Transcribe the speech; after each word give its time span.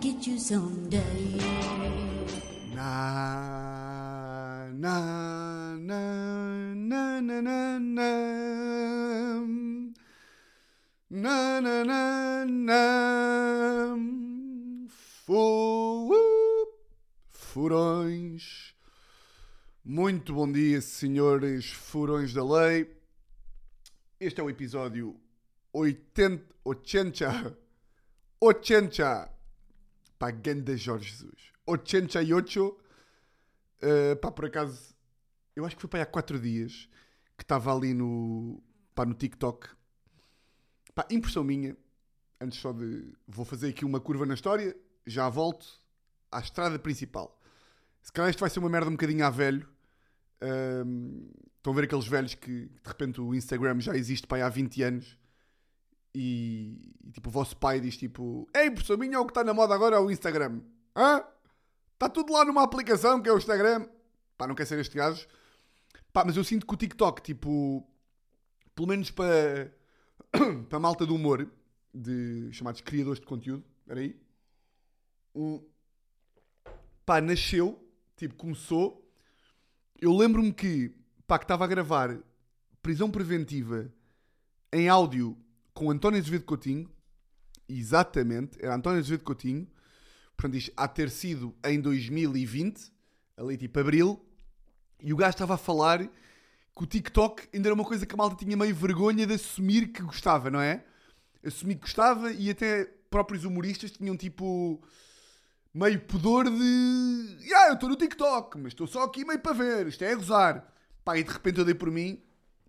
get 0.00 0.26
you 0.26 0.38
someday. 0.38 1.38
Na, 2.74 4.66
na, 4.72 5.76
na, 5.78 6.74
na, 6.74 7.20
na, 7.20 7.40
na, 7.42 7.78
na. 7.78 8.12
Na, 11.10 11.60
na, 11.60 11.84
na, 11.84 12.44
na. 12.46 13.96
Fu- 14.88 16.72
Furões. 17.28 18.72
Muito 19.84 20.32
bom 20.34 20.50
dia, 20.50 20.80
senhores 20.80 21.66
furões 21.70 22.32
da 22.32 22.42
lei. 22.44 22.88
Este 24.18 24.40
é 24.40 24.44
o 24.44 24.48
episódio 24.48 25.20
80, 25.72 26.44
80, 26.64 27.58
80. 28.40 29.31
Pá, 30.22 30.30
ganda 30.30 30.76
Jorge 30.76 31.10
Jesus. 31.10 31.50
88. 31.66 32.68
Uh, 32.68 34.16
pá, 34.20 34.30
por 34.30 34.44
acaso, 34.44 34.94
eu 35.56 35.66
acho 35.66 35.74
que 35.74 35.82
foi 35.82 35.90
para 35.90 36.04
há 36.04 36.06
4 36.06 36.38
dias 36.38 36.88
que 37.36 37.42
estava 37.42 37.74
ali 37.74 37.92
no, 37.92 38.62
pá, 38.94 39.04
no 39.04 39.14
TikTok. 39.14 39.68
Pá, 40.94 41.08
impressão 41.10 41.42
minha, 41.42 41.76
antes 42.40 42.60
só 42.60 42.72
de. 42.72 43.12
Vou 43.26 43.44
fazer 43.44 43.70
aqui 43.70 43.84
uma 43.84 43.98
curva 43.98 44.24
na 44.24 44.34
história, 44.34 44.76
já 45.04 45.28
volto 45.28 45.66
à 46.30 46.38
estrada 46.38 46.78
principal. 46.78 47.36
Se 48.00 48.12
calhar 48.12 48.30
isto 48.30 48.38
vai 48.38 48.48
ser 48.48 48.60
uma 48.60 48.70
merda 48.70 48.90
um 48.90 48.92
bocadinho 48.92 49.26
a 49.26 49.30
velho. 49.30 49.68
Um, 50.40 51.32
estão 51.56 51.72
a 51.72 51.74
ver 51.74 51.86
aqueles 51.86 52.06
velhos 52.06 52.36
que 52.36 52.66
de 52.66 52.80
repente 52.88 53.20
o 53.20 53.34
Instagram 53.34 53.80
já 53.80 53.96
existe 53.96 54.28
para 54.28 54.46
há 54.46 54.48
20 54.48 54.84
anos 54.84 55.18
e, 56.14 56.94
e, 57.04 57.10
tipo 57.10 57.28
o 57.28 57.32
vosso 57.32 57.56
pai 57.56 57.80
diz 57.80 57.96
tipo 57.96 58.48
Ei, 58.54 58.70
professor 58.70 58.98
minha, 58.98 59.20
o 59.20 59.24
que 59.24 59.30
está 59.30 59.42
na 59.42 59.54
moda 59.54 59.74
agora 59.74 59.96
é 59.96 59.98
o 59.98 60.10
Instagram. 60.10 60.60
Hã? 60.94 61.24
Está 61.94 62.08
tudo 62.08 62.32
lá 62.32 62.44
numa 62.44 62.62
aplicação 62.62 63.22
que 63.22 63.28
é 63.28 63.32
o 63.32 63.38
Instagram. 63.38 63.86
Pá, 64.36 64.46
não 64.46 64.54
quer 64.54 64.66
ser 64.66 64.78
este 64.78 64.96
gajo. 64.96 65.26
Pá, 66.12 66.24
mas 66.24 66.36
eu 66.36 66.44
sinto 66.44 66.66
que 66.66 66.74
o 66.74 66.76
TikTok, 66.76 67.22
tipo, 67.22 67.86
pelo 68.74 68.88
menos 68.88 69.10
para, 69.10 69.72
para 70.68 70.76
a 70.76 70.80
malta 70.80 71.06
do 71.06 71.14
humor, 71.14 71.48
de 71.94 72.52
chamados 72.52 72.80
criadores 72.80 73.20
de 73.20 73.26
conteúdo, 73.26 73.64
espera 73.80 74.00
aí. 74.00 74.20
Um, 75.34 75.64
pá, 77.06 77.20
nasceu, 77.20 77.82
tipo, 78.16 78.34
começou. 78.34 79.08
Eu 80.00 80.14
lembro-me 80.14 80.52
que, 80.52 80.94
pá, 81.26 81.38
que 81.38 81.44
estava 81.44 81.64
a 81.64 81.68
gravar 81.68 82.18
prisão 82.82 83.10
preventiva 83.10 83.92
em 84.72 84.88
áudio 84.88 85.36
com 85.74 85.90
António 85.90 86.20
Azevedo 86.20 86.44
Coutinho. 86.44 86.90
Exatamente, 87.68 88.58
era 88.60 88.74
António 88.74 88.98
Azevedo 88.98 89.24
Coutinho. 89.24 89.66
Portanto, 90.36 90.56
isto 90.56 90.72
há 90.76 90.86
de 90.86 90.94
ter 90.94 91.10
sido 91.10 91.54
em 91.64 91.80
2020, 91.80 92.92
ali 93.36 93.56
tipo 93.56 93.78
abril. 93.78 94.24
E 95.00 95.12
o 95.12 95.16
gajo 95.16 95.30
estava 95.30 95.54
a 95.54 95.58
falar 95.58 96.00
que 96.04 96.82
o 96.82 96.86
TikTok 96.86 97.48
ainda 97.52 97.68
era 97.68 97.74
uma 97.74 97.84
coisa 97.84 98.06
que 98.06 98.14
a 98.14 98.16
malta 98.16 98.36
tinha 98.36 98.56
meio 98.56 98.74
vergonha 98.74 99.26
de 99.26 99.34
assumir 99.34 99.88
que 99.88 100.02
gostava, 100.02 100.50
não 100.50 100.60
é? 100.60 100.84
Assumir 101.44 101.74
que 101.74 101.82
gostava 101.82 102.32
e 102.32 102.50
até 102.50 102.84
próprios 103.10 103.44
humoristas 103.44 103.90
tinham 103.90 104.16
tipo 104.16 104.82
meio 105.74 106.00
pudor 106.00 106.48
de. 106.48 107.52
Ah, 107.54 107.68
eu 107.68 107.74
estou 107.74 107.88
no 107.88 107.96
TikTok, 107.96 108.58
mas 108.58 108.72
estou 108.72 108.86
só 108.86 109.04
aqui 109.04 109.24
meio 109.24 109.40
para 109.40 109.52
ver, 109.52 109.86
isto 109.86 110.02
é 110.02 110.12
a 110.12 110.16
gozar. 110.16 110.72
Pá, 111.04 111.18
e 111.18 111.24
de 111.24 111.30
repente 111.30 111.58
eu 111.58 111.64
dei 111.64 111.74
por 111.74 111.90
mim 111.90 112.22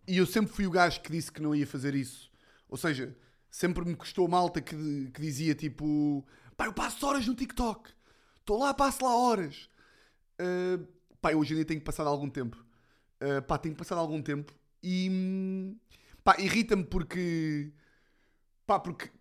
e 0.07 0.17
eu 0.17 0.25
sempre 0.25 0.51
fui 0.51 0.65
o 0.65 0.71
gajo 0.71 1.01
que 1.01 1.11
disse 1.11 1.31
que 1.31 1.41
não 1.41 1.55
ia 1.55 1.67
fazer 1.67 1.95
isso. 1.95 2.31
Ou 2.73 2.77
seja, 2.77 3.15
sempre 3.51 3.85
me 3.85 3.95
custou 3.95 4.27
malta 4.27 4.59
que, 4.59 5.11
que 5.13 5.21
dizia 5.21 5.53
tipo: 5.53 6.25
pá, 6.57 6.65
eu 6.65 6.73
passo 6.73 7.05
horas 7.05 7.27
no 7.27 7.35
TikTok, 7.35 7.91
estou 8.39 8.57
lá, 8.57 8.73
passo 8.73 9.05
lá 9.05 9.15
horas. 9.15 9.69
Uh, 10.41 10.83
pá, 11.21 11.35
hoje 11.35 11.53
em 11.53 11.57
dia 11.57 11.65
tenho 11.65 11.81
passado 11.81 12.09
algum 12.09 12.27
tempo. 12.27 12.57
Uh, 13.21 13.43
pá, 13.43 13.59
tenho 13.59 13.75
passado 13.75 13.99
algum 13.99 14.23
tempo 14.23 14.51
e. 14.81 15.77
pá, 16.23 16.35
irrita-me 16.39 16.83
porque. 16.83 17.71
pá, 18.65 18.79
porque 18.79 19.11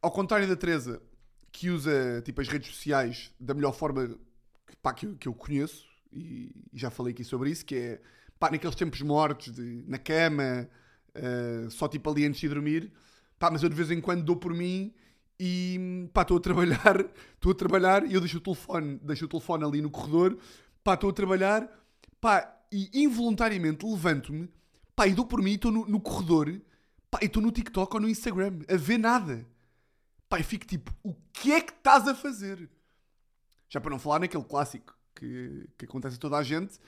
ao 0.00 0.10
contrário 0.10 0.48
da 0.48 0.56
Teresa, 0.56 1.02
que 1.52 1.68
usa 1.68 2.22
tipo 2.22 2.40
as 2.40 2.48
redes 2.48 2.74
sociais 2.74 3.34
da 3.38 3.52
melhor 3.52 3.74
forma 3.74 4.18
que, 4.66 4.76
pá, 4.80 4.94
que, 4.94 5.04
eu, 5.04 5.14
que 5.14 5.28
eu 5.28 5.34
conheço, 5.34 5.86
e, 6.10 6.56
e 6.72 6.78
já 6.78 6.88
falei 6.88 7.12
aqui 7.12 7.22
sobre 7.22 7.50
isso, 7.50 7.66
que 7.66 7.76
é 7.76 8.00
pá, 8.38 8.50
naqueles 8.50 8.74
tempos 8.74 9.02
mortos, 9.02 9.52
de, 9.52 9.84
na 9.86 9.98
cama, 9.98 10.70
uh, 11.16 11.70
só 11.70 11.88
tipo 11.88 12.10
ali 12.10 12.24
antes 12.24 12.40
de 12.40 12.48
dormir, 12.48 12.92
pá, 13.38 13.50
mas 13.50 13.62
eu 13.62 13.68
de 13.68 13.74
vez 13.74 13.90
em 13.90 14.00
quando 14.00 14.22
dou 14.22 14.36
por 14.36 14.54
mim 14.54 14.92
e 15.38 16.08
pá, 16.12 16.22
estou 16.22 16.36
a 16.36 16.40
trabalhar, 16.40 17.00
estou 17.34 17.52
a 17.52 17.54
trabalhar 17.54 18.06
e 18.06 18.14
eu 18.14 18.20
deixo 18.20 18.38
o 18.38 18.40
telefone, 18.40 18.98
deixo 19.02 19.24
o 19.24 19.28
telefone 19.28 19.64
ali 19.64 19.82
no 19.82 19.90
corredor, 19.90 20.38
pá, 20.82 20.94
estou 20.94 21.10
a 21.10 21.12
trabalhar, 21.12 21.68
pá, 22.20 22.50
e 22.70 22.90
involuntariamente 23.02 23.86
levanto-me, 23.86 24.48
pá, 24.94 25.06
e 25.06 25.14
dou 25.14 25.26
por 25.26 25.42
mim, 25.42 25.54
estou 25.54 25.70
no, 25.70 25.86
no 25.86 26.00
corredor, 26.00 26.60
pá, 27.10 27.18
e 27.22 27.26
estou 27.26 27.42
no 27.42 27.52
TikTok 27.52 27.94
ou 27.94 28.00
no 28.00 28.08
Instagram, 28.08 28.60
a 28.68 28.76
ver 28.76 28.98
nada. 28.98 29.46
Pá, 30.28 30.40
e 30.40 30.42
fico 30.42 30.66
tipo, 30.66 30.92
o 31.02 31.14
que 31.32 31.52
é 31.52 31.60
que 31.60 31.72
estás 31.72 32.08
a 32.08 32.14
fazer? 32.14 32.68
Já 33.68 33.80
para 33.80 33.90
não 33.90 33.98
falar 33.98 34.20
naquele 34.20 34.44
clássico 34.44 34.96
que, 35.14 35.68
que 35.76 35.84
acontece 35.84 36.16
a 36.16 36.18
toda 36.18 36.36
a 36.36 36.42
gente, 36.42 36.78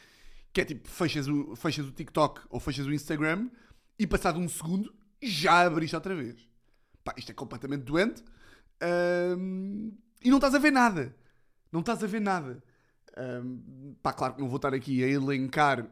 que 0.53 0.61
é 0.61 0.65
tipo, 0.65 0.89
fechas 0.89 1.29
o, 1.29 1.55
fechas 1.55 1.87
o 1.87 1.93
TikTok 1.93 2.41
ou 2.49 2.59
fechas 2.59 2.87
o 2.87 2.93
Instagram 2.93 3.49
e 3.99 4.07
passado 4.07 4.39
um 4.39 4.49
segundo 4.49 4.95
já 5.23 5.63
abriste 5.63 5.95
outra 5.95 6.15
vez. 6.15 6.37
Pá, 7.05 7.15
isto 7.17 7.31
é 7.31 7.35
completamente 7.35 7.83
doente 7.83 8.23
hum, 9.39 9.93
e 10.23 10.31
não 10.31 10.39
estás 10.39 10.55
a 10.55 10.59
ver 10.59 10.73
nada. 10.73 11.15
Não 11.71 11.81
estás 11.81 12.03
a 12.03 12.07
ver 12.07 12.21
nada. 12.21 12.63
Hum, 13.17 13.97
pá, 14.03 14.13
claro 14.13 14.35
que 14.35 14.41
não 14.41 14.49
vou 14.49 14.57
estar 14.57 14.75
aqui 14.75 15.03
a 15.03 15.09
elencar 15.09 15.87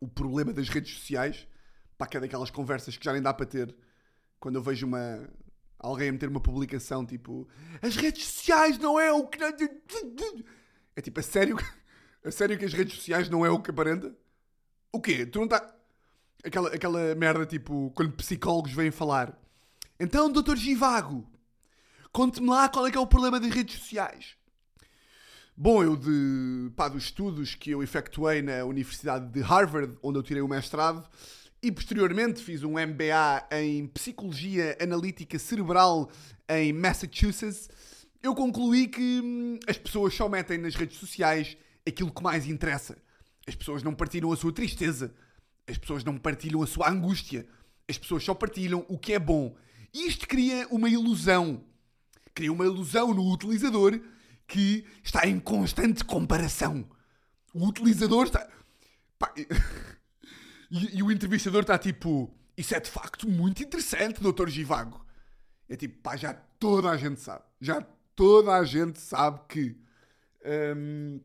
o 0.00 0.08
problema 0.08 0.52
das 0.52 0.68
redes 0.68 0.94
sociais, 0.94 1.46
pá, 1.96 2.06
que 2.06 2.16
é 2.16 2.20
daquelas 2.20 2.50
conversas 2.50 2.96
que 2.96 3.04
já 3.04 3.12
nem 3.12 3.22
dá 3.22 3.32
para 3.32 3.46
ter 3.46 3.74
quando 4.44 4.56
eu 4.56 4.62
vejo 4.62 4.86
uma, 4.86 5.26
alguém 5.78 6.10
a 6.10 6.12
meter 6.12 6.28
uma 6.28 6.40
publicação 6.40 7.06
tipo 7.06 7.48
as 7.80 7.96
redes 7.96 8.26
sociais 8.26 8.76
não 8.76 9.00
é 9.00 9.10
o 9.10 9.26
que. 9.26 9.42
É 10.96 11.00
tipo, 11.00 11.18
a 11.18 11.22
sério, 11.22 11.56
a 12.22 12.30
sério 12.30 12.58
que 12.58 12.64
as 12.64 12.72
redes 12.72 12.94
sociais 12.94 13.28
não 13.28 13.44
é 13.44 13.50
o 13.50 13.60
que 13.60 13.70
aparenta? 13.70 14.14
O 14.92 15.00
quê? 15.00 15.24
Tu 15.24 15.38
não 15.38 15.46
está. 15.46 15.74
Aquela, 16.44 16.68
aquela 16.68 17.14
merda 17.14 17.46
tipo, 17.46 17.90
quando 17.94 18.12
psicólogos 18.12 18.72
vêm 18.72 18.90
falar. 18.90 19.38
Então, 19.98 20.30
doutor 20.30 20.56
Givago, 20.56 21.26
conte-me 22.12 22.48
lá 22.48 22.68
qual 22.68 22.86
é 22.86 22.90
que 22.90 22.98
é 22.98 23.00
o 23.00 23.06
problema 23.06 23.40
das 23.40 23.50
redes 23.50 23.78
sociais. 23.78 24.36
Bom, 25.56 25.82
eu 25.82 25.96
de, 25.96 26.70
pá, 26.74 26.88
dos 26.88 27.04
estudos 27.04 27.54
que 27.54 27.70
eu 27.70 27.82
efetuei 27.82 28.42
na 28.42 28.64
Universidade 28.64 29.32
de 29.32 29.40
Harvard, 29.40 29.96
onde 30.02 30.18
eu 30.18 30.22
tirei 30.22 30.42
o 30.42 30.48
mestrado, 30.48 31.08
e 31.62 31.72
posteriormente 31.72 32.42
fiz 32.42 32.62
um 32.62 32.72
MBA 32.72 33.46
em 33.52 33.86
Psicologia 33.86 34.76
Analítica 34.80 35.38
Cerebral 35.38 36.10
em 36.48 36.72
Massachusetts, 36.72 37.70
eu 38.22 38.34
concluí 38.34 38.88
que 38.88 39.20
hum, 39.22 39.58
as 39.66 39.78
pessoas 39.78 40.14
só 40.14 40.28
metem 40.28 40.58
nas 40.58 40.74
redes 40.74 40.98
sociais 40.98 41.56
aquilo 41.86 42.12
que 42.12 42.22
mais 42.22 42.46
interessa. 42.46 42.96
As 43.46 43.54
pessoas 43.54 43.82
não 43.82 43.94
partilham 43.94 44.32
a 44.32 44.36
sua 44.36 44.52
tristeza, 44.52 45.14
as 45.66 45.78
pessoas 45.78 46.04
não 46.04 46.18
partilham 46.18 46.62
a 46.62 46.66
sua 46.66 46.90
angústia, 46.90 47.46
as 47.88 47.98
pessoas 47.98 48.24
só 48.24 48.34
partilham 48.34 48.84
o 48.88 48.98
que 48.98 49.12
é 49.12 49.18
bom. 49.18 49.56
E 49.92 50.06
isto 50.08 50.26
cria 50.26 50.66
uma 50.70 50.88
ilusão. 50.88 51.64
Cria 52.34 52.52
uma 52.52 52.64
ilusão 52.64 53.14
no 53.14 53.32
utilizador 53.32 54.00
que 54.46 54.84
está 55.02 55.26
em 55.26 55.38
constante 55.38 56.04
comparação. 56.04 56.88
O 57.52 57.66
utilizador 57.66 58.26
está. 58.26 58.48
E, 60.70 60.98
e 60.98 61.02
o 61.04 61.12
entrevistador 61.12 61.60
está 61.60 61.78
tipo: 61.78 62.34
Isso 62.56 62.74
é 62.74 62.80
de 62.80 62.90
facto 62.90 63.28
muito 63.28 63.62
interessante, 63.62 64.20
Dr. 64.20 64.48
Givago. 64.48 65.04
É 65.68 65.76
tipo, 65.76 66.00
pá, 66.02 66.16
já 66.16 66.34
toda 66.34 66.90
a 66.90 66.96
gente 66.96 67.20
sabe. 67.20 67.44
Já 67.60 67.80
toda 68.16 68.52
a 68.52 68.64
gente 68.64 68.98
sabe 68.98 69.40
que. 69.48 69.76
hum, 70.76 71.20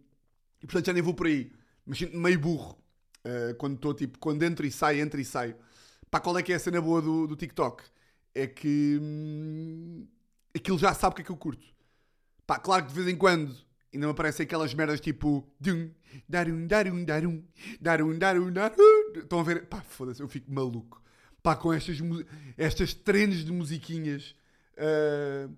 e 0.61 0.67
portanto 0.67 0.85
já 0.87 0.93
nem 0.93 1.01
vou 1.01 1.15
por 1.15 1.25
aí. 1.25 1.51
Me 1.85 1.95
sinto 1.95 2.15
meio 2.17 2.39
burro. 2.39 2.77
Uh, 3.25 3.55
quando 3.55 3.75
estou 3.75 3.93
tipo, 3.93 4.19
quando 4.19 4.43
entro 4.43 4.65
e 4.65 4.71
saio, 4.71 5.01
entro 5.01 5.19
e 5.19 5.25
saio. 5.25 5.55
Pá, 6.09 6.19
qual 6.19 6.37
é 6.37 6.43
que 6.43 6.51
é 6.51 6.55
a 6.55 6.59
cena 6.59 6.81
boa 6.81 7.01
do, 7.01 7.27
do 7.27 7.35
TikTok? 7.35 7.83
É 8.33 8.47
que. 8.47 8.99
hum, 9.01 10.07
aquilo 10.55 10.77
já 10.77 10.93
sabe 10.93 11.13
o 11.13 11.15
que 11.15 11.21
é 11.21 11.25
que 11.25 11.31
eu 11.31 11.37
curto. 11.37 11.65
Pá, 12.47 12.57
claro 12.59 12.83
que 12.83 12.89
de 12.89 12.95
vez 12.95 13.07
em 13.07 13.17
quando 13.17 13.55
ainda 13.93 14.05
me 14.07 14.11
aparecem 14.11 14.43
aquelas 14.43 14.73
merdas 14.73 14.99
tipo. 14.99 15.47
Dum, 15.59 15.91
darum, 16.27 16.67
darum, 16.67 17.03
darum, 17.03 17.43
darum, 17.79 18.17
darum, 18.17 18.51
darum. 18.51 19.13
Estão 19.15 19.39
a 19.39 19.43
ver? 19.43 19.65
Pá, 19.67 19.81
foda-se, 19.81 20.21
eu 20.21 20.27
fico 20.27 20.51
maluco. 20.51 21.01
Pá, 21.41 21.55
com 21.55 21.71
estas, 21.73 21.97
estas 22.57 22.93
trends 22.93 23.45
de 23.45 23.51
musiquinhas. 23.51 24.35
ah, 24.77 25.49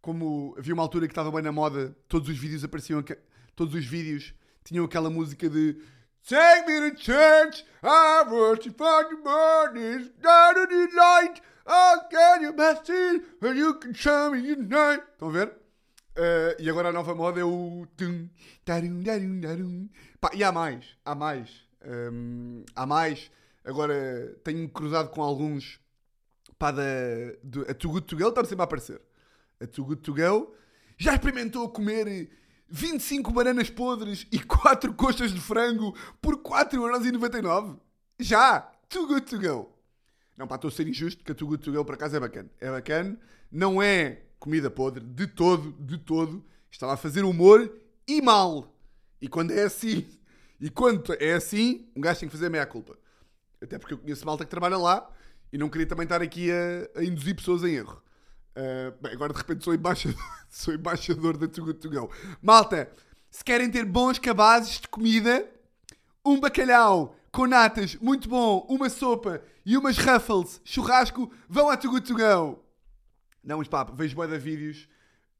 como 0.00 0.54
havia 0.58 0.72
uma 0.72 0.82
altura 0.82 1.06
que 1.06 1.12
estava 1.12 1.30
bem 1.30 1.42
na 1.42 1.52
moda, 1.52 1.94
todos 2.08 2.28
os 2.28 2.38
vídeos 2.38 2.64
apareciam. 2.64 3.04
Todos 3.54 3.74
os 3.74 3.84
vídeos 3.84 4.34
tinham 4.64 4.84
aquela 4.84 5.10
música 5.10 5.48
de. 5.48 5.76
Take 6.26 6.66
me 6.66 6.90
to 6.90 6.96
church, 6.96 7.64
I 7.82 8.24
worship 8.30 8.80
on 8.80 9.04
the 9.10 9.16
to 9.16 10.66
the 10.66 10.88
light, 10.96 11.40
I'll 11.66 12.08
get 12.10 12.42
you 12.42 12.52
message, 12.52 13.22
and 13.42 13.58
you 13.58 13.74
can 13.74 13.94
show 13.94 14.30
me 14.30 14.40
your 14.40 14.56
night. 14.56 15.02
Estão 15.18 15.28
a 15.28 15.32
ver? 15.32 15.60
Uh, 16.16 16.54
e 16.58 16.68
agora 16.68 16.88
a 16.88 16.92
nova 16.92 17.14
moda 17.14 17.40
é 17.40 17.44
o. 17.44 17.86
Pá, 20.20 20.30
e 20.34 20.44
há 20.44 20.52
mais, 20.52 20.84
há 21.04 21.14
mais. 21.14 21.50
Um, 21.84 22.64
há 22.76 22.86
mais. 22.86 23.30
Agora 23.64 24.36
tenho 24.44 24.68
cruzado 24.68 25.08
com 25.10 25.22
alguns. 25.22 25.80
Pá, 26.58 26.70
da. 26.70 26.82
A 27.68 27.74
Too 27.74 27.92
Good 27.92 28.06
To 28.06 28.16
Go 28.16 28.28
está 28.28 28.44
sempre 28.44 28.62
a 28.62 28.64
aparecer. 28.64 29.00
A 29.60 29.66
Too 29.66 29.84
Good 29.84 30.02
To 30.02 30.14
Go 30.14 30.54
já 30.98 31.14
experimentou 31.14 31.68
comer 31.70 32.30
25 32.70 33.32
bananas 33.32 33.68
podres 33.68 34.26
e 34.30 34.38
4 34.38 34.94
coxas 34.94 35.32
de 35.32 35.40
frango 35.40 35.94
por 36.20 36.36
4,99€? 36.38 37.78
Já! 38.18 38.70
Too 38.88 39.06
Good 39.06 39.26
To 39.26 39.38
Go. 39.38 39.76
Não, 40.36 40.46
pá, 40.48 40.56
estou 40.56 40.68
a 40.68 40.72
ser 40.72 40.88
injusto, 40.88 41.22
que 41.22 41.32
a 41.32 41.34
Too 41.34 41.46
Good 41.46 41.62
To 41.64 41.72
Go 41.72 41.84
por 41.84 41.94
acaso 41.94 42.16
é 42.16 42.20
bacana. 42.20 42.50
É 42.60 42.70
bacana. 42.70 43.18
Não 43.50 43.82
é 43.82 44.22
comida 44.38 44.70
podre, 44.70 45.04
de 45.04 45.26
todo, 45.26 45.72
de 45.78 45.98
todo. 45.98 46.44
Estava 46.70 46.94
a 46.94 46.96
fazer 46.96 47.24
humor 47.24 47.72
e 48.06 48.20
mal. 48.20 48.74
E 49.20 49.28
quando 49.28 49.52
é 49.52 49.62
assim, 49.62 50.06
e 50.60 50.70
quando 50.70 51.12
é 51.20 51.34
assim, 51.34 51.88
um 51.94 52.00
gajo 52.00 52.20
tem 52.20 52.28
que 52.28 52.34
fazer 52.34 52.48
meia 52.48 52.66
culpa. 52.66 52.98
Até 53.62 53.78
porque 53.78 53.94
eu 53.94 53.98
conheço 53.98 54.24
malta 54.24 54.44
que 54.44 54.50
trabalha 54.50 54.78
lá 54.78 55.10
e 55.52 55.58
não 55.58 55.68
queria 55.68 55.86
também 55.86 56.04
estar 56.04 56.22
aqui 56.22 56.50
a, 56.50 57.00
a 57.00 57.04
induzir 57.04 57.36
pessoas 57.36 57.62
em 57.62 57.74
erro. 57.74 58.02
Uh, 58.56 58.90
bem, 59.00 59.12
agora 59.12 59.32
de 59.32 59.38
repente 59.38 59.64
sou 59.64 59.74
embaixador, 59.74 60.18
sou 60.50 60.74
embaixador 60.74 61.36
da 61.36 61.46
Go. 61.46 62.10
Malta, 62.42 62.90
se 63.30 63.44
querem 63.44 63.70
ter 63.70 63.84
bons 63.84 64.18
cabazes 64.18 64.80
de 64.80 64.88
comida, 64.88 65.48
um 66.24 66.40
bacalhau 66.40 67.16
com 67.30 67.46
natas, 67.46 67.94
muito 67.96 68.28
bom, 68.28 68.66
uma 68.68 68.90
sopa 68.90 69.42
e 69.64 69.76
umas 69.76 69.96
ruffles, 69.98 70.60
churrasco, 70.64 71.32
vão 71.48 71.70
à 71.70 71.76
Go. 71.76 72.64
Não, 73.42 73.58
mas 73.58 73.68
pá, 73.68 73.84
vejo 73.84 74.16
bué 74.16 74.26
de 74.26 74.38
vídeos. 74.38 74.88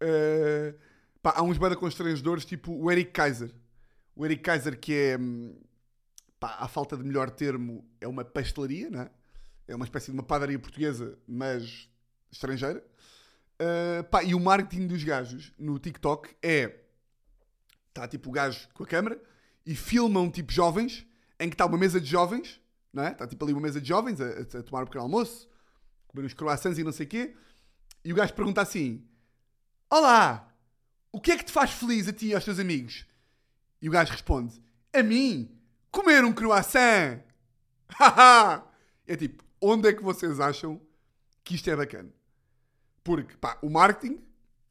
Uh, 0.02 0.78
pá, 1.20 1.34
há 1.36 1.42
uns 1.42 1.58
de 1.58 1.76
constrangedores, 1.76 2.44
tipo 2.44 2.72
o 2.72 2.90
Eric 2.90 3.10
Kaiser. 3.10 3.52
O 4.14 4.24
Eric 4.24 4.42
Kaiser, 4.42 4.78
que 4.78 4.94
é, 4.94 5.18
hum, 5.18 5.58
pá, 6.38 6.56
à 6.60 6.68
falta 6.68 6.96
de 6.96 7.04
melhor 7.04 7.30
termo, 7.30 7.84
é 8.00 8.08
uma 8.08 8.24
pastelaria, 8.24 8.88
não 8.88 9.02
é? 9.02 9.10
É 9.68 9.74
uma 9.74 9.84
espécie 9.84 10.06
de 10.06 10.12
uma 10.12 10.22
padaria 10.22 10.58
portuguesa, 10.58 11.18
mas 11.26 11.88
estrangeira. 12.30 12.84
Uh, 13.60 14.02
pá, 14.04 14.24
e 14.24 14.34
o 14.34 14.40
marketing 14.40 14.86
dos 14.86 15.04
gajos 15.04 15.52
no 15.58 15.78
TikTok 15.78 16.34
é. 16.42 16.80
Está 17.88 18.08
tipo 18.08 18.30
o 18.30 18.32
gajo 18.32 18.66
com 18.72 18.84
a 18.84 18.86
câmera 18.86 19.20
e 19.66 19.74
filmam 19.74 20.30
tipo 20.30 20.50
jovens, 20.50 21.06
em 21.38 21.48
que 21.48 21.54
está 21.54 21.66
uma 21.66 21.76
mesa 21.76 22.00
de 22.00 22.06
jovens, 22.06 22.58
não 22.90 23.02
é? 23.02 23.12
Está 23.12 23.26
tipo 23.26 23.44
ali 23.44 23.52
uma 23.52 23.60
mesa 23.60 23.78
de 23.78 23.86
jovens 23.86 24.18
a, 24.18 24.24
a, 24.24 24.60
a 24.60 24.62
tomar 24.62 24.82
um 24.82 24.86
pequeno 24.86 25.04
almoço, 25.04 25.46
comer 26.08 26.24
uns 26.24 26.32
croissants 26.32 26.78
e 26.78 26.84
não 26.84 26.92
sei 26.92 27.04
o 27.04 27.08
quê. 27.08 27.36
E 28.02 28.12
o 28.12 28.16
gajo 28.16 28.32
pergunta 28.32 28.62
assim: 28.62 29.06
Olá, 29.90 30.50
o 31.12 31.20
que 31.20 31.32
é 31.32 31.36
que 31.36 31.44
te 31.44 31.52
faz 31.52 31.72
feliz 31.72 32.08
a 32.08 32.12
ti 32.12 32.28
e 32.28 32.34
aos 32.34 32.44
teus 32.44 32.58
amigos? 32.58 33.04
E 33.82 33.88
o 33.88 33.92
gajo 33.92 34.12
responde: 34.12 34.58
A 34.92 35.02
mim, 35.02 35.54
comer 35.90 36.24
um 36.24 36.32
croissant. 36.32 37.20
Haha! 37.92 38.64
é 39.06 39.16
tipo, 39.16 39.44
onde 39.60 39.88
é 39.88 39.92
que 39.92 40.02
vocês 40.02 40.40
acham 40.40 40.80
que 41.44 41.56
isto 41.56 41.68
é 41.68 41.76
bacana? 41.76 42.19
Porque, 43.02 43.36
pá, 43.36 43.58
o 43.62 43.70
marketing, 43.70 44.20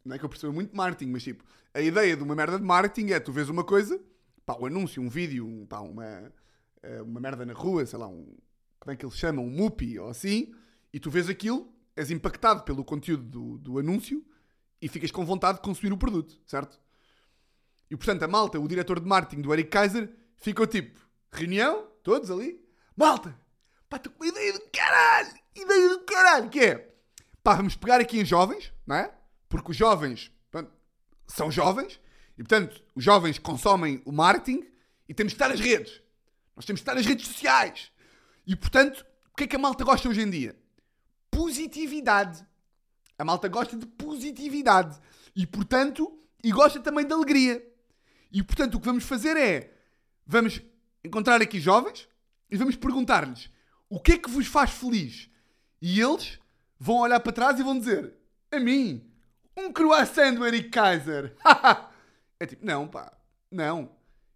não 0.06 0.16
é 0.16 0.20
que 0.20 0.26
eu 0.26 0.30
percebo 0.30 0.54
muito 0.54 0.76
marketing, 0.76 1.12
mas 1.12 1.24
tipo, 1.24 1.44
a 1.74 1.82
ideia 1.82 2.16
de 2.16 2.24
uma 2.24 2.36
merda 2.36 2.58
de 2.58 2.64
marketing 2.64 3.12
é 3.12 3.20
tu 3.20 3.32
vês 3.32 3.50
uma 3.50 3.64
coisa, 3.64 4.00
pá, 4.46 4.56
um 4.60 4.66
anúncio, 4.66 5.02
um 5.02 5.10
vídeo, 5.10 5.46
um, 5.46 5.66
pá, 5.66 5.80
uma, 5.80 6.32
eh, 6.82 7.02
uma 7.02 7.20
merda 7.20 7.46
na 7.46 7.54
rua, 7.54 7.86
sei 7.86 8.00
lá, 8.00 8.08
um, 8.08 8.36
como 8.80 8.94
é 8.94 8.96
que 8.96 9.06
eles 9.06 9.18
chamam, 9.18 9.46
um 9.46 9.50
mupi 9.50 10.00
ou 10.00 10.10
assim, 10.10 10.54
e 10.94 11.00
tu 11.00 11.10
vês 11.12 11.30
aquilo 11.30 11.72
és 11.96 12.12
impactado 12.12 12.64
pelo 12.64 12.84
conteúdo 12.84 13.24
do, 13.24 13.58
do 13.58 13.80
anúncio 13.80 14.26
e 14.82 14.88
ficas 14.88 15.12
com 15.12 15.26
vontade 15.26 15.58
de 15.58 15.64
consumir 15.64 15.92
o 15.92 15.98
produto, 15.98 16.40
certo? 16.46 16.80
E 17.92 17.98
portanto, 17.98 18.24
a 18.24 18.28
malta, 18.28 18.60
o 18.60 18.68
diretor 18.68 19.00
de 19.00 19.08
marketing 19.08 19.42
do 19.42 19.52
Eric 19.52 19.70
Kaiser, 19.70 20.10
ficou 20.38 20.66
tipo, 20.66 20.98
reunião, 21.32 21.88
todos 22.02 22.32
ali, 22.32 22.64
malta, 22.96 23.38
pá, 23.90 23.98
estou 23.98 24.14
com 24.14 24.24
uma 24.24 24.30
ideia 24.30 24.54
do 24.54 24.62
caralho, 24.72 25.34
ideia 25.56 25.90
do 25.90 26.00
caralho, 26.06 26.50
que 26.50 26.60
é, 26.60 26.89
pá, 27.50 27.56
vamos 27.56 27.76
pegar 27.76 28.00
aqui 28.00 28.20
em 28.20 28.26
jovens, 28.26 28.72
não 28.86 28.96
é? 28.96 29.12
Porque 29.48 29.72
os 29.72 29.78
jovens 29.78 30.32
pronto, 30.52 30.72
são 31.26 31.52
jovens 31.52 32.00
e 32.38 32.44
portanto, 32.44 32.80
os 32.94 33.04
jovens 33.04 33.40
consomem 33.40 34.04
o 34.06 34.12
marketing 34.12 34.68
e 35.08 35.16
temos 35.16 35.34
de 35.34 35.36
estar 35.36 35.50
nas 35.50 35.60
redes. 35.60 36.00
Nós 36.56 36.64
temos 36.64 36.80
de 36.80 36.84
estar 36.84 36.94
nas 36.94 37.08
redes 37.08 37.26
sociais. 37.28 37.92
E 38.46 38.56
portanto, 38.56 39.04
o 39.34 39.36
que 39.36 39.46
é 39.46 39.48
que 39.48 39.56
a 39.56 39.60
malta 39.60 39.84
gosta 39.84 40.08
hoje 40.08 40.22
em 40.22 40.30
dia? 40.30 40.56
positividade. 41.32 42.46
A 43.18 43.26
malta 43.26 43.48
gosta 43.48 43.76
de 43.76 43.88
positividade. 43.88 45.00
E 45.36 45.48
portanto, 45.48 46.20
e 46.44 46.52
gosta 46.52 46.80
também 46.80 47.06
de 47.08 47.14
alegria. 47.14 47.66
E 48.32 48.44
portanto, 48.44 48.76
o 48.76 48.80
que 48.80 48.86
vamos 48.86 49.06
fazer 49.06 49.36
é 49.36 49.74
vamos 50.24 50.62
encontrar 51.04 51.42
aqui 51.42 51.60
jovens 51.60 52.08
e 52.52 52.58
vamos 52.58 52.76
perguntar-lhes 52.76 53.50
o 53.90 54.00
que 54.00 54.12
é 54.12 54.18
que 54.20 54.30
vos 54.30 54.46
faz 54.46 54.70
feliz. 54.70 55.30
E 55.82 56.00
eles 56.00 56.39
vão 56.80 57.00
olhar 57.00 57.20
para 57.20 57.34
trás 57.34 57.60
e 57.60 57.64
vão 57.64 57.78
dizer: 57.78 58.14
A 58.52 58.60
mim, 58.60 59.12
um 59.58 59.72
croissant 59.72 60.36
do 60.36 60.46
Eric 60.46 60.70
Kaiser. 60.70 61.36
é 62.40 62.46
tipo, 62.46 62.66
não, 62.66 62.88
pá, 62.88 63.12
não. 63.52 63.92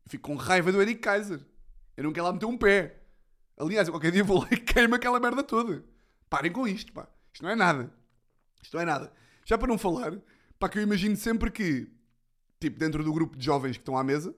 Fico 0.08 0.30
com 0.30 0.36
raiva 0.36 0.72
do 0.72 0.82
Eric 0.82 1.00
Kaiser. 1.00 1.40
Eu 1.96 2.04
não 2.04 2.12
quero 2.12 2.26
lá 2.26 2.34
meter 2.34 2.46
um 2.46 2.58
pé. 2.58 3.00
Aliás, 3.58 3.90
qualquer 3.90 4.12
dia 4.12 4.24
vou 4.24 4.42
lá 4.42 4.48
e 4.52 4.58
queimo 4.58 4.96
aquela 4.96 5.20
merda 5.20 5.44
toda. 5.44 5.84
Parem 6.30 6.52
com 6.52 6.68
isto, 6.68 6.92
pá. 6.92 7.08
Isto 7.32 7.44
não 7.44 7.52
é 7.52 7.56
nada. 7.56 7.94
Isto 8.62 8.74
não 8.76 8.82
é 8.82 8.86
nada. 8.86 9.14
Já 9.46 9.58
para 9.58 9.68
não 9.68 9.78
falar, 9.78 10.14
pá, 10.60 10.68
que 10.68 10.78
eu 10.78 10.84
imagino 10.84 11.16
sempre 11.16 11.52
que, 11.52 11.88
tipo, 12.60 12.80
dentro 12.80 13.04
do 13.04 13.14
grupo 13.14 13.38
de 13.38 13.46
jovens 13.46 13.78
que 13.78 13.82
estão 13.82 13.98
à 13.98 14.04
mesa, 14.04 14.36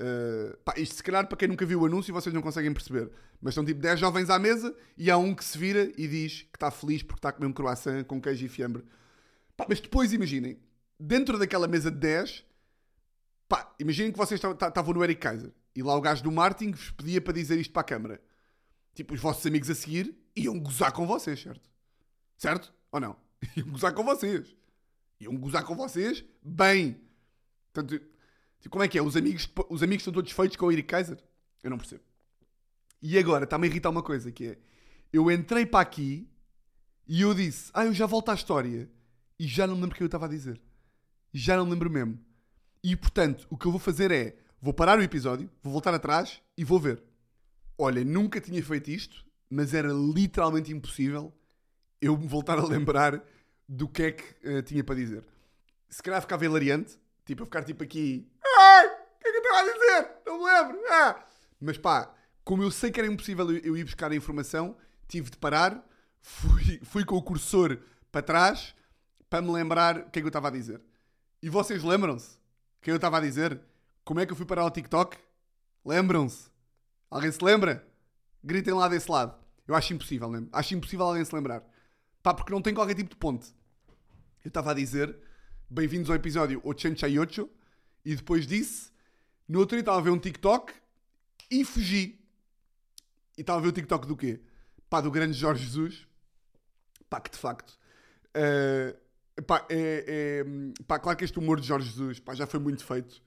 uh, 0.00 0.56
pá, 0.58 0.74
isto 0.76 0.96
se 0.96 1.02
calhar 1.02 1.26
para 1.26 1.36
quem 1.36 1.48
nunca 1.48 1.64
viu 1.64 1.80
o 1.80 1.86
anúncio 1.86 2.12
vocês 2.12 2.34
não 2.34 2.42
conseguem 2.42 2.72
perceber, 2.72 3.10
mas 3.40 3.52
estão 3.52 3.64
tipo 3.64 3.80
10 3.80 4.00
jovens 4.00 4.30
à 4.30 4.38
mesa 4.38 4.74
e 4.96 5.10
há 5.10 5.16
um 5.16 5.34
que 5.34 5.44
se 5.44 5.56
vira 5.56 5.92
e 5.96 6.08
diz 6.08 6.42
que 6.42 6.56
está 6.56 6.70
feliz 6.70 7.02
porque 7.02 7.18
está 7.18 7.30
a 7.30 7.32
comer 7.32 7.46
um 7.46 7.52
croissant 7.52 8.04
com 8.04 8.20
queijo 8.20 8.44
e 8.46 8.48
fiambre. 8.48 8.84
Pá, 9.56 9.66
mas 9.68 9.80
depois 9.80 10.12
imaginem, 10.12 10.58
dentro 10.98 11.38
daquela 11.38 11.66
mesa 11.66 11.90
de 11.90 11.98
10, 11.98 12.44
pá, 13.48 13.74
imaginem 13.78 14.12
que 14.12 14.18
vocês 14.18 14.40
estavam 14.40 14.94
no 14.94 15.02
Eric 15.02 15.20
Kaiser 15.20 15.52
e 15.74 15.82
lá 15.82 15.94
o 15.94 16.00
gajo 16.00 16.22
do 16.22 16.32
marketing 16.32 16.72
vos 16.72 16.90
pedia 16.90 17.20
para 17.20 17.32
dizer 17.32 17.58
isto 17.58 17.72
para 17.72 17.82
a 17.82 17.84
câmara. 17.84 18.20
Tipo, 18.94 19.14
os 19.14 19.20
vossos 19.20 19.46
amigos 19.46 19.70
a 19.70 19.74
seguir 19.74 20.16
iam 20.34 20.58
gozar 20.58 20.92
com 20.92 21.06
vocês, 21.06 21.40
certo? 21.40 21.70
Certo? 22.36 22.72
Ou 22.90 23.00
não? 23.00 23.16
Iam 23.56 23.68
gozar 23.70 23.92
com 23.92 24.04
vocês. 24.04 24.56
Iam 25.20 25.36
gozar 25.36 25.64
com 25.64 25.76
vocês 25.76 26.24
bem. 26.42 27.00
Portanto, 27.72 28.04
tipo, 28.60 28.70
como 28.70 28.84
é 28.84 28.88
que 28.88 28.98
é? 28.98 29.02
Os 29.02 29.16
amigos, 29.16 29.48
os 29.68 29.82
amigos 29.82 30.02
estão 30.02 30.12
todos 30.12 30.32
feitos 30.32 30.56
com 30.56 30.66
o 30.66 30.72
Eric 30.72 30.88
Kaiser? 30.88 31.18
Eu 31.62 31.70
não 31.70 31.78
percebo. 31.78 32.02
E 33.00 33.18
agora, 33.18 33.44
está-me 33.44 33.66
a 33.66 33.70
irritar 33.70 33.90
uma 33.90 34.02
coisa, 34.02 34.30
que 34.32 34.46
é... 34.46 34.58
Eu 35.12 35.30
entrei 35.30 35.64
para 35.64 35.80
aqui 35.80 36.28
e 37.06 37.22
eu 37.22 37.32
disse, 37.32 37.70
ah, 37.72 37.86
eu 37.86 37.94
já 37.94 38.06
volto 38.06 38.30
à 38.30 38.34
história. 38.34 38.90
E 39.38 39.46
já 39.46 39.66
não 39.66 39.74
lembro 39.74 39.92
o 39.92 39.94
que 39.94 40.02
eu 40.02 40.06
estava 40.06 40.26
a 40.26 40.28
dizer. 40.28 40.60
Já 41.32 41.56
não 41.56 41.68
lembro 41.68 41.88
mesmo. 41.88 42.18
E, 42.82 42.96
portanto, 42.96 43.46
o 43.50 43.56
que 43.56 43.66
eu 43.66 43.70
vou 43.70 43.80
fazer 43.80 44.10
é... 44.10 44.36
Vou 44.60 44.74
parar 44.74 44.98
o 44.98 45.02
episódio, 45.02 45.48
vou 45.62 45.72
voltar 45.72 45.94
atrás 45.94 46.42
e 46.56 46.64
vou 46.64 46.80
ver. 46.80 47.00
Olha, 47.78 48.04
nunca 48.04 48.40
tinha 48.40 48.60
feito 48.60 48.90
isto, 48.90 49.24
mas 49.48 49.72
era 49.72 49.92
literalmente 49.92 50.72
impossível 50.72 51.32
eu 52.00 52.16
me 52.16 52.26
voltar 52.26 52.58
a 52.58 52.64
lembrar 52.66 53.22
do 53.68 53.88
que 53.88 54.02
é 54.02 54.12
que 54.12 54.48
uh, 54.48 54.62
tinha 54.62 54.82
para 54.82 54.96
dizer. 54.96 55.24
Se 55.88 56.02
calhar 56.02 56.20
ficava 56.20 56.44
hilariante, 56.44 56.98
tipo, 57.24 57.42
a 57.44 57.46
ficar 57.46 57.62
tipo 57.62 57.84
aqui. 57.84 58.26
Ai, 58.58 58.86
o 58.86 58.90
que 59.20 59.28
é 59.28 59.30
que 59.30 59.36
eu 59.36 59.42
estava 59.42 59.58
a 59.58 59.72
dizer? 59.72 60.10
Não 60.26 60.38
me 60.38 60.44
lembro. 60.44 60.80
Ah. 60.90 61.24
Mas 61.60 61.78
pá, 61.78 62.14
como 62.44 62.62
eu 62.62 62.70
sei 62.70 62.90
que 62.90 62.98
era 62.98 63.08
impossível 63.08 63.50
eu 63.50 63.76
ir 63.76 63.84
buscar 63.84 64.10
a 64.10 64.16
informação, 64.16 64.76
tive 65.06 65.30
de 65.30 65.36
parar, 65.36 65.86
fui, 66.20 66.80
fui 66.82 67.04
com 67.04 67.16
o 67.16 67.22
cursor 67.22 67.78
para 68.10 68.22
trás 68.22 68.74
para 69.30 69.42
me 69.42 69.50
lembrar 69.52 69.98
o 69.98 70.10
que 70.10 70.18
é 70.18 70.22
que 70.22 70.26
eu 70.26 70.28
estava 70.28 70.48
a 70.48 70.50
dizer. 70.50 70.80
E 71.42 71.48
vocês 71.48 71.84
lembram-se? 71.84 72.36
O 72.36 72.82
que 72.82 72.90
eu 72.90 72.96
estava 72.96 73.18
a 73.18 73.20
dizer? 73.20 73.60
Como 74.04 74.18
é 74.20 74.26
que 74.26 74.32
eu 74.32 74.36
fui 74.36 74.46
parar 74.46 74.62
ao 74.62 74.70
TikTok? 74.70 75.16
Lembram-se? 75.84 76.50
Alguém 77.10 77.30
se 77.30 77.44
lembra? 77.44 77.86
Gritem 78.42 78.74
lá 78.74 78.88
desse 78.88 79.10
lado. 79.10 79.34
Eu 79.66 79.74
acho 79.74 79.92
impossível, 79.92 80.28
lembro. 80.28 80.48
Acho 80.52 80.74
impossível 80.74 81.06
alguém 81.06 81.24
se 81.24 81.34
lembrar. 81.34 81.62
Pá, 82.22 82.32
porque 82.34 82.52
não 82.52 82.62
tem 82.62 82.74
qualquer 82.74 82.94
tipo 82.94 83.10
de 83.10 83.16
ponte. 83.16 83.54
Eu 84.44 84.48
estava 84.48 84.70
a 84.70 84.74
dizer, 84.74 85.16
bem-vindos 85.68 86.08
ao 86.08 86.16
episódio 86.16 86.60
88, 86.64 87.50
e 88.08 88.16
depois 88.16 88.46
disse, 88.46 88.90
no 89.46 89.58
outro 89.58 89.76
dia 89.76 89.80
estava 89.80 89.98
a 89.98 90.00
ver 90.00 90.08
um 90.08 90.18
TikTok 90.18 90.72
e 91.50 91.62
fugi. 91.62 92.18
E 93.36 93.42
estava 93.42 93.58
a 93.58 93.62
ver 93.62 93.68
o 93.68 93.72
TikTok 93.72 94.06
do 94.06 94.16
quê? 94.16 94.40
Pá, 94.88 95.02
do 95.02 95.10
grande 95.10 95.34
Jorge 95.34 95.62
Jesus. 95.62 96.06
Pá, 97.10 97.20
que 97.20 97.30
de 97.30 97.36
facto. 97.36 97.78
Uh, 98.28 99.42
pá, 99.42 99.66
é, 99.68 100.04
é, 100.08 100.44
pá, 100.86 100.98
claro 100.98 101.18
que 101.18 101.24
este 101.26 101.38
humor 101.38 101.60
de 101.60 101.66
Jorge 101.66 101.90
Jesus 101.90 102.18
pá, 102.18 102.34
já 102.34 102.46
foi 102.46 102.58
muito 102.58 102.82
feito. 102.82 103.22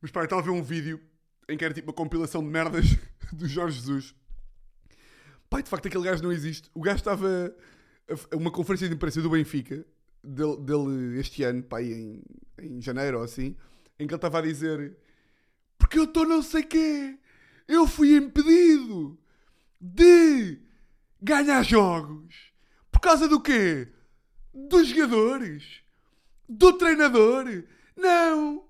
Mas 0.00 0.10
pá, 0.10 0.20
eu 0.20 0.24
estava 0.24 0.40
a 0.40 0.44
ver 0.46 0.52
um 0.52 0.62
vídeo 0.62 0.98
em 1.46 1.58
que 1.58 1.64
era 1.66 1.74
tipo 1.74 1.88
uma 1.88 1.94
compilação 1.94 2.42
de 2.42 2.48
merdas 2.48 2.86
do 3.30 3.46
Jorge 3.46 3.78
Jesus. 3.78 4.14
Pai, 5.50 5.62
de 5.62 5.68
facto 5.68 5.84
aquele 5.84 6.04
gajo 6.04 6.22
não 6.22 6.32
existe. 6.32 6.70
O 6.72 6.80
gajo 6.80 6.96
estava 6.96 7.54
a 8.32 8.36
uma 8.36 8.50
conferência 8.50 8.88
de 8.88 8.94
imprensa 8.94 9.20
do 9.20 9.28
Benfica 9.28 9.84
dele, 10.24 10.56
dele 10.62 11.20
este 11.20 11.42
ano, 11.42 11.62
pá, 11.62 11.82
em, 11.82 12.22
em 12.58 12.80
janeiro 12.80 13.18
ou 13.18 13.24
assim, 13.24 13.54
em 13.98 14.06
que 14.06 14.12
ele 14.12 14.16
estava 14.16 14.38
a 14.38 14.42
dizer: 14.42 14.96
Porque 15.76 15.98
eu 15.98 16.04
estou 16.04 16.26
não 16.26 16.42
sei 16.42 16.62
quê, 16.62 17.18
eu 17.66 17.86
fui 17.86 18.16
impedido 18.16 19.18
de 19.80 20.60
ganhar 21.20 21.62
jogos. 21.62 22.52
Por 22.90 23.00
causa 23.00 23.28
do 23.28 23.40
quê? 23.40 23.88
Dos 24.52 24.88
jogadores? 24.88 25.82
Do 26.48 26.72
treinador? 26.72 27.44
Não! 27.96 28.64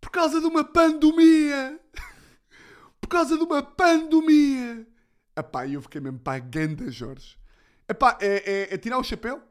Por 0.00 0.10
causa 0.10 0.40
de 0.40 0.46
uma 0.46 0.64
pandemia! 0.64 1.80
Por 3.00 3.08
causa 3.08 3.36
de 3.36 3.42
uma 3.42 3.62
pandemia! 3.62 4.86
Epá, 5.36 5.66
eu 5.66 5.82
fiquei 5.82 6.00
mesmo 6.00 6.18
pá, 6.18 6.38
ganda 6.38 6.90
Jorge. 6.90 7.36
Epá, 7.88 8.16
é, 8.20 8.70
é, 8.70 8.74
é 8.74 8.78
tirar 8.78 8.98
o 8.98 9.04
chapéu? 9.04 9.42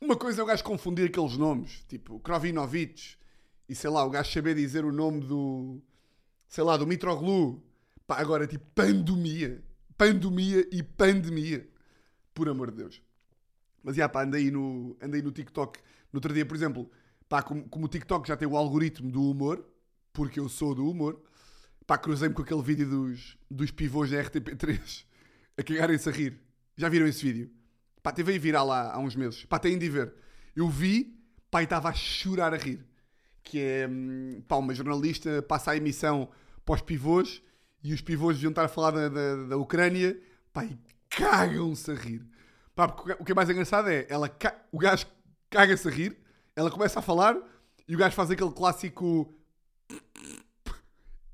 Uma 0.00 0.16
coisa 0.16 0.40
é 0.40 0.44
o 0.44 0.46
gajo 0.46 0.64
confundir 0.64 1.08
aqueles 1.08 1.36
nomes, 1.36 1.84
tipo 1.86 2.18
Krovinovic, 2.20 3.16
e 3.70 3.74
sei 3.76 3.88
lá, 3.88 4.04
o 4.04 4.10
gajo 4.10 4.32
saber 4.32 4.56
dizer 4.56 4.84
o 4.84 4.90
nome 4.90 5.20
do, 5.20 5.80
sei 6.48 6.64
lá, 6.64 6.76
do 6.76 6.84
Mitroglou. 6.84 7.64
Pá, 8.04 8.18
agora 8.18 8.44
tipo 8.44 8.64
pandemia. 8.74 9.62
Pandemia 9.96 10.66
e 10.72 10.82
pandemia. 10.82 11.70
Por 12.34 12.48
amor 12.48 12.72
de 12.72 12.78
Deus. 12.78 13.00
Mas 13.80 13.94
já, 13.94 14.08
pá, 14.08 14.24
andei 14.24 14.50
no, 14.50 14.96
andei 15.00 15.22
no 15.22 15.30
TikTok 15.30 15.78
no 16.12 16.16
outro 16.16 16.34
dia, 16.34 16.44
por 16.44 16.56
exemplo, 16.56 16.90
pá, 17.28 17.44
como, 17.44 17.62
como 17.68 17.84
o 17.86 17.88
TikTok 17.88 18.26
já 18.26 18.36
tem 18.36 18.48
o 18.48 18.56
algoritmo 18.56 19.08
do 19.08 19.30
humor, 19.30 19.64
porque 20.12 20.40
eu 20.40 20.48
sou 20.48 20.74
do 20.74 20.90
humor, 20.90 21.22
pá, 21.86 21.96
cruzei-me 21.96 22.34
com 22.34 22.42
aquele 22.42 22.62
vídeo 22.62 22.90
dos, 22.90 23.38
dos 23.48 23.70
pivôs 23.70 24.10
da 24.10 24.20
RTP3 24.20 25.04
a 25.56 25.62
cagarem-se 25.62 26.08
a 26.08 26.12
rir. 26.12 26.40
Já 26.76 26.88
viram 26.88 27.06
esse 27.06 27.22
vídeo? 27.22 27.48
Pá, 28.02 28.10
teve 28.10 28.32
aí 28.32 28.38
viral 28.40 28.72
há, 28.72 28.94
há 28.94 28.98
uns 28.98 29.14
meses. 29.14 29.44
Pá, 29.44 29.60
têm 29.60 29.78
de 29.78 29.88
ver. 29.88 30.12
Eu 30.56 30.68
vi, 30.68 31.16
pá, 31.52 31.60
e 31.60 31.64
estava 31.64 31.88
a 31.88 31.94
chorar 31.94 32.52
a 32.52 32.56
rir. 32.56 32.89
Que 33.50 33.58
é, 33.58 33.88
hum, 33.88 34.42
pá, 34.46 34.56
uma 34.56 34.72
jornalista 34.72 35.42
passa 35.42 35.72
a 35.72 35.76
emissão 35.76 36.28
para 36.64 36.76
os 36.76 36.82
pivôs 36.82 37.42
e 37.82 37.92
os 37.92 38.00
pivôs 38.00 38.36
deviam 38.36 38.50
estar 38.50 38.64
a 38.64 38.68
falar 38.68 38.92
da, 38.92 39.08
da, 39.08 39.36
da 39.48 39.56
Ucrânia, 39.56 40.16
pá, 40.52 40.64
e 40.64 40.78
cagam-se 41.08 41.90
a 41.90 41.94
rir. 41.94 42.24
Pá, 42.76 42.86
porque 42.86 43.12
o 43.18 43.24
que 43.24 43.32
é 43.32 43.34
mais 43.34 43.50
engraçado 43.50 43.88
é, 43.88 44.06
ela, 44.08 44.30
o 44.70 44.78
gajo 44.78 45.06
caga-se 45.50 45.88
a 45.88 45.90
rir, 45.90 46.16
ela 46.54 46.70
começa 46.70 47.00
a 47.00 47.02
falar 47.02 47.36
e 47.88 47.96
o 47.96 47.98
gajo 47.98 48.14
faz 48.14 48.30
aquele 48.30 48.52
clássico 48.52 49.34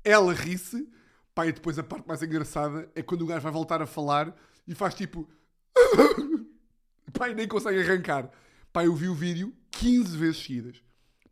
ela 0.03 0.33
ri-se, 0.33 0.89
pá, 1.35 1.45
e 1.45 1.51
depois 1.51 1.77
a 1.77 1.83
parte 1.83 2.07
mais 2.07 2.23
engraçada 2.23 2.89
é 2.95 3.03
quando 3.03 3.21
o 3.21 3.27
gajo 3.27 3.41
vai 3.41 3.51
voltar 3.51 3.81
a 3.81 3.85
falar 3.85 4.33
e 4.65 4.73
faz 4.73 4.95
tipo. 4.95 5.29
pá, 7.13 7.29
e 7.29 7.35
nem 7.35 7.47
consegue 7.47 7.79
arrancar. 7.79 8.31
Pá, 8.73 8.85
eu 8.85 8.95
vi 8.95 9.07
o 9.07 9.13
vídeo 9.13 9.53
15 9.71 10.17
vezes 10.17 10.43
seguidas. 10.43 10.81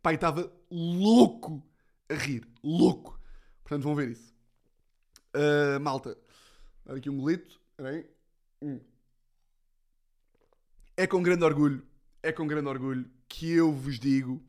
Pá, 0.02 0.12
e 0.12 0.14
estava 0.14 0.52
louco 0.70 1.62
a 2.08 2.14
rir. 2.14 2.46
Louco. 2.62 3.18
Portanto, 3.62 3.82
vão 3.82 3.94
ver 3.94 4.10
isso. 4.10 4.34
Ah, 5.36 5.78
malta, 5.78 6.16
dar 6.84 6.94
aqui 6.94 7.10
um 7.10 7.18
golito. 7.18 7.60
Hum. 8.62 8.80
É 10.96 11.06
com 11.06 11.22
grande 11.22 11.44
orgulho, 11.44 11.86
é 12.22 12.32
com 12.32 12.46
grande 12.46 12.68
orgulho 12.68 13.10
que 13.28 13.50
eu 13.50 13.70
vos 13.70 13.98
digo 13.98 14.42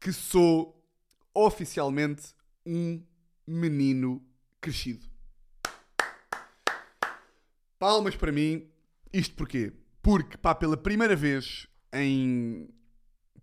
que 0.00 0.12
sou 0.12 0.82
oficialmente 1.32 2.34
um 2.66 3.00
menino 3.46 4.20
crescido. 4.60 5.06
Palmas 7.78 8.16
para 8.16 8.32
mim. 8.32 8.68
Isto 9.12 9.36
porquê? 9.36 9.72
Porque, 10.02 10.36
pá, 10.36 10.54
pela 10.54 10.76
primeira 10.76 11.14
vez 11.14 11.68
em, 11.92 12.68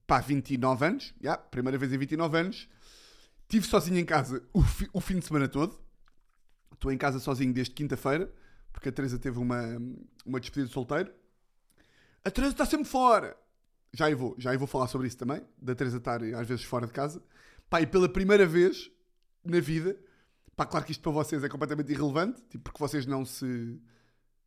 pá, 0.08 0.20
29 0.20 0.86
anos, 0.86 1.14
já, 1.22 1.38
primeira 1.38 1.78
vez 1.78 1.92
em 1.94 1.98
29 1.98 2.38
anos, 2.38 2.70
estive 3.44 3.68
sozinho 3.68 3.98
em 4.00 4.06
casa 4.06 4.42
o, 4.54 4.62
fi- 4.64 4.90
o 4.94 5.02
fim 5.02 5.20
de 5.20 5.26
semana 5.26 5.48
todo. 5.48 5.78
Estou 6.74 6.92
em 6.92 6.98
casa 6.98 7.20
sozinho 7.20 7.54
desde 7.54 7.74
quinta-feira, 7.74 8.32
porque 8.72 8.90
a 8.90 8.92
Teresa 8.92 9.18
teve 9.20 9.38
uma, 9.40 9.62
uma 10.26 10.40
despedida 10.40 10.68
de 10.68 10.74
solteiro. 10.74 11.12
A 12.24 12.30
Teresa 12.32 12.54
está 12.54 12.66
sempre 12.66 12.86
fora. 12.88 13.36
Já 13.94 14.06
aí 14.06 14.14
vou, 14.14 14.36
já 14.38 14.56
vou 14.58 14.68
falar 14.68 14.88
sobre 14.88 15.08
isso 15.08 15.18
também, 15.18 15.42
da 15.58 15.74
Teresa 15.74 15.98
estar 15.98 16.22
às 16.24 16.48
vezes 16.48 16.64
fora 16.64 16.86
de 16.86 16.94
casa. 16.94 17.22
Pá, 17.70 17.82
e 17.82 17.88
pela 17.88 18.08
primeira 18.08 18.46
vez 18.46 18.92
na 19.44 19.60
vida, 19.60 19.98
pá, 20.56 20.66
claro 20.66 20.86
que 20.86 20.92
isto 20.92 21.02
para 21.02 21.12
vocês 21.12 21.44
é 21.44 21.50
completamente 21.50 21.92
irrelevante, 21.92 22.42
tipo, 22.50 22.66
porque 22.66 22.80
vocês 22.80 23.06
não 23.06 23.26
se. 23.26 23.46
Ou 23.46 23.80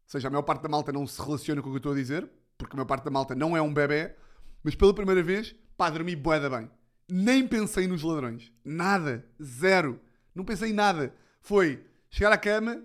seja, 0.07 0.29
a 0.29 0.31
maior 0.31 0.43
parte 0.43 0.63
da 0.63 0.69
malta 0.69 0.93
não 0.93 1.07
se 1.07 1.21
relaciona 1.21 1.61
com 1.63 1.69
o 1.69 1.73
que 1.73 1.77
eu 1.77 1.79
estou 1.79 1.93
a 1.93 1.97
dizer, 1.97 2.31
porque 2.59 2.75
a 2.75 2.77
maior 2.77 2.87
parte 2.87 3.05
da 3.05 3.11
malta 3.11 3.35
não 3.35 3.57
é 3.57 3.63
um 3.63 3.73
bebê, 3.73 4.15
mas 4.63 4.75
pela 4.75 4.95
primeira 4.95 5.23
vez, 5.23 5.55
pá, 5.77 5.91
dormi 5.91 6.15
boeda 6.17 6.49
bem. 6.51 6.71
Nem 7.09 7.47
pensei 7.47 7.87
nos 7.87 8.03
ladrões. 8.03 8.53
Nada. 8.65 9.25
Zero. 9.43 10.01
Não 10.35 10.45
pensei 10.45 10.71
em 10.71 10.75
nada. 10.75 11.15
Foi 11.41 11.85
chegar 12.09 12.33
à 12.33 12.39
cama, 12.39 12.83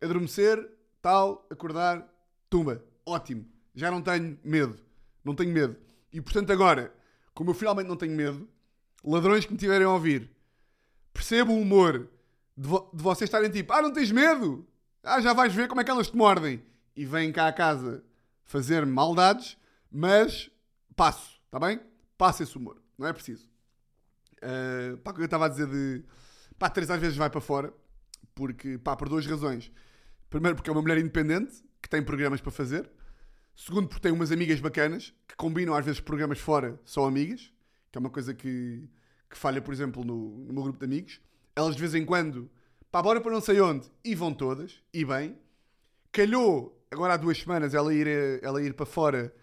adormecer, 0.00 0.68
tal, 1.02 1.46
acordar, 1.50 2.06
tumba. 2.48 2.84
Ótimo. 3.04 3.46
Já 3.74 3.90
não 3.90 4.00
tenho 4.02 4.38
medo. 4.44 4.78
Não 5.24 5.34
tenho 5.34 5.52
medo. 5.52 5.76
E 6.12 6.20
portanto 6.20 6.52
agora, 6.52 6.94
como 7.34 7.50
eu 7.50 7.54
finalmente 7.54 7.88
não 7.88 7.96
tenho 7.96 8.14
medo, 8.14 8.48
ladrões 9.04 9.44
que 9.44 9.52
me 9.52 9.58
tiverem 9.58 9.86
a 9.86 9.90
ouvir, 9.92 10.30
percebo 11.12 11.52
o 11.52 11.60
humor 11.60 12.08
de, 12.56 12.68
vo- 12.68 12.90
de 12.94 13.02
vocês 13.02 13.28
estarem 13.28 13.50
tipo, 13.50 13.72
ah, 13.72 13.82
não 13.82 13.92
tens 13.92 14.10
medo? 14.10 14.66
Ah, 15.02 15.20
já 15.20 15.32
vais 15.32 15.52
ver 15.54 15.68
como 15.68 15.80
é 15.80 15.84
que 15.84 15.90
elas 15.90 16.08
te 16.10 16.16
mordem. 16.16 16.62
E 16.94 17.04
vêm 17.04 17.30
cá 17.32 17.48
a 17.48 17.52
casa 17.52 18.02
fazer 18.44 18.86
maldades, 18.86 19.56
mas 19.90 20.50
passo, 20.96 21.38
está 21.44 21.60
bem? 21.60 21.80
Passo 22.16 22.42
esse 22.42 22.56
humor. 22.56 22.82
Não 22.98 23.06
é 23.06 23.12
preciso. 23.12 23.46
Uh, 24.38 24.96
pá, 24.98 25.12
que 25.12 25.20
eu 25.20 25.26
estava 25.26 25.46
a 25.46 25.48
dizer 25.48 25.66
de. 25.68 26.02
Pá, 26.58 26.70
três 26.70 26.90
às 26.90 27.00
vezes 27.00 27.16
vai 27.16 27.28
para 27.28 27.40
fora, 27.40 27.72
porque, 28.34 28.78
pá, 28.78 28.96
por 28.96 29.08
duas 29.08 29.26
razões. 29.26 29.70
Primeiro, 30.30 30.56
porque 30.56 30.70
é 30.70 30.72
uma 30.72 30.82
mulher 30.82 30.98
independente, 30.98 31.62
que 31.82 31.88
tem 31.88 32.02
programas 32.02 32.40
para 32.40 32.50
fazer. 32.50 32.90
Segundo, 33.54 33.88
porque 33.88 34.02
tem 34.02 34.12
umas 34.12 34.32
amigas 34.32 34.58
bacanas, 34.60 35.14
que 35.28 35.36
combinam 35.36 35.74
às 35.74 35.84
vezes 35.84 36.00
programas 36.00 36.38
fora, 36.38 36.80
só 36.84 37.06
amigas, 37.06 37.52
que 37.90 37.98
é 37.98 38.00
uma 38.00 38.10
coisa 38.10 38.34
que, 38.34 38.88
que 39.30 39.36
falha, 39.36 39.62
por 39.62 39.72
exemplo, 39.72 40.04
no, 40.04 40.44
no 40.44 40.52
meu 40.52 40.62
grupo 40.62 40.78
de 40.78 40.84
amigos. 40.84 41.20
Elas 41.54 41.74
de 41.74 41.80
vez 41.80 41.94
em 41.94 42.04
quando, 42.04 42.50
pá, 42.90 43.02
bora 43.02 43.20
para 43.20 43.32
não 43.32 43.40
sei 43.40 43.60
onde, 43.60 43.90
e 44.04 44.14
vão 44.14 44.32
todas, 44.32 44.82
e 44.92 45.04
bem. 45.04 45.38
Calhou, 46.12 46.84
agora 46.90 47.14
há 47.14 47.16
duas 47.16 47.38
semanas, 47.38 47.74
ela 47.74 47.94
ir, 47.94 48.06
eh, 48.06 48.40
ela 48.42 48.62
ir 48.62 48.74
para 48.74 48.86
fora 48.86 49.34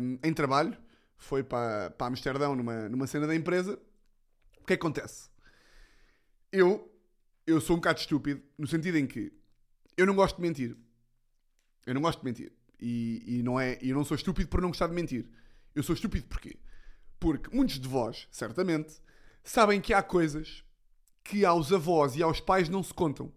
hum, 0.00 0.18
em 0.22 0.32
trabalho, 0.32 0.76
foi 1.16 1.42
para, 1.42 1.90
para 1.90 2.06
Amsterdão 2.06 2.54
numa, 2.54 2.88
numa 2.88 3.06
cena 3.06 3.26
da 3.26 3.34
empresa. 3.34 3.78
O 4.60 4.66
que 4.66 4.72
é 4.72 4.76
que 4.76 4.82
acontece? 4.82 5.28
Eu, 6.52 6.92
eu 7.46 7.60
sou 7.60 7.76
um 7.76 7.78
bocado 7.78 8.00
estúpido, 8.00 8.42
no 8.58 8.66
sentido 8.66 8.98
em 8.98 9.06
que 9.06 9.32
eu 9.96 10.06
não 10.06 10.14
gosto 10.14 10.36
de 10.36 10.42
mentir. 10.42 10.76
Eu 11.86 11.94
não 11.94 12.00
gosto 12.00 12.20
de 12.20 12.24
mentir. 12.24 12.52
E, 12.80 13.38
e 13.38 13.42
não 13.42 13.58
é, 13.58 13.78
eu 13.80 13.94
não 13.94 14.04
sou 14.04 14.14
estúpido 14.14 14.48
por 14.48 14.60
não 14.60 14.68
gostar 14.68 14.88
de 14.88 14.94
mentir. 14.94 15.28
Eu 15.74 15.82
sou 15.82 15.94
estúpido 15.94 16.26
porquê? 16.26 16.56
Porque 17.18 17.54
muitos 17.54 17.78
de 17.78 17.88
vós, 17.88 18.28
certamente, 18.30 19.00
sabem 19.42 19.80
que 19.80 19.94
há 19.94 20.02
coisas 20.02 20.64
que 21.24 21.44
aos 21.44 21.72
avós 21.72 22.16
e 22.16 22.22
aos 22.22 22.40
pais 22.40 22.68
não 22.68 22.82
se 22.82 22.92
contam. 22.92 23.32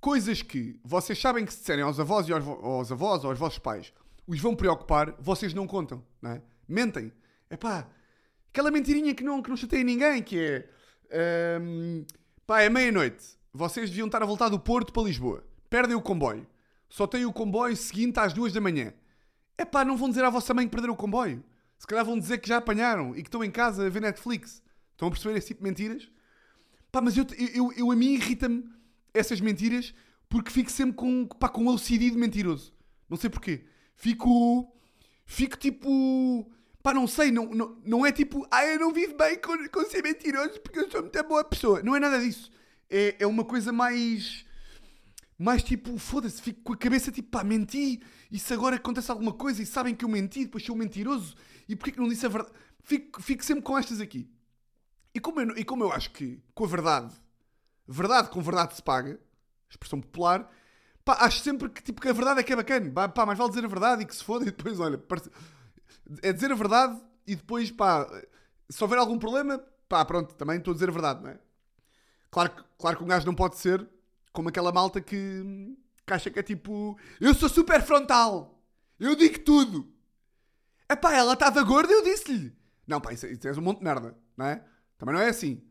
Coisas 0.00 0.42
que 0.42 0.78
vocês 0.84 1.18
sabem 1.18 1.44
que 1.44 1.52
se 1.52 1.60
disserem 1.60 1.84
aos 1.84 2.00
avós 2.00 2.28
e 2.28 2.32
aos, 2.32 2.46
aos 2.46 2.92
avós 2.92 3.24
ou 3.24 3.30
aos 3.30 3.38
vossos 3.38 3.58
pais 3.58 3.92
os 4.30 4.38
vão 4.40 4.54
preocupar, 4.54 5.14
vocês 5.18 5.52
não 5.52 5.66
contam, 5.66 6.04
não 6.22 6.30
é? 6.30 6.42
Mentem. 6.68 7.12
É 7.48 7.56
pá, 7.56 7.88
aquela 8.50 8.70
mentirinha 8.70 9.12
que 9.14 9.24
não, 9.24 9.42
que 9.42 9.50
não 9.50 9.56
chateia 9.56 9.82
ninguém, 9.82 10.22
que 10.22 10.38
é. 10.38 11.58
hum, 11.60 12.04
pá, 12.46 12.62
é 12.62 12.68
meia-noite. 12.70 13.36
Vocês 13.52 13.90
deviam 13.90 14.06
estar 14.06 14.22
a 14.22 14.26
voltar 14.26 14.48
do 14.48 14.60
Porto 14.60 14.92
para 14.92 15.02
Lisboa. 15.02 15.44
Perdem 15.68 15.96
o 15.96 16.00
comboio. 16.02 16.46
Só 16.88 17.06
têm 17.06 17.24
o 17.26 17.32
comboio 17.32 17.76
seguinte 17.76 18.18
às 18.20 18.32
duas 18.32 18.52
da 18.52 18.60
manhã. 18.60 18.92
É 19.58 19.64
pá, 19.64 19.84
não 19.84 19.96
vão 19.96 20.08
dizer 20.08 20.24
à 20.24 20.30
vossa 20.30 20.54
mãe 20.54 20.66
que 20.66 20.70
perderam 20.70 20.94
o 20.94 20.96
comboio. 20.96 21.42
Se 21.76 21.86
calhar 21.86 22.04
vão 22.04 22.18
dizer 22.18 22.38
que 22.38 22.48
já 22.48 22.58
apanharam 22.58 23.10
e 23.16 23.22
que 23.22 23.28
estão 23.28 23.42
em 23.42 23.50
casa 23.50 23.86
a 23.86 23.90
ver 23.90 24.00
Netflix. 24.02 24.62
Estão 24.92 25.08
a 25.08 25.10
perceber 25.10 25.36
esse 25.36 25.48
tipo 25.48 25.62
de 25.64 25.68
mentiras? 25.68 26.08
Pá, 26.92 27.00
mas 27.00 27.16
eu, 27.16 27.26
eu, 27.54 27.72
eu- 27.72 27.90
a 27.90 27.96
mim 27.96 28.12
irrita-me 28.14 28.64
essas 29.12 29.40
mentiras 29.40 29.92
porque 30.28 30.50
fico 30.50 30.70
sempre 30.70 30.94
com, 30.94 31.26
pá, 31.26 31.48
com 31.48 31.62
um 31.64 31.76
mentiroso. 32.16 32.72
Não 33.08 33.16
sei 33.16 33.28
porquê. 33.28 33.64
Fico. 34.00 34.72
Fico 35.26 35.58
tipo. 35.58 36.50
Pá, 36.82 36.94
não 36.94 37.06
sei, 37.06 37.30
não, 37.30 37.44
não, 37.50 37.78
não 37.84 38.06
é 38.06 38.10
tipo. 38.10 38.46
Ah, 38.50 38.64
eu 38.64 38.80
não 38.80 38.94
vivo 38.94 39.14
bem 39.14 39.38
com, 39.38 39.68
com 39.68 39.84
ser 39.84 40.02
mentiroso 40.02 40.58
porque 40.60 40.78
eu 40.78 40.90
sou 40.90 41.02
muito 41.02 41.22
boa 41.24 41.44
pessoa. 41.44 41.82
Não 41.82 41.94
é 41.94 42.00
nada 42.00 42.18
disso. 42.18 42.50
É, 42.88 43.16
é 43.18 43.26
uma 43.26 43.44
coisa 43.44 43.70
mais. 43.72 44.46
Mais 45.38 45.62
tipo, 45.62 45.96
foda-se, 45.98 46.40
fico 46.40 46.62
com 46.62 46.72
a 46.72 46.76
cabeça 46.76 47.12
tipo, 47.12 47.28
pá, 47.30 47.44
menti. 47.44 48.00
E 48.30 48.38
se 48.38 48.54
agora 48.54 48.76
acontece 48.76 49.10
alguma 49.10 49.34
coisa 49.34 49.62
e 49.62 49.66
sabem 49.66 49.94
que 49.94 50.04
eu 50.04 50.08
menti, 50.08 50.44
depois 50.44 50.64
sou 50.64 50.76
mentiroso 50.76 51.34
e 51.68 51.76
porquê 51.76 51.92
que 51.92 52.00
não 52.00 52.08
disse 52.08 52.24
a 52.26 52.28
verdade? 52.28 52.54
Fico, 52.82 53.22
fico 53.22 53.44
sempre 53.44 53.62
com 53.62 53.76
estas 53.78 54.00
aqui. 54.00 54.30
E 55.14 55.20
como, 55.20 55.40
eu, 55.40 55.56
e 55.58 55.64
como 55.64 55.84
eu 55.84 55.92
acho 55.92 56.10
que 56.10 56.42
com 56.54 56.64
a 56.64 56.68
verdade, 56.68 57.14
verdade 57.86 58.30
com 58.30 58.40
verdade 58.40 58.76
se 58.76 58.82
paga, 58.82 59.18
expressão 59.68 60.00
popular, 60.00 60.50
pá, 61.04 61.18
acho 61.20 61.40
sempre 61.40 61.68
que, 61.70 61.82
tipo, 61.82 62.00
que 62.00 62.08
a 62.08 62.12
verdade 62.12 62.40
é 62.40 62.42
que 62.42 62.52
é 62.52 62.56
bacana. 62.56 62.90
Pá, 62.92 63.08
pá, 63.08 63.26
mais 63.26 63.38
vale 63.38 63.50
dizer 63.50 63.64
a 63.64 63.68
verdade 63.68 64.02
e 64.02 64.06
que 64.06 64.14
se 64.16 64.24
foda 64.24 64.44
e 64.44 64.50
depois, 64.50 64.78
olha, 64.80 64.98
É 66.22 66.32
dizer 66.32 66.50
a 66.52 66.54
verdade 66.54 67.00
e 67.26 67.36
depois, 67.36 67.70
pá, 67.70 68.06
se 68.68 68.82
houver 68.82 68.98
algum 68.98 69.18
problema, 69.18 69.58
pá, 69.88 70.04
pronto, 70.04 70.34
também 70.34 70.58
estou 70.58 70.72
a 70.72 70.74
dizer 70.74 70.88
a 70.88 70.92
verdade, 70.92 71.22
não 71.22 71.30
é? 71.30 71.38
Claro, 72.30 72.50
que- 72.50 72.64
claro 72.78 72.96
que 72.98 73.04
um 73.04 73.08
gajo 73.08 73.26
não 73.26 73.34
pode 73.34 73.56
ser 73.58 73.88
como 74.32 74.48
aquela 74.48 74.72
malta 74.72 75.00
que, 75.00 75.76
que 76.06 76.12
acha 76.14 76.30
que 76.30 76.38
é 76.38 76.42
tipo, 76.42 76.98
eu 77.20 77.34
sou 77.34 77.48
super 77.48 77.82
frontal, 77.82 78.60
eu 78.98 79.16
digo 79.16 79.40
tudo. 79.40 79.92
Epá, 80.88 81.14
ela 81.14 81.34
estava 81.34 81.62
gorda, 81.62 81.92
eu 81.92 82.02
disse-lhe. 82.02 82.52
Não, 82.86 83.00
pá, 83.00 83.12
isso, 83.12 83.26
isso 83.26 83.46
és 83.46 83.56
um 83.58 83.62
monte 83.62 83.78
de 83.78 83.84
merda, 83.84 84.16
não 84.36 84.46
é? 84.46 84.64
Também 84.98 85.14
não 85.14 85.22
é 85.22 85.28
assim. 85.28 85.62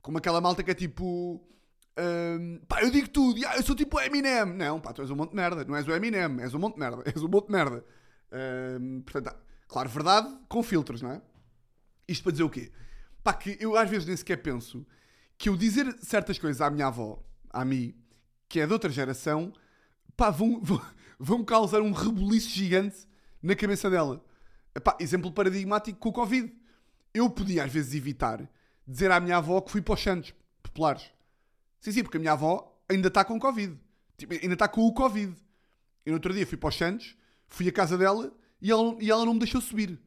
Como 0.00 0.18
aquela 0.18 0.40
malta 0.40 0.62
que 0.62 0.70
é 0.70 0.74
tipo. 0.74 1.42
Hum, 1.98 2.60
pá, 2.68 2.82
eu 2.82 2.90
digo 2.90 3.08
tudo, 3.08 3.40
ah, 3.46 3.56
eu 3.56 3.62
sou 3.62 3.74
tipo 3.74 3.96
o 3.96 4.00
Eminem. 4.00 4.44
Não, 4.44 4.80
pá, 4.80 4.92
tu 4.92 5.02
és 5.02 5.10
um 5.10 5.16
monte 5.16 5.30
de 5.30 5.36
merda. 5.36 5.64
Não 5.64 5.76
és 5.76 5.86
o 5.86 5.92
Eminem, 5.92 6.40
és 6.40 6.54
um 6.54 6.58
monte 6.58 6.74
de 6.74 6.80
merda. 6.80 7.02
És 7.06 7.22
um 7.22 7.28
monte 7.28 7.46
de 7.46 7.52
merda. 7.52 7.84
Hum, 8.80 9.02
portanto, 9.02 9.28
ah, 9.28 9.40
claro, 9.66 9.88
verdade 9.88 10.38
com 10.48 10.62
filtros, 10.62 11.02
não 11.02 11.12
é? 11.12 11.22
Isto 12.06 12.22
para 12.22 12.32
dizer 12.32 12.44
o 12.44 12.50
quê? 12.50 12.70
Pá, 13.22 13.34
que 13.34 13.56
eu 13.60 13.76
às 13.76 13.88
vezes 13.90 14.06
nem 14.06 14.16
sequer 14.16 14.38
penso 14.38 14.86
que 15.36 15.48
eu 15.48 15.56
dizer 15.56 15.96
certas 16.00 16.38
coisas 16.38 16.60
à 16.60 16.70
minha 16.70 16.86
avó, 16.86 17.22
à 17.50 17.64
mim, 17.64 17.94
que 18.48 18.60
é 18.60 18.66
de 18.66 18.72
outra 18.72 18.90
geração, 18.90 19.52
pá, 20.16 20.30
vão, 20.30 20.60
vão, 21.18 21.44
causar 21.44 21.80
um 21.80 21.92
rebuliço 21.92 22.48
gigante 22.48 23.06
na 23.42 23.54
cabeça 23.54 23.90
dela. 23.90 24.24
Exemplo 25.00 25.32
paradigmático 25.32 25.98
com 25.98 26.08
o 26.08 26.12
Covid. 26.12 26.52
Eu 27.12 27.28
podia 27.30 27.64
às 27.64 27.72
vezes 27.72 27.94
evitar 27.94 28.48
dizer 28.86 29.10
à 29.10 29.20
minha 29.20 29.36
avó 29.36 29.60
que 29.60 29.70
fui 29.70 29.82
para 29.82 29.94
os 29.94 30.02
Santos 30.02 30.34
populares. 30.62 31.10
Sim, 31.80 31.92
sim, 31.92 32.02
porque 32.02 32.16
a 32.16 32.20
minha 32.20 32.32
avó 32.32 32.76
ainda 32.88 33.08
está 33.08 33.24
com 33.24 33.38
Covid. 33.38 33.78
Tipo, 34.16 34.34
ainda 34.34 34.54
está 34.54 34.68
com 34.68 34.82
o 34.82 34.92
Covid. 34.92 35.34
E 36.04 36.10
no 36.10 36.14
outro 36.16 36.32
dia 36.32 36.46
fui 36.46 36.56
para 36.58 36.68
os 36.68 36.76
Santos, 36.76 37.16
fui 37.46 37.68
à 37.68 37.72
casa 37.72 37.96
dela 37.96 38.32
e 38.60 38.70
ela, 38.70 38.96
e 39.00 39.10
ela 39.10 39.24
não 39.24 39.34
me 39.34 39.40
deixou 39.40 39.60
subir. 39.60 39.98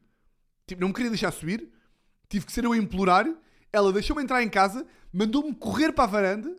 Tipo, 0.66 0.80
não 0.80 0.88
me 0.88 0.94
queria 0.94 1.10
deixar 1.10 1.30
subir. 1.32 1.68
Tive 2.28 2.46
que 2.46 2.52
ser 2.52 2.64
eu 2.64 2.72
a 2.72 2.76
implorar. 2.76 3.26
Ela 3.72 3.92
deixou-me 3.92 4.22
entrar 4.22 4.42
em 4.42 4.48
casa, 4.50 4.86
mandou-me 5.12 5.54
correr 5.54 5.92
para 5.92 6.04
a 6.04 6.06
varanda. 6.06 6.54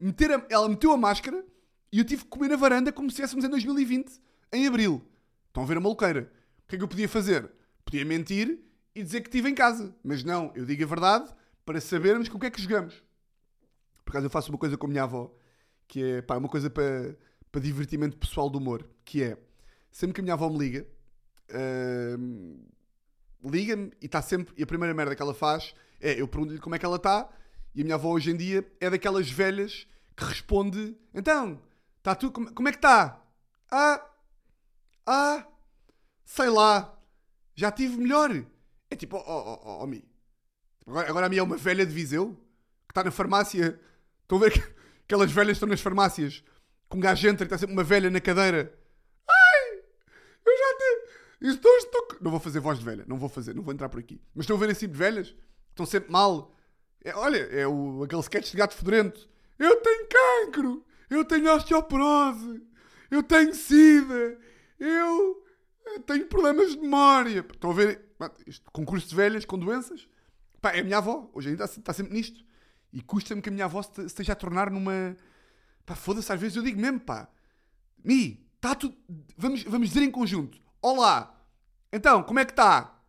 Meter 0.00 0.30
a- 0.32 0.46
ela 0.48 0.68
meteu 0.68 0.92
a 0.92 0.96
máscara 0.96 1.44
e 1.92 1.98
eu 1.98 2.04
tive 2.04 2.22
que 2.22 2.28
comer 2.30 2.48
na 2.48 2.56
varanda 2.56 2.92
como 2.92 3.08
se 3.10 3.14
estivéssemos 3.14 3.44
em 3.44 3.48
2020, 3.48 4.20
em 4.52 4.66
abril. 4.66 5.04
Estão 5.48 5.62
a 5.62 5.66
ver 5.66 5.76
a 5.76 5.80
maluqueira. 5.80 6.30
O 6.64 6.68
que 6.68 6.76
é 6.76 6.78
que 6.78 6.84
eu 6.84 6.88
podia 6.88 7.08
fazer? 7.08 7.50
Podia 7.84 8.04
mentir 8.04 8.60
e 8.94 9.02
dizer 9.02 9.22
que 9.22 9.28
estive 9.28 9.48
em 9.48 9.54
casa. 9.54 9.94
Mas 10.04 10.22
não, 10.22 10.52
eu 10.54 10.64
digo 10.64 10.84
a 10.84 10.86
verdade 10.86 11.34
para 11.64 11.80
sabermos 11.80 12.28
com 12.28 12.36
o 12.36 12.40
que 12.40 12.46
é 12.46 12.50
que 12.50 12.62
jogamos. 12.62 13.02
Por 14.08 14.12
acaso 14.12 14.24
eu 14.24 14.30
faço 14.30 14.50
uma 14.50 14.56
coisa 14.56 14.74
com 14.78 14.86
a 14.86 14.88
minha 14.88 15.02
avó, 15.02 15.30
que 15.86 16.02
é 16.02 16.22
pá, 16.22 16.38
uma 16.38 16.48
coisa 16.48 16.70
para, 16.70 17.14
para 17.52 17.60
divertimento 17.60 18.16
pessoal 18.16 18.48
do 18.48 18.56
humor, 18.56 18.88
que 19.04 19.22
é 19.22 19.36
sempre 19.90 20.14
que 20.14 20.22
a 20.22 20.24
minha 20.24 20.32
avó 20.32 20.48
me 20.48 20.56
liga, 20.56 20.86
hum, 22.18 22.58
liga-me 23.44 23.92
e 24.00 24.06
está 24.06 24.22
sempre. 24.22 24.54
E 24.56 24.62
a 24.62 24.66
primeira 24.66 24.94
merda 24.94 25.14
que 25.14 25.20
ela 25.20 25.34
faz 25.34 25.74
é 26.00 26.18
eu 26.18 26.26
pergunto-lhe 26.26 26.58
como 26.58 26.74
é 26.74 26.78
que 26.78 26.86
ela 26.86 26.96
está, 26.96 27.28
e 27.74 27.82
a 27.82 27.84
minha 27.84 27.96
avó 27.96 28.08
hoje 28.08 28.30
em 28.30 28.36
dia 28.38 28.66
é 28.80 28.88
daquelas 28.88 29.30
velhas 29.30 29.86
que 30.16 30.24
responde: 30.24 30.96
Então, 31.12 31.60
está 31.98 32.14
tu, 32.14 32.32
como, 32.32 32.50
como 32.54 32.66
é 32.66 32.72
que 32.72 32.78
está? 32.78 33.22
Ah, 33.70 34.02
ah, 35.06 35.46
sei 36.24 36.48
lá, 36.48 36.98
já 37.54 37.70
tive 37.70 37.98
melhor. 37.98 38.42
É 38.90 38.96
tipo, 38.96 39.18
ó, 39.18 39.22
ó, 39.26 39.60
ó, 39.62 39.82
ó, 39.82 39.86
Mi. 39.86 40.02
Agora, 40.86 41.10
agora 41.10 41.26
a 41.26 41.28
minha 41.28 41.40
é 41.40 41.44
uma 41.44 41.58
velha 41.58 41.84
de 41.84 41.92
Viseu 41.92 42.34
que 42.86 42.92
está 42.92 43.04
na 43.04 43.10
farmácia. 43.10 43.78
Estão 44.28 44.36
a 44.36 44.40
ver 44.42 44.52
que 44.52 44.74
aquelas 45.06 45.32
velhas 45.32 45.56
estão 45.56 45.66
nas 45.66 45.80
farmácias 45.80 46.44
com 46.86 46.98
um 46.98 47.00
gajo 47.00 47.26
entra 47.26 47.44
e 47.44 47.46
está 47.46 47.56
sempre 47.56 47.72
uma 47.72 47.82
velha 47.82 48.10
na 48.10 48.20
cadeira. 48.20 48.78
Ai, 49.26 49.78
eu 50.44 50.58
já 50.58 50.76
te. 50.76 51.48
Estou, 51.48 51.74
estou... 51.78 52.08
Não 52.20 52.30
vou 52.30 52.38
fazer 52.38 52.60
voz 52.60 52.78
de 52.78 52.84
velha, 52.84 53.06
não 53.08 53.16
vou 53.18 53.30
fazer, 53.30 53.54
não 53.54 53.62
vou 53.62 53.72
entrar 53.72 53.88
por 53.88 53.98
aqui. 53.98 54.20
Mas 54.34 54.44
estão 54.44 54.54
a 54.54 54.60
ver 54.60 54.76
tipo 54.76 54.92
de 54.92 54.98
velhas? 54.98 55.34
Estão 55.70 55.86
sempre 55.86 56.12
mal. 56.12 56.54
É, 57.02 57.14
olha, 57.14 57.38
é 57.38 57.66
o, 57.66 58.02
aquele 58.02 58.20
sketch 58.20 58.50
de 58.50 58.58
gato 58.58 58.74
fedorento. 58.74 59.26
Eu 59.58 59.76
tenho 59.76 60.06
cancro, 60.08 60.86
eu 61.08 61.24
tenho 61.24 61.50
osteoporose, 61.54 62.62
eu 63.10 63.22
tenho 63.22 63.54
sida, 63.54 64.38
eu 64.78 65.42
tenho 66.06 66.26
problemas 66.26 66.72
de 66.72 66.80
memória. 66.82 67.46
Estão 67.50 67.70
a 67.70 67.74
ver? 67.74 68.04
Isto, 68.46 68.70
concurso 68.72 69.08
de 69.08 69.14
velhas 69.14 69.46
com 69.46 69.58
doenças. 69.58 70.06
Pá, 70.60 70.72
é 70.72 70.80
a 70.80 70.84
minha 70.84 70.98
avó, 70.98 71.30
hoje 71.32 71.48
ainda 71.48 71.64
está 71.64 71.94
sempre 71.94 72.12
nisto. 72.12 72.46
E 72.92 73.02
custa-me 73.02 73.42
que 73.42 73.48
a 73.48 73.52
minha 73.52 73.64
avó 73.64 73.82
se, 73.82 74.02
esteja 74.02 74.32
a 74.32 74.36
tornar 74.36 74.70
numa. 74.70 75.16
Pá, 75.84 75.94
foda-se, 75.94 76.32
às 76.32 76.40
vezes 76.40 76.56
eu 76.56 76.62
digo 76.62 76.80
mesmo, 76.80 77.00
pá. 77.00 77.28
Mi, 78.02 78.46
está 78.56 78.74
tudo. 78.74 78.96
Vamos, 79.36 79.62
vamos 79.64 79.88
dizer 79.88 80.02
em 80.02 80.10
conjunto. 80.10 80.60
Olá! 80.80 81.34
Então, 81.92 82.22
como 82.22 82.38
é 82.38 82.44
que 82.44 82.52
está? 82.52 83.00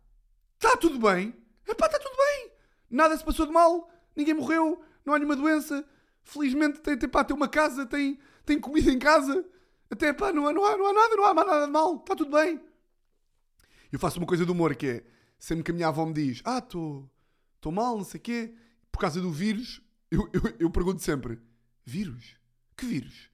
Está 0.54 0.76
tudo 0.76 0.98
bem? 0.98 1.34
Epá, 1.66 1.86
está 1.86 1.98
tudo 1.98 2.16
bem! 2.16 2.52
Nada 2.90 3.16
se 3.16 3.24
passou 3.24 3.46
de 3.46 3.52
mal, 3.52 3.88
ninguém 4.16 4.34
morreu, 4.34 4.82
não 5.04 5.14
há 5.14 5.18
nenhuma 5.18 5.36
doença. 5.36 5.86
Felizmente 6.22 6.80
tem, 6.80 6.98
tem, 6.98 7.08
pá, 7.08 7.24
tem 7.24 7.36
uma 7.36 7.48
casa, 7.48 7.86
tem, 7.86 8.18
tem 8.44 8.58
comida 8.58 8.90
em 8.90 8.98
casa. 8.98 9.44
Até 9.90 10.12
pá, 10.12 10.32
não 10.32 10.46
há, 10.46 10.52
não 10.52 10.64
há, 10.64 10.76
não 10.76 10.86
há 10.86 10.92
nada, 10.92 11.16
não 11.16 11.24
há 11.24 11.34
nada 11.34 11.66
de 11.66 11.72
mal, 11.72 11.96
está 11.96 12.14
tudo 12.14 12.30
bem. 12.30 12.60
Eu 13.90 13.98
faço 13.98 14.18
uma 14.18 14.26
coisa 14.26 14.44
de 14.44 14.52
humor 14.52 14.74
que 14.74 14.86
é 14.86 15.04
sempre 15.38 15.64
que 15.64 15.70
a 15.70 15.74
minha 15.74 15.88
avó 15.88 16.04
me 16.06 16.12
diz: 16.12 16.42
Ah, 16.44 16.58
estou 16.58 17.10
mal, 17.72 17.96
não 17.96 18.04
sei 18.04 18.18
o 18.18 18.22
quê, 18.22 18.54
por 18.92 19.00
causa 19.00 19.20
do 19.20 19.30
vírus, 19.30 19.80
eu, 20.10 20.28
eu, 20.32 20.56
eu 20.58 20.70
pergunto 20.70 21.02
sempre: 21.02 21.38
Vírus? 21.84 22.36
Que 22.76 22.86
vírus? 22.86 23.28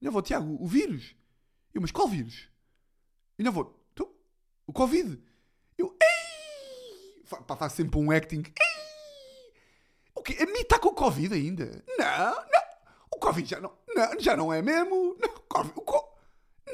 Minha 0.00 0.10
avó, 0.10 0.20
Tiago, 0.22 0.56
o 0.62 0.66
vírus? 0.66 1.14
Eu, 1.74 1.80
mas 1.80 1.90
qual 1.90 2.08
vírus? 2.08 2.48
Minha 3.38 3.50
avó, 3.50 3.64
"Tu- 3.94 4.12
o 4.66 4.72
Covid? 4.72 5.20
Eu, 5.78 5.96
ei! 6.02 7.22
Pá, 7.46 7.56
faço 7.56 7.76
sempre 7.76 7.98
um 7.98 8.10
acting. 8.10 8.42
Ei! 8.42 9.52
O 10.14 10.22
quê? 10.22 10.36
A 10.40 10.46
mim 10.46 10.60
está 10.60 10.78
com 10.78 10.88
o 10.88 10.94
Covid 10.94 11.32
ainda? 11.34 11.84
Não, 11.98 12.34
não. 12.34 12.60
O 13.12 13.18
Covid 13.18 13.48
já 13.48 13.60
não, 13.60 13.76
não, 13.94 14.20
já 14.20 14.36
não 14.36 14.52
é 14.52 14.60
mesmo. 14.62 15.16
Não, 15.20 15.28
Covid, 15.48 15.72
o 15.76 15.82
co- 15.82 16.18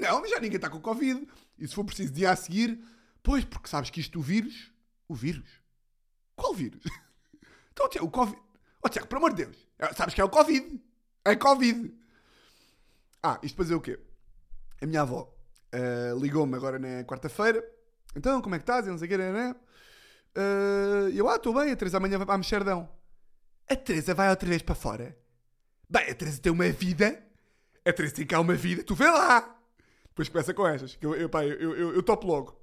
não, 0.00 0.26
já 0.26 0.40
ninguém 0.40 0.56
está 0.56 0.70
com 0.70 0.78
o 0.78 0.82
Covid. 0.82 1.26
E 1.58 1.66
se 1.68 1.74
for 1.74 1.84
preciso 1.84 2.12
dia 2.12 2.30
a 2.30 2.36
seguir, 2.36 2.82
pois, 3.22 3.44
porque 3.44 3.68
sabes 3.68 3.90
que 3.90 4.00
isto, 4.00 4.18
o 4.18 4.22
vírus, 4.22 4.72
o 5.08 5.14
vírus? 5.14 5.48
Qual 6.34 6.54
vírus? 6.54 6.82
Então, 7.76 8.04
o 8.06 8.10
Covid. 8.10 8.40
Oh, 8.82 8.88
Tiago, 8.88 9.06
pelo 9.06 9.18
amor 9.18 9.34
de 9.34 9.44
Deus. 9.44 9.68
É, 9.78 9.92
Sabes 9.92 10.14
que 10.14 10.20
é 10.20 10.24
o 10.24 10.30
Covid. 10.30 10.80
É 11.24 11.36
Covid. 11.36 11.92
Ah, 13.22 13.38
isto 13.42 13.54
para 13.54 13.64
dizer 13.64 13.74
o 13.74 13.80
quê? 13.80 13.98
A 14.80 14.86
minha 14.86 15.02
avó 15.02 15.32
ah, 15.72 16.14
ligou-me 16.18 16.56
agora 16.56 16.78
na 16.78 17.04
quarta-feira. 17.04 17.62
Então, 18.14 18.40
como 18.40 18.54
é 18.54 18.58
que 18.58 18.62
estás? 18.62 18.86
E 18.86 18.90
não 18.90 18.98
sei 18.98 19.06
o 19.06 19.10
quê, 19.10 19.18
né? 19.18 19.54
Ah, 20.34 21.10
eu, 21.12 21.28
ah, 21.28 21.36
estou 21.36 21.52
bem. 21.52 21.70
A 21.72 21.76
Teresa 21.76 21.98
amanhã 21.98 22.16
vai 22.16 22.26
para 22.26 22.34
Amsterdão. 22.36 22.88
A 23.68 23.76
Teresa 23.76 24.14
vai 24.14 24.30
outra 24.30 24.48
vez 24.48 24.62
para 24.62 24.74
fora? 24.74 25.16
Bem, 25.88 26.10
a 26.10 26.14
Teresa 26.14 26.40
tem 26.40 26.52
uma 26.52 26.68
vida. 26.70 27.22
A 27.84 27.92
Teresa 27.92 28.14
tem 28.14 28.26
cá 28.26 28.40
uma 28.40 28.54
vida. 28.54 28.82
Tu 28.82 28.94
vê 28.94 29.08
lá. 29.08 29.54
Depois 30.08 30.28
começa 30.28 30.54
com 30.54 30.66
estas. 30.66 30.96
Que 30.96 31.04
eu, 31.04 31.14
eu, 31.14 31.28
pá, 31.28 31.44
eu, 31.44 31.76
eu, 31.76 31.94
eu 31.94 32.02
topo 32.02 32.26
logo. 32.26 32.58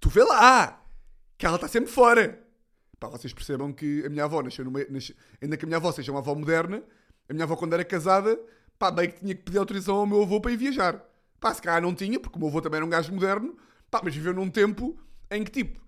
Tu 0.00 0.08
vê 0.08 0.24
lá. 0.24 0.82
Que 1.38 1.46
ela 1.46 1.56
está 1.56 1.68
sempre 1.68 1.90
fora. 1.90 2.49
Pá, 3.00 3.08
vocês 3.08 3.32
percebam 3.32 3.72
que 3.72 4.04
a 4.04 4.10
minha 4.10 4.24
avó 4.24 4.42
nasceu 4.42 4.62
numa. 4.62 4.80
ainda 5.40 5.56
que 5.56 5.64
a 5.64 5.66
minha 5.66 5.78
avó 5.78 5.90
seja 5.90 6.12
uma 6.12 6.20
avó 6.20 6.34
moderna, 6.34 6.82
a 7.26 7.32
minha 7.32 7.44
avó, 7.44 7.56
quando 7.56 7.72
era 7.72 7.82
casada, 7.82 8.38
pá, 8.78 8.90
bem 8.90 9.10
que 9.10 9.20
tinha 9.20 9.34
que 9.34 9.42
pedir 9.42 9.56
autorização 9.56 9.96
ao 9.96 10.06
meu 10.06 10.22
avô 10.22 10.38
para 10.38 10.52
ir 10.52 10.58
viajar. 10.58 11.02
Pá, 11.40 11.54
se 11.54 11.62
calhar 11.62 11.80
não 11.80 11.94
tinha, 11.94 12.20
porque 12.20 12.36
o 12.36 12.38
meu 12.38 12.48
avô 12.48 12.60
também 12.60 12.76
era 12.76 12.84
um 12.84 12.90
gajo 12.90 13.10
moderno, 13.10 13.56
pá, 13.90 14.02
mas 14.04 14.14
viveu 14.14 14.34
num 14.34 14.50
tempo 14.50 14.98
em 15.30 15.42
que, 15.42 15.50
tipo, 15.50 15.80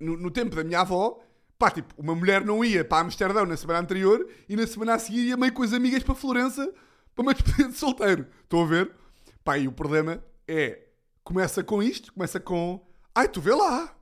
no, 0.00 0.16
no 0.16 0.30
tempo 0.30 0.56
da 0.56 0.64
minha 0.64 0.80
avó, 0.80 1.20
pá, 1.58 1.70
tipo, 1.70 1.94
uma 1.98 2.14
mulher 2.14 2.42
não 2.42 2.64
ia 2.64 2.82
para 2.82 3.04
Amsterdão 3.04 3.44
na 3.44 3.58
semana 3.58 3.80
anterior 3.80 4.26
e 4.48 4.56
na 4.56 4.66
semana 4.66 4.94
a 4.94 4.98
seguir 4.98 5.26
ia 5.26 5.36
meio 5.36 5.52
com 5.52 5.62
as 5.62 5.74
amigas 5.74 6.02
para 6.02 6.14
Florença 6.14 6.72
para 7.14 7.22
uma 7.22 7.32
despedida 7.34 7.68
de 7.68 7.76
solteiro. 7.76 8.26
Estão 8.42 8.62
a 8.62 8.66
ver? 8.66 8.90
Pá, 9.44 9.58
e 9.58 9.68
o 9.68 9.72
problema 9.72 10.24
é, 10.48 10.80
começa 11.22 11.62
com 11.62 11.82
isto, 11.82 12.10
começa 12.14 12.40
com, 12.40 12.82
ai, 13.14 13.28
tu 13.28 13.42
vê 13.42 13.54
lá. 13.54 13.93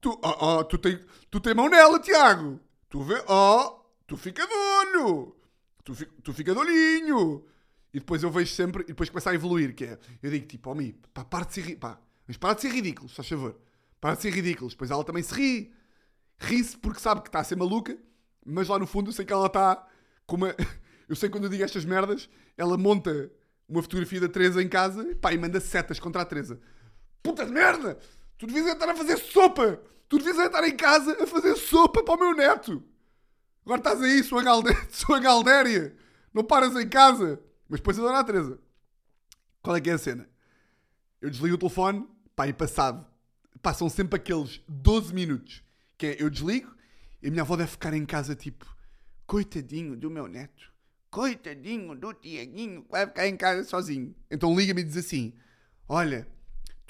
Tu, 0.00 0.10
oh, 0.22 0.46
oh, 0.58 0.64
tu, 0.64 0.78
tem, 0.78 0.98
tu 1.30 1.40
tem 1.40 1.54
mão 1.54 1.68
nela, 1.68 1.98
Tiago. 1.98 2.58
Tu 2.88 3.02
vê, 3.02 3.22
oh, 3.28 3.80
tu 4.06 4.16
fica 4.16 4.46
de 4.46 4.52
olho. 4.54 5.36
Tu, 5.84 5.94
fi- 5.94 6.06
tu 6.22 6.32
fica 6.32 6.52
de 6.52 6.58
olhinho. 6.58 7.44
E 7.92 7.98
depois 7.98 8.22
eu 8.22 8.30
vejo 8.30 8.52
sempre, 8.54 8.84
e 8.84 8.86
depois 8.86 9.10
começa 9.10 9.30
a 9.30 9.34
evoluir, 9.34 9.74
que 9.74 9.84
é, 9.84 9.98
eu 10.22 10.30
digo 10.30 10.46
tipo, 10.46 10.72
mi, 10.74 10.92
pá, 11.12 11.24
para 11.24 11.44
de 11.44 11.54
ser, 11.54 11.76
pá, 11.76 12.00
mas 12.26 12.36
para 12.36 12.54
de 12.54 12.60
ser 12.62 12.70
ridículo, 12.70 13.08
só 13.08 13.22
favor. 13.22 13.58
Para 14.00 14.14
de 14.14 14.22
ser 14.22 14.32
ridículos. 14.32 14.72
Depois 14.74 14.90
ela 14.90 15.04
também 15.04 15.22
se 15.22 15.34
ri. 15.34 15.72
Ri-se 16.38 16.76
porque 16.78 17.00
sabe 17.00 17.20
que 17.20 17.28
está 17.28 17.40
a 17.40 17.44
ser 17.44 17.56
maluca, 17.56 17.98
mas 18.46 18.68
lá 18.68 18.78
no 18.78 18.86
fundo 18.86 19.10
eu 19.10 19.12
sei 19.12 19.24
que 19.24 19.32
ela 19.32 19.46
está 19.46 19.86
com 20.26 20.36
uma... 20.36 20.54
Eu 21.08 21.16
sei 21.16 21.28
que 21.28 21.32
quando 21.32 21.42
eu 21.42 21.50
digo 21.50 21.64
estas 21.64 21.84
merdas, 21.84 22.28
ela 22.56 22.78
monta 22.78 23.32
uma 23.68 23.82
fotografia 23.82 24.20
da 24.20 24.28
Teresa 24.28 24.62
em 24.62 24.68
casa, 24.68 25.04
pá, 25.20 25.32
e 25.32 25.38
manda 25.38 25.58
setas 25.58 25.98
contra 25.98 26.22
a 26.22 26.24
Teresa. 26.24 26.60
Puta 27.20 27.44
de 27.44 27.50
merda! 27.50 27.98
Tu 28.40 28.46
devias 28.46 28.66
estar 28.66 28.88
a 28.88 28.96
fazer 28.96 29.18
sopa! 29.18 29.82
Tu 30.08 30.16
devias 30.16 30.38
estar 30.38 30.66
em 30.66 30.74
casa 30.74 31.22
a 31.22 31.26
fazer 31.26 31.54
sopa 31.56 32.02
para 32.02 32.14
o 32.14 32.18
meu 32.18 32.34
neto! 32.34 32.82
Agora 33.66 33.80
estás 33.80 34.00
aí, 34.00 34.24
sua, 34.24 34.42
galde... 34.42 34.70
sua 34.90 35.20
galdéria! 35.20 35.94
Não 36.32 36.42
paras 36.42 36.74
em 36.74 36.88
casa! 36.88 37.38
Mas 37.68 37.80
depois 37.80 37.98
a 37.98 38.02
dona 38.02 38.24
Teresa. 38.24 38.58
Qual 39.62 39.76
é 39.76 39.80
que 39.82 39.90
é 39.90 39.92
a 39.92 39.98
cena? 39.98 40.26
Eu 41.20 41.28
desligo 41.28 41.56
o 41.56 41.58
telefone, 41.58 42.08
pá, 42.34 42.48
e 42.48 42.52
passado 42.54 43.06
são 43.74 43.90
sempre 43.90 44.16
aqueles 44.16 44.62
12 44.66 45.12
minutos 45.12 45.62
que 45.98 46.06
é, 46.06 46.16
eu 46.18 46.30
desligo 46.30 46.74
e 47.22 47.28
a 47.28 47.30
minha 47.30 47.42
avó 47.42 47.56
deve 47.56 47.70
ficar 47.70 47.92
em 47.92 48.06
casa 48.06 48.34
tipo, 48.34 48.64
coitadinho 49.26 49.94
do 49.94 50.10
meu 50.10 50.26
neto, 50.26 50.72
coitadinho 51.10 51.94
do 51.94 52.14
Tiaguinho, 52.14 52.84
que 52.84 52.90
vai 52.90 53.06
ficar 53.06 53.28
em 53.28 53.36
casa 53.36 53.64
sozinho. 53.64 54.14
Então 54.30 54.58
liga-me 54.58 54.80
e 54.80 54.84
diz 54.84 54.96
assim: 54.96 55.34
Olha, 55.86 56.26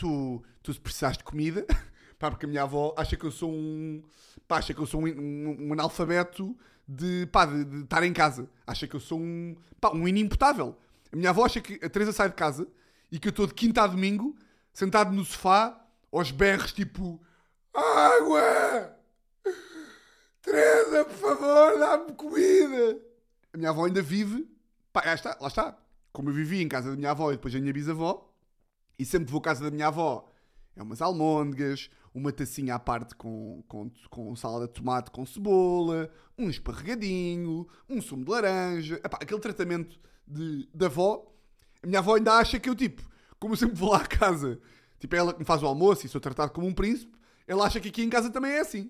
tu, 0.01 0.43
tu 0.63 0.73
se 0.73 1.11
de 1.13 1.25
comida, 1.25 1.67
pá, 2.19 2.31
porque 2.31 2.47
a 2.47 2.49
minha 2.49 2.63
avó 2.63 2.95
acha 2.97 3.17
que 3.17 3.25
eu 3.25 3.31
sou 3.31 3.53
um, 3.53 4.03
pá, 4.49 4.57
acha 4.57 4.73
que 4.73 4.81
eu 4.81 4.87
sou 4.87 5.03
um, 5.03 5.07
um, 5.07 5.69
um 5.69 5.73
analfabeto 5.75 6.57
de, 6.89 7.27
pá, 7.27 7.45
de, 7.45 7.65
de 7.65 7.83
estar 7.83 8.03
em 8.03 8.13
casa, 8.13 8.49
acha 8.67 8.87
que 8.87 8.97
eu 8.97 9.01
sou 9.01 9.21
um, 9.21 9.55
pá, 9.79 9.91
um 9.93 10.09
inimputável. 10.09 10.77
A 11.13 11.17
minha 11.17 11.31
avó 11.31 11.45
acha 11.45 11.61
que 11.61 11.79
a 11.85 11.91
Teresa 11.91 12.13
sai 12.13 12.31
de 12.31 12.35
casa 12.35 12.67
e 13.13 13.19
que 13.19 13.29
eu 13.29 13.31
estou 13.31 13.47
de 13.47 13.53
quinta 13.53 13.83
a 13.83 13.87
domingo 13.87 14.35
sentado 14.73 15.13
no 15.13 15.25
sofá 15.25 15.79
aos 16.11 16.31
berros 16.31 16.73
tipo 16.73 17.21
água 17.75 18.97
Teresa, 20.43 21.05
por 21.05 21.15
favor, 21.15 21.79
dá-me 21.79 22.13
comida. 22.15 22.99
A 23.53 23.59
minha 23.59 23.69
avó 23.69 23.85
ainda 23.85 24.01
vive. 24.01 24.49
Pá, 24.93 25.03
lá 25.05 25.15
está, 25.15 25.37
lá 25.39 25.49
está. 25.49 25.77
Como 26.13 26.31
eu 26.31 26.35
vivi 26.35 26.63
em 26.63 26.69
casa 26.69 26.91
da 26.91 26.97
minha 26.97 27.11
avó 27.11 27.31
e 27.31 27.37
depois 27.37 27.53
da 27.53 27.61
minha 27.61 27.73
bisavó, 27.73 28.30
e 29.01 29.05
sempre 29.07 29.31
vou 29.31 29.41
à 29.41 29.43
casa 29.43 29.65
da 29.65 29.71
minha 29.71 29.87
avó, 29.87 30.29
é 30.77 30.83
umas 30.83 31.01
almôndegas, 31.01 31.89
uma 32.15 32.31
tacinha 32.31 32.75
à 32.75 32.79
parte 32.79 33.15
com, 33.15 33.65
com, 33.67 33.91
com 34.11 34.37
salada 34.37 34.67
de 34.67 34.75
tomate 34.75 35.11
com 35.11 35.25
cebola, 35.25 36.11
um 36.37 36.51
esparregadinho, 36.51 37.67
um 37.89 38.03
sumo 38.03 38.27
de 38.27 38.31
laranja. 38.31 38.97
Epá, 38.97 39.19
aquele 39.23 39.41
tratamento 39.41 39.99
de, 40.27 40.69
da 40.75 40.85
avó. 40.85 41.27
A 41.83 41.87
minha 41.87 42.01
avó 42.01 42.17
ainda 42.17 42.35
acha 42.35 42.61
que 42.61 42.69
eu, 42.69 42.75
tipo, 42.75 43.03
como 43.39 43.55
eu 43.55 43.57
sempre 43.57 43.75
vou 43.75 43.91
lá 43.91 44.03
à 44.03 44.07
casa, 44.07 44.61
tipo, 44.99 45.15
é 45.15 45.19
ela 45.19 45.33
que 45.33 45.39
me 45.39 45.47
faz 45.47 45.63
o 45.63 45.67
almoço 45.67 46.05
e 46.05 46.09
sou 46.09 46.21
tratado 46.21 46.53
como 46.53 46.67
um 46.67 46.75
príncipe, 46.75 47.17
ela 47.47 47.65
acha 47.65 47.81
que 47.81 47.89
aqui 47.89 48.03
em 48.03 48.11
casa 48.11 48.29
também 48.29 48.53
é 48.53 48.61
assim. 48.61 48.83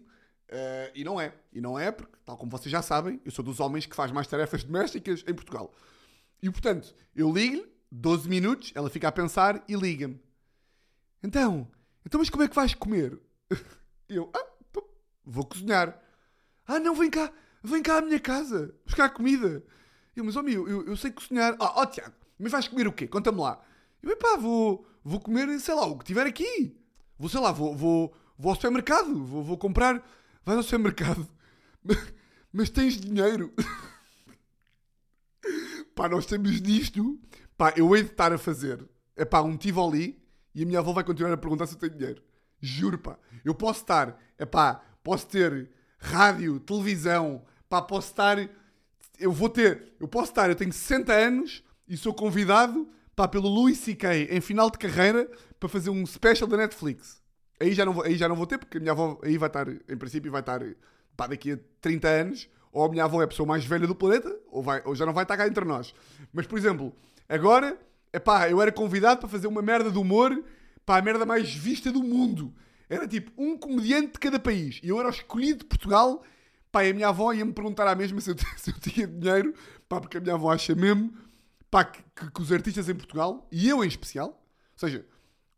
Uh, 0.49 0.91
e 0.93 1.05
não 1.05 1.21
é. 1.21 1.33
E 1.53 1.61
não 1.61 1.79
é 1.79 1.93
porque, 1.93 2.17
tal 2.25 2.37
como 2.37 2.51
vocês 2.51 2.73
já 2.73 2.83
sabem, 2.83 3.21
eu 3.25 3.31
sou 3.31 3.45
dos 3.45 3.61
homens 3.61 3.87
que 3.87 3.95
faz 3.95 4.11
mais 4.11 4.27
tarefas 4.27 4.65
domésticas 4.65 5.23
em 5.29 5.35
Portugal. 5.35 5.73
E 6.43 6.51
portanto, 6.51 6.93
eu 7.15 7.33
ligo-lhe, 7.33 7.71
12 7.91 8.29
minutos, 8.29 8.73
ela 8.75 8.91
fica 8.91 9.09
a 9.09 9.13
pensar 9.13 9.63
e 9.69 9.75
liga-me. 9.75 10.21
Então, 11.23 11.69
então 12.05 12.19
mas 12.19 12.31
como 12.31 12.43
é 12.43 12.49
que 12.49 12.55
vais 12.55 12.75
comer? 12.75 13.19
Eu, 14.09 14.31
ah, 14.35 14.47
pô, 14.73 14.89
vou 15.25 15.45
cozinhar. 15.45 16.01
Ah, 16.67 16.81
não, 16.81 16.95
vem 16.95 17.11
cá, 17.11 17.33
vem 17.63 17.83
cá 17.83 17.99
à 17.99 18.01
minha 18.01 18.19
casa, 18.19 18.75
buscar 18.85 19.11
comida. 19.11 19.63
Eu, 20.17 20.25
mas, 20.25 20.35
ó, 20.35 20.43
meu, 20.43 20.69
eu, 20.69 20.85
eu 20.85 20.97
sei 20.97 21.13
cozinhar. 21.13 21.55
Ah, 21.61 21.75
ó, 21.77 21.83
oh, 21.83 21.87
Tiago, 21.87 22.15
mas 22.39 22.51
vais 22.51 22.67
comer 22.67 22.89
o 22.89 22.93
quê? 22.93 23.07
Conta-me 23.07 23.41
lá. 23.41 23.61
Eu, 24.03 24.17
pá, 24.17 24.37
vou, 24.37 24.85
vou 25.05 25.21
comer, 25.21 25.61
sei 25.61 25.75
lá, 25.75 25.87
o 25.87 25.97
que 25.97 26.05
tiver 26.05 26.27
aqui. 26.27 26.77
Vou, 27.17 27.29
sei 27.29 27.41
lá, 27.41 27.53
vou, 27.53 27.77
vou, 27.77 28.17
vou 28.37 28.51
ao 28.51 28.57
supermercado, 28.57 29.25
vou, 29.25 29.45
vou 29.45 29.57
comprar 29.57 30.03
vais 30.45 30.57
ao 30.57 30.63
supermercado, 30.63 31.29
mas 32.53 32.71
tens 32.71 33.01
dinheiro. 33.01 33.53
pá, 35.95 36.09
nós 36.09 36.27
temos 36.27 36.61
disto. 36.61 37.19
Pá, 37.61 37.75
eu 37.77 37.95
hei 37.95 38.03
de 38.03 38.09
estar 38.09 38.33
a 38.33 38.39
fazer. 38.39 38.83
É 39.15 39.23
pá, 39.23 39.43
um 39.43 39.55
Tivoli 39.55 40.19
e 40.55 40.63
a 40.63 40.67
minha 40.67 40.79
avó 40.79 40.95
vai 40.95 41.05
continuar 41.05 41.31
a 41.31 41.37
perguntar 41.37 41.67
se 41.67 41.75
eu 41.75 41.79
tenho 41.79 41.93
dinheiro. 41.93 42.23
Juro, 42.59 42.97
pá. 42.97 43.19
Eu 43.45 43.55
posso 43.55 43.81
estar, 43.81 44.19
é 44.39 44.47
pá, 44.47 44.81
posso 45.05 45.27
ter 45.27 45.69
rádio, 45.99 46.59
televisão, 46.59 47.45
pá, 47.69 47.83
posso 47.83 48.09
estar. 48.09 48.39
Eu 49.19 49.31
vou 49.31 49.51
ter, 49.51 49.93
eu 50.01 50.09
posso 50.09 50.31
estar, 50.31 50.49
eu 50.49 50.57
tenho 50.57 50.73
60 50.73 51.13
anos 51.13 51.63
e 51.87 51.99
sou 51.99 52.15
convidado, 52.15 52.89
pá, 53.15 53.29
pelo 53.29 53.47
Louis 53.47 53.77
C.K. 53.77 54.35
em 54.35 54.41
final 54.41 54.71
de 54.71 54.79
carreira 54.79 55.31
para 55.59 55.69
fazer 55.69 55.91
um 55.91 56.07
special 56.07 56.49
da 56.49 56.57
Netflix. 56.57 57.21
Aí 57.61 57.75
já, 57.75 57.85
não 57.85 57.93
vou, 57.93 58.05
aí 58.05 58.17
já 58.17 58.27
não 58.27 58.37
vou 58.37 58.47
ter, 58.47 58.57
porque 58.57 58.79
a 58.79 58.81
minha 58.81 58.93
avó 58.93 59.21
aí 59.23 59.37
vai 59.37 59.51
estar, 59.51 59.69
em 59.69 59.99
princípio, 59.99 60.33
vai 60.33 60.41
estar 60.41 60.63
pá, 61.15 61.27
daqui 61.27 61.53
a 61.53 61.59
30 61.83 62.09
anos, 62.09 62.49
ou 62.73 62.87
a 62.87 62.89
minha 62.89 63.05
avó 63.05 63.21
é 63.21 63.27
a 63.27 63.29
pessoa 63.29 63.47
mais 63.47 63.67
velha 63.67 63.87
do 63.87 63.95
planeta, 63.95 64.35
ou, 64.51 64.63
vai, 64.63 64.81
ou 64.87 64.95
já 64.95 65.05
não 65.05 65.13
vai 65.13 65.25
estar 65.25 65.37
cá 65.37 65.47
entre 65.47 65.67
nós. 65.67 65.95
Mas, 66.33 66.47
por 66.47 66.59
exemplo, 66.59 66.95
agora, 67.35 67.79
é 68.13 68.19
pá, 68.19 68.49
eu 68.49 68.61
era 68.61 68.73
convidado 68.73 69.21
para 69.21 69.29
fazer 69.29 69.47
uma 69.47 69.63
merda 69.63 69.91
de 69.91 69.99
humor, 69.99 70.45
pá, 70.85 70.99
a 70.99 71.03
merda 71.03 71.25
mais 71.25 71.53
vista 71.53 71.93
do 71.93 72.03
mundo. 72.03 72.55
Era 72.89 73.07
tipo 73.07 73.31
um 73.39 73.57
comediante 73.57 74.13
de 74.13 74.19
cada 74.19 74.39
país. 74.39 74.81
E 74.83 74.89
eu 74.89 74.99
era 74.99 75.09
o 75.09 75.13
escolhido 75.13 75.61
de 75.61 75.65
Portugal, 75.67 76.23
pá, 76.73 76.85
e 76.85 76.91
a 76.91 76.95
minha 76.95 77.09
avó 77.09 77.33
ia-me 77.33 77.53
perguntar 77.53 77.87
à 77.87 77.95
mesma 77.95 78.21
se 78.23 78.31
eu, 78.31 78.37
se 78.57 78.71
eu 78.71 78.81
tinha 78.81 79.07
dinheiro, 79.07 79.55
pá, 79.89 80.01
porque 80.01 80.19
a 80.19 80.21
minha 80.21 80.35
avó 80.35 80.51
acha 80.51 80.75
mesmo, 80.75 81.13
pá, 81.71 81.85
que, 81.85 82.03
que, 82.15 82.31
que 82.31 82.43
os 82.43 82.51
artistas 82.51 82.89
em 82.89 82.95
Portugal, 82.95 83.47
e 83.51 83.69
eu 83.69 83.85
em 83.85 83.89
especial, 83.89 84.29
ou 84.73 84.79
seja, 84.79 85.07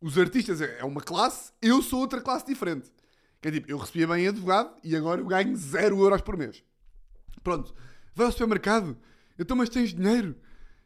os 0.01 0.19
artistas 0.19 0.61
é, 0.61 0.81
é 0.81 0.85
uma 0.85 1.01
classe, 1.01 1.53
eu 1.63 1.81
sou 1.81 2.01
outra 2.01 2.21
classe 2.21 2.45
diferente. 2.45 2.93
Que 3.41 3.49
é 3.49 3.51
tipo, 3.51 3.71
eu 3.71 3.79
recebia 3.79 4.07
bem 4.07 4.29
advogado 4.29 4.77
e 4.85 4.95
agora 4.95 5.21
eu 5.21 5.27
ganho 5.27 5.57
0 5.57 6.01
euros 6.01 6.21
por 6.21 6.37
mês. 6.37 6.63
Pronto, 7.43 7.75
vai 8.15 8.27
ao 8.27 8.33
supermercado, 8.33 8.97
então, 9.39 9.57
mas 9.57 9.69
tens 9.69 9.95
dinheiro? 9.95 10.37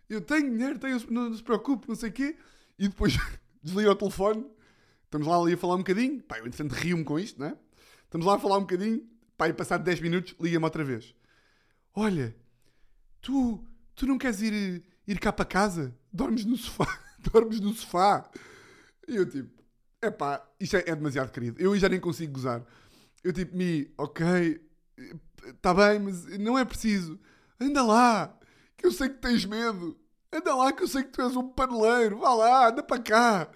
Eu 0.09 0.21
tenho 0.21 0.51
dinheiro, 0.51 0.79
tenho, 0.79 0.99
não, 1.11 1.31
não 1.31 1.37
se 1.37 1.43
preocupe, 1.43 1.89
não 1.89 1.95
sei 1.95 2.11
o 2.11 2.13
quê. 2.13 2.37
E 2.79 2.89
depois 2.89 3.17
desliga 3.63 3.91
o 3.91 3.97
telefone, 3.97 4.47
estamos 5.05 5.27
lá 5.27 5.37
ali 5.37 5.55
a 5.55 5.57
falar 5.57 5.75
um 5.75 5.79
bocadinho. 5.79 6.23
Pá, 6.23 6.39
eu 6.39 6.47
entretanto 6.47 6.73
rio-me 6.73 7.05
com 7.05 7.19
isto, 7.19 7.41
não 7.41 7.49
é? 7.49 7.57
Estamos 8.05 8.27
lá 8.27 8.37
a 8.37 8.39
falar 8.39 8.59
um 8.59 8.63
bocadinho, 8.63 9.05
pá, 9.37 9.49
e 9.49 9.53
passado 9.53 9.83
10 9.83 10.01
minutos, 10.01 10.37
liga-me 10.41 10.65
outra 10.65 10.85
vez. 10.85 11.15
Olha, 11.95 12.37
tu, 13.21 13.65
tu 13.95 14.07
não 14.07 14.19
queres 14.19 14.41
ir, 14.41 14.85
ir 15.07 15.19
cá 15.19 15.33
para 15.33 15.45
casa? 15.45 15.95
Dormes 16.13 16.45
no 16.45 16.57
sofá, 16.57 16.87
dormes 17.33 17.61
no 17.61 17.73
sofá. 17.73 18.31
E 19.09 19.17
eu 19.17 19.29
tipo, 19.29 19.63
epá, 20.03 20.47
isto 20.61 20.77
é, 20.77 20.85
é 20.87 20.95
demasiado 20.95 21.31
querido. 21.33 21.61
Eu 21.61 21.77
já 21.77 21.89
nem 21.89 21.99
consigo 22.01 22.33
gozar. 22.33 22.65
Eu 23.25 23.33
tipo, 23.33 23.57
Mi, 23.57 23.93
ok, 23.99 24.61
está 25.49 25.75
bem, 25.75 25.99
mas 25.99 26.27
não 26.39 26.59
é 26.59 26.65
preciso. 26.65 27.19
Anda 27.61 27.83
lá, 27.83 28.39
que 28.77 28.87
eu 28.87 28.93
sei 28.93 29.09
que 29.09 29.17
tens 29.17 29.45
medo. 29.45 29.97
Anda 30.33 30.55
lá, 30.55 30.73
que 30.73 30.83
eu 30.83 30.89
sei 30.89 31.03
que 31.03 31.11
tu 31.11 31.23
és 31.23 31.37
um 31.37 31.49
paneleiro. 31.49 32.19
Vá 32.19 32.35
lá, 32.35 32.69
anda 32.69 32.83
para 32.83 33.03
cá. 33.03 33.51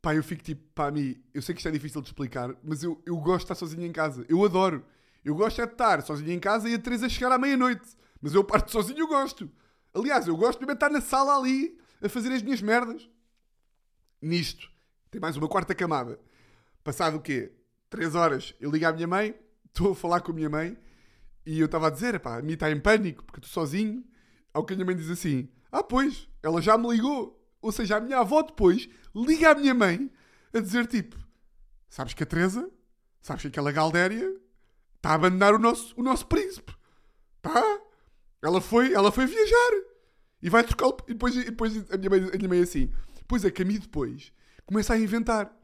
Pá, 0.00 0.14
eu 0.14 0.22
fico 0.22 0.42
tipo, 0.42 0.62
pá, 0.74 0.90
Mi, 0.90 1.22
eu 1.34 1.42
sei 1.42 1.54
que 1.54 1.60
isto 1.60 1.68
é 1.68 1.72
difícil 1.72 2.00
de 2.00 2.08
explicar, 2.08 2.54
mas 2.62 2.82
eu, 2.82 3.02
eu 3.04 3.16
gosto 3.16 3.38
de 3.38 3.44
estar 3.44 3.54
sozinho 3.54 3.84
em 3.84 3.92
casa. 3.92 4.24
Eu 4.28 4.44
adoro. 4.44 4.84
Eu 5.24 5.34
gosto 5.34 5.60
é 5.60 5.66
de 5.66 5.72
estar 5.72 6.00
sozinho 6.02 6.32
em 6.32 6.38
casa 6.38 6.68
e 6.68 6.74
a 6.74 6.78
Teresa 6.78 7.08
chegar 7.08 7.32
à 7.32 7.38
meia-noite. 7.38 7.86
Mas 8.20 8.34
eu 8.34 8.44
parto 8.44 8.70
sozinho, 8.70 9.00
eu 9.00 9.08
gosto. 9.08 9.50
Aliás, 9.94 10.28
eu 10.28 10.36
gosto 10.36 10.64
de 10.64 10.72
estar 10.72 10.90
na 10.90 11.00
sala 11.00 11.36
ali 11.36 11.78
a 12.02 12.08
fazer 12.08 12.32
as 12.32 12.42
minhas 12.42 12.62
merdas 12.62 13.08
nisto. 14.20 14.70
Tem 15.10 15.20
mais 15.20 15.36
uma 15.36 15.48
quarta 15.48 15.74
camada. 15.74 16.18
Passado 16.84 17.16
o 17.16 17.20
quê? 17.20 17.52
Três 17.88 18.14
horas, 18.14 18.54
eu 18.60 18.70
ligo 18.70 18.86
à 18.86 18.92
minha 18.92 19.06
mãe, 19.06 19.34
estou 19.66 19.92
a 19.92 19.94
falar 19.94 20.20
com 20.20 20.32
a 20.32 20.34
minha 20.34 20.50
mãe 20.50 20.76
e 21.46 21.58
eu 21.58 21.66
estava 21.66 21.86
a 21.86 21.90
dizer, 21.90 22.18
pá, 22.20 22.38
a 22.38 22.42
minha 22.42 22.54
está 22.54 22.70
em 22.70 22.78
pânico 22.78 23.24
porque 23.24 23.40
estou 23.40 23.62
sozinho. 23.62 24.04
Ao 24.52 24.64
que 24.64 24.72
a 24.72 24.76
minha 24.76 24.86
mãe 24.86 24.96
diz 24.96 25.10
assim: 25.10 25.48
Ah, 25.70 25.82
pois, 25.82 26.28
ela 26.42 26.60
já 26.60 26.76
me 26.76 26.88
ligou. 26.88 27.38
Ou 27.60 27.72
seja, 27.72 27.96
a 27.96 28.00
minha 28.00 28.18
avó 28.18 28.42
depois 28.42 28.88
liga 29.14 29.50
à 29.50 29.54
minha 29.54 29.74
mãe 29.74 30.10
a 30.52 30.60
dizer 30.60 30.86
tipo: 30.86 31.16
Sabes 31.88 32.14
que 32.14 32.22
a 32.22 32.26
Teresa, 32.26 32.70
sabes 33.20 33.42
que 33.42 33.48
aquela 33.48 33.72
Galdéria 33.72 34.30
está 34.96 35.10
a 35.10 35.14
abandonar 35.14 35.54
o 35.54 35.58
nosso, 35.58 35.94
o 35.96 36.02
nosso 36.02 36.26
príncipe. 36.26 36.72
Tá? 37.40 37.80
Ela 38.42 38.60
foi, 38.60 38.92
ela 38.92 39.10
foi 39.10 39.26
viajar 39.26 39.82
e 40.42 40.48
vai 40.50 40.64
trocar. 40.64 40.88
E 41.08 41.12
depois, 41.12 41.36
e 41.36 41.44
depois 41.44 41.90
a, 41.90 41.96
minha 41.96 42.10
mãe, 42.10 42.30
a 42.32 42.36
minha 42.36 42.48
mãe 42.48 42.60
assim: 42.60 42.92
Pois 43.26 43.44
é 43.44 43.50
que 43.50 43.62
a 43.62 43.64
mim 43.64 43.78
depois 43.78 44.32
começa 44.66 44.94
a 44.94 44.98
inventar. 44.98 45.54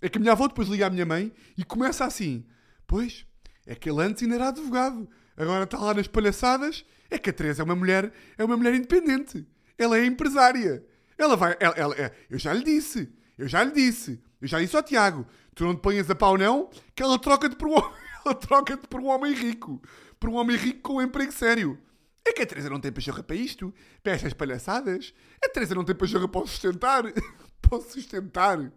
É 0.00 0.08
que 0.08 0.18
a 0.18 0.20
minha 0.20 0.32
avó 0.32 0.48
depois 0.48 0.68
liga 0.68 0.86
à 0.86 0.90
minha 0.90 1.06
mãe 1.06 1.32
e 1.56 1.64
começa 1.64 2.04
assim: 2.04 2.46
Pois, 2.86 3.26
é 3.66 3.74
que 3.74 3.88
ele 3.88 4.02
antes 4.02 4.22
ainda 4.22 4.34
era 4.34 4.48
advogado, 4.48 5.08
agora 5.36 5.64
está 5.64 5.78
lá 5.78 5.94
nas 5.94 6.06
palhaçadas. 6.06 6.84
É 7.10 7.18
que 7.18 7.30
a 7.30 7.32
Teresa 7.32 7.62
é 7.62 7.64
uma 7.64 7.76
mulher, 7.76 8.12
é 8.38 8.44
uma 8.44 8.56
mulher 8.56 8.74
independente. 8.74 9.46
Ela 9.76 9.98
é 9.98 10.06
empresária. 10.06 10.84
Ela 11.18 11.36
vai. 11.36 11.56
Ela, 11.60 11.74
ela, 11.76 11.94
é, 11.94 12.12
eu 12.30 12.38
já 12.38 12.52
lhe 12.52 12.64
disse, 12.64 13.12
eu 13.36 13.46
já 13.46 13.62
lhe 13.62 13.72
disse, 13.72 14.22
eu 14.40 14.48
já 14.48 14.58
disse 14.58 14.76
ao 14.76 14.82
Tiago: 14.82 15.26
tu 15.54 15.64
não 15.64 15.74
te 15.74 15.80
ponhas 15.80 16.10
a 16.10 16.14
pau, 16.14 16.36
não, 16.36 16.70
que 16.94 17.02
ela 17.02 17.18
troca-te 17.18 17.56
por 17.56 17.68
um, 17.68 17.74
ela 18.24 18.34
troca-te 18.34 18.86
por 18.88 19.00
um 19.00 19.06
homem 19.06 19.32
rico. 19.34 19.80
Por 20.18 20.30
um 20.30 20.34
homem 20.34 20.56
rico 20.56 20.80
com 20.80 20.94
um 20.94 21.02
emprego 21.02 21.32
sério. 21.32 21.78
É 22.24 22.32
que 22.32 22.42
a 22.42 22.46
Teresa 22.46 22.70
não 22.70 22.80
tem 22.80 22.92
pachorra 22.92 23.22
para 23.22 23.34
isto, 23.34 23.74
para 24.02 24.12
estas 24.12 24.32
palhaçadas. 24.32 25.12
A 25.44 25.48
Teresa 25.48 25.74
não 25.74 25.84
tem 25.84 25.94
pachorra 25.94 26.28
para 26.28 26.46
sustentar. 26.46 27.04
para 27.60 27.80
sustentar. 27.80 28.72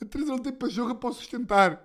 A 0.00 0.04
Teresa 0.04 0.30
não 0.30 0.38
tem 0.38 0.52
pachorra 0.52 0.94
para 0.94 1.12
sustentar. 1.12 1.84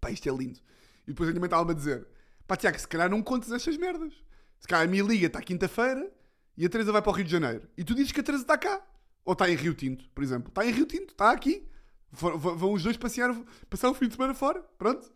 Pá, 0.00 0.10
isto 0.10 0.28
é 0.28 0.32
lindo. 0.32 0.60
E 1.06 1.08
depois 1.08 1.28
a 1.28 1.32
minha 1.32 1.40
mãe 1.40 1.46
estava-me 1.46 1.72
a 1.72 1.74
dizer: 1.74 2.06
pá, 2.46 2.56
Tiago, 2.56 2.78
se 2.78 2.88
calhar 2.88 3.10
não 3.10 3.22
contas 3.22 3.52
estas 3.52 3.76
merdas. 3.76 4.12
Se 4.60 4.68
calhar 4.68 4.86
a 4.86 4.90
minha 4.90 5.02
liga 5.02 5.26
está 5.26 5.40
quinta-feira 5.40 6.10
e 6.56 6.64
a 6.64 6.68
Teresa 6.68 6.92
vai 6.92 7.02
para 7.02 7.10
o 7.10 7.14
Rio 7.14 7.24
de 7.24 7.30
Janeiro. 7.30 7.68
E 7.76 7.84
tu 7.84 7.94
dizes 7.94 8.12
que 8.12 8.20
a 8.20 8.22
Teresa 8.22 8.44
está 8.44 8.56
cá. 8.56 8.82
Ou 9.24 9.32
está 9.32 9.48
em 9.48 9.56
Rio 9.56 9.74
Tinto, 9.74 10.08
por 10.10 10.22
exemplo. 10.22 10.48
Está 10.48 10.64
em 10.66 10.70
Rio 10.70 10.86
Tinto, 10.86 11.12
está 11.12 11.30
aqui. 11.30 11.68
Vão 12.10 12.72
os 12.72 12.82
dois 12.82 12.96
passear, 12.96 13.34
passar 13.68 13.90
o 13.90 13.94
fim 13.94 14.06
de 14.08 14.14
semana 14.14 14.34
fora. 14.34 14.62
Pronto. 14.78 15.12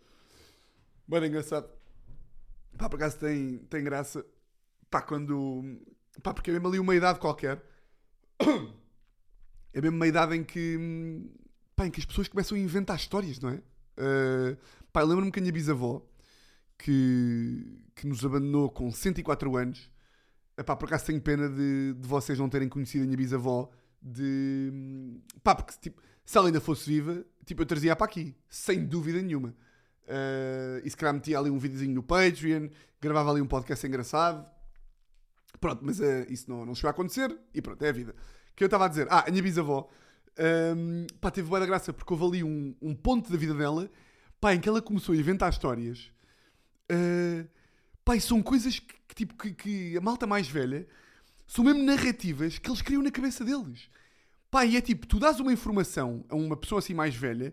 Bem 1.07 1.25
engraçado. 1.25 1.69
Pá, 2.77 2.89
por 2.89 2.97
acaso 2.97 3.19
tem, 3.19 3.59
tem 3.71 3.85
graça 3.85 4.25
Pá, 4.91 5.03
quando. 5.03 5.63
Pá, 6.23 6.33
porque 6.33 6.51
é 6.51 6.53
mesmo 6.55 6.69
ali 6.69 6.79
uma 6.79 6.95
idade 6.95 7.19
qualquer. 7.19 7.63
É 9.71 9.83
mesmo 9.83 9.97
uma 9.97 10.07
idade 10.07 10.35
em 10.35 10.43
que. 10.43 11.31
pá, 11.77 11.87
em 11.87 11.91
que 11.91 12.01
as 12.01 12.07
pessoas 12.07 12.27
começam 12.27 12.57
a 12.57 12.61
inventar 12.61 12.97
histórias, 12.97 13.39
não 13.39 13.51
é? 13.51 13.57
Uh, 13.57 14.57
pá, 14.91 15.03
lembro-me 15.03 15.31
que 15.31 15.39
a 15.39 15.43
minha 15.43 15.53
bisavó, 15.53 16.03
que, 16.79 17.81
que 17.95 18.07
nos 18.07 18.25
abandonou 18.25 18.71
com 18.71 18.91
104 18.91 19.57
anos, 19.57 19.91
epá, 20.57 20.77
por 20.77 20.87
acaso 20.87 21.07
tenho 21.07 21.21
pena 21.21 21.49
de, 21.49 21.95
de 21.95 22.09
vocês 22.09 22.39
não 22.39 22.49
terem 22.49 22.69
conhecido 22.69 23.03
a 23.03 23.07
minha 23.07 23.17
bisavó, 23.17 23.71
de... 24.01 25.21
pá, 25.43 25.55
porque 25.55 25.75
tipo, 25.81 26.01
se 26.25 26.39
ela 26.39 26.49
ainda 26.49 26.61
fosse 26.61 26.89
viva, 26.89 27.25
tipo, 27.45 27.63
eu 27.63 27.67
trazia 27.67 27.97
para 27.97 28.07
aqui, 28.07 28.35
sem 28.49 28.85
dúvida 28.87 29.21
nenhuma. 29.21 29.55
Uh, 30.05 30.81
e 30.85 30.89
se 30.89 30.97
calhar 30.97 31.13
metia 31.13 31.39
ali 31.39 31.51
um 31.51 31.59
videozinho 31.59 31.95
no 31.95 32.03
Patreon, 32.03 32.69
gravava 33.01 33.31
ali 33.31 33.43
um 33.43 33.47
podcast 33.47 33.87
engraçado. 33.87 34.49
Pronto, 35.61 35.81
mas 35.85 36.01
uh, 36.01 36.25
isso 36.31 36.49
não, 36.49 36.65
não 36.65 36.75
chegou 36.75 36.89
a 36.89 36.93
acontecer 36.93 37.37
e 37.53 37.61
pronto, 37.61 37.83
é 37.83 37.89
a 37.89 37.93
vida. 37.93 38.15
O 38.53 38.55
que 38.55 38.65
eu 38.65 38.67
estava 38.67 38.87
a 38.87 38.89
dizer? 38.89 39.07
Ah, 39.11 39.25
a 39.27 39.31
minha 39.31 39.43
bisavó 39.43 39.91
um, 40.39 41.07
pá, 41.21 41.31
teve 41.33 41.49
boa 41.49 41.65
graça 41.67 41.93
porque 41.93 42.13
houve 42.13 42.25
ali 42.25 42.45
um, 42.45 42.75
um, 42.81 42.95
ponto 42.95 43.31
da 43.31 43.37
vida 43.37 43.55
dela 43.55 43.91
pá, 44.41 44.55
em 44.55 44.61
que 44.61 44.69
ela 44.69 44.81
começou 44.81 45.13
a 45.15 45.19
inventar 45.19 45.51
histórias. 45.51 46.13
Uh, 46.91 47.49
pá, 48.05 48.17
e 48.17 48.21
são 48.21 48.43
coisas 48.43 48.79
que, 48.79 48.95
que 49.09 49.15
tipo, 49.15 49.35
que, 49.35 49.53
que, 49.53 49.97
a 49.97 50.01
malta 50.01 50.27
mais 50.27 50.49
velha 50.49 50.87
são 51.47 51.65
mesmo 51.65 51.83
narrativas 51.83 52.59
que 52.59 52.69
eles 52.69 52.83
criam 52.83 53.03
na 53.03 53.11
cabeça 53.11 53.45
deles. 53.45 53.89
E 54.67 54.77
é 54.77 54.81
tipo, 54.81 55.07
tu 55.07 55.19
dás 55.19 55.39
uma 55.41 55.53
informação 55.53 56.25
a 56.29 56.35
uma 56.35 56.57
pessoa 56.57 56.79
assim 56.79 56.95
mais 56.95 57.15
velha 57.15 57.53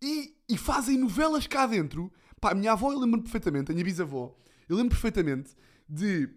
e, 0.00 0.34
e 0.48 0.58
fazem 0.58 0.98
novelas 0.98 1.46
cá 1.46 1.66
dentro. 1.66 2.12
Pá, 2.40 2.50
a 2.50 2.54
minha 2.54 2.72
avó, 2.72 2.92
eu 2.92 2.98
lembro 2.98 3.22
perfeitamente, 3.22 3.70
a 3.70 3.74
minha 3.74 3.84
bisavó, 3.84 4.36
eu 4.68 4.76
lembro 4.76 4.90
perfeitamente 4.90 5.54
de. 5.88 6.28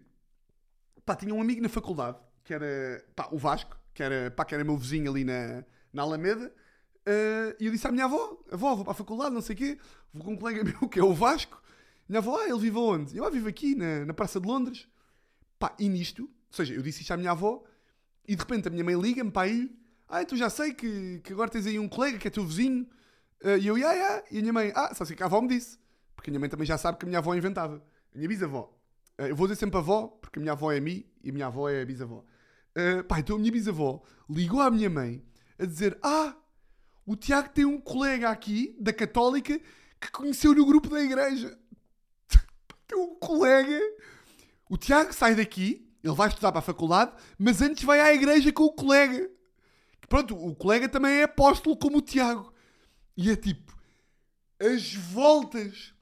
Pá, 1.04 1.16
tinha 1.16 1.34
um 1.34 1.40
amigo 1.40 1.62
na 1.62 1.68
faculdade, 1.68 2.18
que 2.44 2.54
era 2.54 3.04
pá, 3.14 3.28
o 3.32 3.38
Vasco, 3.38 3.76
que 3.92 4.02
era, 4.02 4.30
pá, 4.30 4.44
que 4.44 4.54
era 4.54 4.62
meu 4.62 4.76
vizinho 4.76 5.10
ali 5.10 5.24
na, 5.24 5.64
na 5.92 6.02
Alameda. 6.02 6.52
Uh, 7.08 7.54
e 7.58 7.66
eu 7.66 7.72
disse 7.72 7.86
à 7.86 7.92
minha 7.92 8.04
avó: 8.04 8.38
Avó, 8.52 8.74
vou 8.74 8.84
para 8.84 8.92
a 8.92 8.96
faculdade, 8.96 9.34
não 9.34 9.40
sei 9.40 9.54
o 9.54 9.58
quê, 9.58 9.78
vou 10.12 10.24
com 10.24 10.32
um 10.34 10.36
colega 10.36 10.62
meu 10.64 10.88
que 10.88 11.00
é 11.00 11.04
o 11.04 11.14
Vasco. 11.14 11.60
Minha 12.08 12.20
avó, 12.20 12.38
ah, 12.38 12.48
ele 12.48 12.58
vive 12.58 12.78
onde? 12.78 13.16
Eu 13.16 13.24
ah, 13.24 13.30
vivo 13.30 13.48
aqui 13.48 13.74
na, 13.74 14.04
na 14.04 14.14
Praça 14.14 14.40
de 14.40 14.46
Londres. 14.46 14.86
Pá, 15.58 15.74
e 15.78 15.88
nisto, 15.88 16.22
ou 16.22 16.28
seja, 16.50 16.74
eu 16.74 16.82
disse 16.82 17.00
isto 17.02 17.12
à 17.12 17.16
minha 17.16 17.30
avó 17.30 17.64
e 18.28 18.34
de 18.34 18.40
repente 18.40 18.68
a 18.68 18.70
minha 18.70 18.84
mãe 18.84 18.94
liga-me 18.94 19.30
para 19.30 19.48
ir. 19.48 19.70
Ah, 20.08 20.24
tu 20.24 20.36
já 20.36 20.48
sei 20.48 20.72
que, 20.72 21.20
que 21.24 21.32
agora 21.32 21.50
tens 21.50 21.66
aí 21.66 21.78
um 21.78 21.88
colega 21.88 22.18
que 22.18 22.28
é 22.28 22.30
teu 22.30 22.44
vizinho. 22.44 22.86
Uh, 23.42 23.58
e 23.60 23.66
eu, 23.66 23.76
ia, 23.76 23.94
ia. 23.94 24.24
E 24.30 24.38
a 24.38 24.40
minha 24.40 24.52
mãe, 24.52 24.72
ah, 24.74 24.94
só 24.94 25.04
sei 25.04 25.16
que 25.16 25.22
a 25.22 25.26
avó 25.26 25.40
me 25.40 25.48
disse. 25.48 25.78
Porque 26.14 26.30
a 26.30 26.32
minha 26.32 26.40
mãe 26.40 26.48
também 26.48 26.66
já 26.66 26.78
sabe 26.78 26.98
que 26.98 27.04
a 27.04 27.08
minha 27.08 27.18
avó 27.18 27.34
inventava. 27.34 27.82
A 28.14 28.16
minha 28.16 28.28
bisavó. 28.28 28.72
Uh, 29.18 29.22
eu 29.22 29.36
vou 29.36 29.46
dizer 29.46 29.58
sempre 29.58 29.78
avó, 29.78 30.08
porque 30.20 30.38
a 30.38 30.42
minha 30.42 30.52
avó 30.52 30.72
é 30.72 30.78
a 30.78 30.80
mim 30.80 31.04
e 31.22 31.30
a 31.30 31.32
minha 31.32 31.46
avó 31.46 31.68
é 31.68 31.82
a 31.82 31.84
bisavó. 31.84 32.24
Uh, 32.76 33.02
pá, 33.04 33.18
então 33.18 33.36
a 33.36 33.38
minha 33.38 33.50
bisavó 33.50 34.02
ligou 34.28 34.60
à 34.60 34.70
minha 34.70 34.90
mãe 34.90 35.24
a 35.58 35.64
dizer: 35.64 35.98
Ah, 36.02 36.36
o 37.04 37.16
Tiago 37.16 37.48
tem 37.50 37.64
um 37.64 37.80
colega 37.80 38.30
aqui, 38.30 38.76
da 38.78 38.92
Católica, 38.92 39.60
que 40.00 40.10
conheceu 40.10 40.54
no 40.54 40.64
grupo 40.64 40.88
da 40.88 41.00
igreja. 41.00 41.58
Tem 42.86 42.98
um 42.98 43.14
colega. 43.16 43.80
O 44.68 44.76
Tiago 44.76 45.12
sai 45.12 45.34
daqui, 45.34 45.88
ele 46.02 46.14
vai 46.14 46.28
estudar 46.28 46.52
para 46.52 46.58
a 46.60 46.62
faculdade, 46.62 47.12
mas 47.38 47.60
antes 47.62 47.84
vai 47.84 48.00
à 48.00 48.12
igreja 48.12 48.52
com 48.52 48.64
o 48.64 48.72
colega. 48.72 49.30
Pronto, 50.08 50.36
o 50.36 50.54
colega 50.54 50.88
também 50.88 51.14
é 51.14 51.22
apóstolo 51.24 51.76
como 51.76 51.98
o 51.98 52.02
Tiago. 52.02 52.52
E 53.16 53.30
é 53.30 53.36
tipo, 53.36 53.76
as 54.60 54.94
voltas 54.94 55.94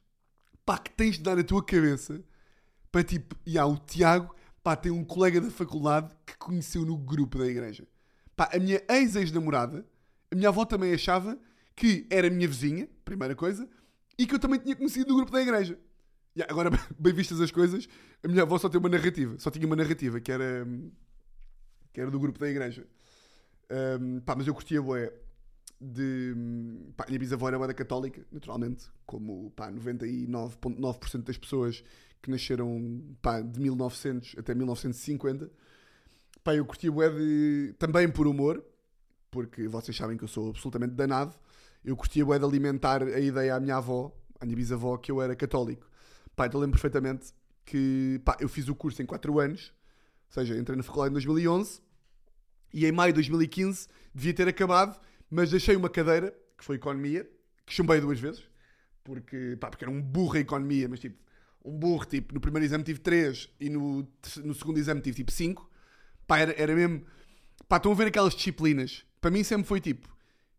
pá, 0.65 0.79
que 0.79 0.91
tens 0.91 1.17
de 1.17 1.23
dar 1.23 1.37
na 1.37 1.45
tua 1.45 1.65
cabeça 1.65 2.23
para 2.91 3.03
tipo, 3.03 3.37
e 3.47 3.59
há 3.59 3.67
o 3.67 3.77
Tiago 3.77 4.35
Pá, 4.65 4.75
tem 4.75 4.91
um 4.91 5.05
colega 5.05 5.43
da 5.43 5.51
faculdade 5.51 6.11
que 6.25 6.39
conheceu 6.39 6.87
no 6.87 6.97
grupo 6.97 7.37
da 7.37 7.47
igreja. 7.47 7.87
Pá, 8.35 8.49
a 8.51 8.59
minha 8.59 8.83
ex-ex-namorada, 8.89 9.87
a 10.31 10.35
minha 10.35 10.49
avó 10.49 10.65
também 10.65 10.95
achava 10.95 11.39
que 11.77 12.07
era 12.09 12.31
minha 12.31 12.49
vizinha, 12.49 12.89
primeira 13.05 13.37
coisa, 13.37 13.69
e 14.19 14.27
que 14.27 14.35
eu 14.35 14.39
também 14.39 14.59
tinha 14.59 14.75
conhecido 14.75 15.11
no 15.11 15.17
grupo 15.17 15.31
da 15.31 15.43
igreja. 15.43 15.79
E 16.37 16.43
agora, 16.43 16.71
bem 16.99 17.13
vistas 17.13 17.41
as 17.41 17.51
coisas, 17.51 17.89
a 18.23 18.29
minha 18.29 18.43
avó 18.43 18.59
só 18.59 18.69
tem 18.69 18.81
uma 18.81 18.89
narrativa. 18.89 19.39
Só 19.39 19.51
tinha 19.51 19.67
uma 19.67 19.77
narrativa, 19.77 20.21
que 20.21 20.33
era, 20.33 20.67
que 21.93 22.01
era 22.01 22.11
do 22.11 22.19
grupo 22.19 22.39
da 22.39 22.49
igreja. 22.49 22.87
Um, 24.01 24.21
pá, 24.21 24.35
mas 24.37 24.47
eu 24.47 24.55
curtia 24.55 24.83
boé 24.83 25.13
de... 25.81 26.35
Pá, 26.97 27.05
a 27.05 27.07
minha 27.07 27.19
bisavó 27.19 27.49
era 27.49 27.59
da 27.59 27.75
católica, 27.75 28.25
naturalmente, 28.33 28.87
como 29.07 29.51
pá, 29.53 29.71
99,9% 29.71 31.23
das 31.23 31.39
pessoas 31.39 31.85
que 32.21 32.31
nasceram 32.31 33.17
pá, 33.21 33.41
de 33.41 33.61
1900 33.61 34.37
até 34.39 34.55
1950. 34.55 35.51
Pá, 36.43 36.55
eu 36.55 36.65
curti 36.65 36.89
o 36.89 37.11
de, 37.11 37.75
também 37.79 38.11
por 38.11 38.27
humor, 38.27 38.65
porque 39.31 39.69
vocês 39.69 39.97
sabem 39.97 40.17
que 40.17 40.25
eu 40.25 40.29
sou 40.29 40.51
absolutamente 40.51 40.95
danado. 40.95 41.35
Eu 41.85 41.97
curtia 41.97 42.25
o 42.25 42.39
de 42.39 42.45
alimentar 42.45 43.03
a 43.03 43.21
ideia 43.21 43.55
à 43.55 43.61
minha 43.61 43.77
avó, 43.77 44.11
à 44.41 44.45
minha 44.45 44.57
bisavó, 44.57 44.97
que 44.97 45.13
eu 45.13 45.21
era 45.21 45.37
católico. 45.37 45.87
Pá, 46.37 46.47
então 46.47 46.61
lembro 46.61 46.81
perfeitamente 46.81 47.33
que 47.65 48.21
pá, 48.25 48.37
eu 48.41 48.49
fiz 48.49 48.69
o 48.69 48.75
curso 48.75 49.01
em 49.03 49.07
4 49.07 49.39
anos, 49.39 49.73
ou 50.29 50.35
seja, 50.35 50.59
entrei 50.59 50.77
na 50.77 50.83
faculdade 50.83 51.11
em 51.11 51.15
2011 51.15 51.81
e 52.73 52.87
em 52.87 52.93
maio 52.93 53.13
de 53.13 53.17
2015 53.17 53.89
devia 54.15 54.35
ter 54.35 54.49
acabado, 54.49 55.01
mas 55.31 55.51
deixei 55.51 55.77
uma 55.77 55.89
cadeira, 55.89 56.35
que 56.59 56.65
foi 56.65 56.77
Economia, 56.77 57.29
que 57.65 57.73
chumbei 57.73 58.01
duas 58.01 58.19
vezes, 58.19 58.43
porque, 59.03 59.57
pá, 59.61 59.71
porque 59.71 59.85
era 59.85 59.91
um 59.91 60.03
burro 60.03 60.37
a 60.37 60.41
Economia, 60.41 60.89
mas 60.89 61.01
tipo, 61.01 61.17
um 61.65 61.79
burro, 61.79 62.05
tipo, 62.05 62.35
no 62.35 62.41
primeiro 62.41 62.67
exame 62.67 62.85
tive 62.85 63.01
3 63.01 63.49
e 63.59 63.71
no, 63.71 64.07
no 64.45 64.55
segundo 64.55 64.79
exame 64.79 65.01
tive 65.01 65.17
tipo 65.17 65.33
5. 65.33 65.71
Pá, 66.27 66.39
era, 66.39 66.55
era 66.61 66.75
mesmo. 66.75 67.05
Pá, 67.67 67.79
estão 67.79 67.93
a 67.93 67.95
ver 67.95 68.09
aquelas 68.09 68.35
disciplinas. 68.35 69.05
Para 69.21 69.31
mim 69.31 69.43
sempre 69.43 69.67
foi 69.67 69.81
tipo 69.81 70.15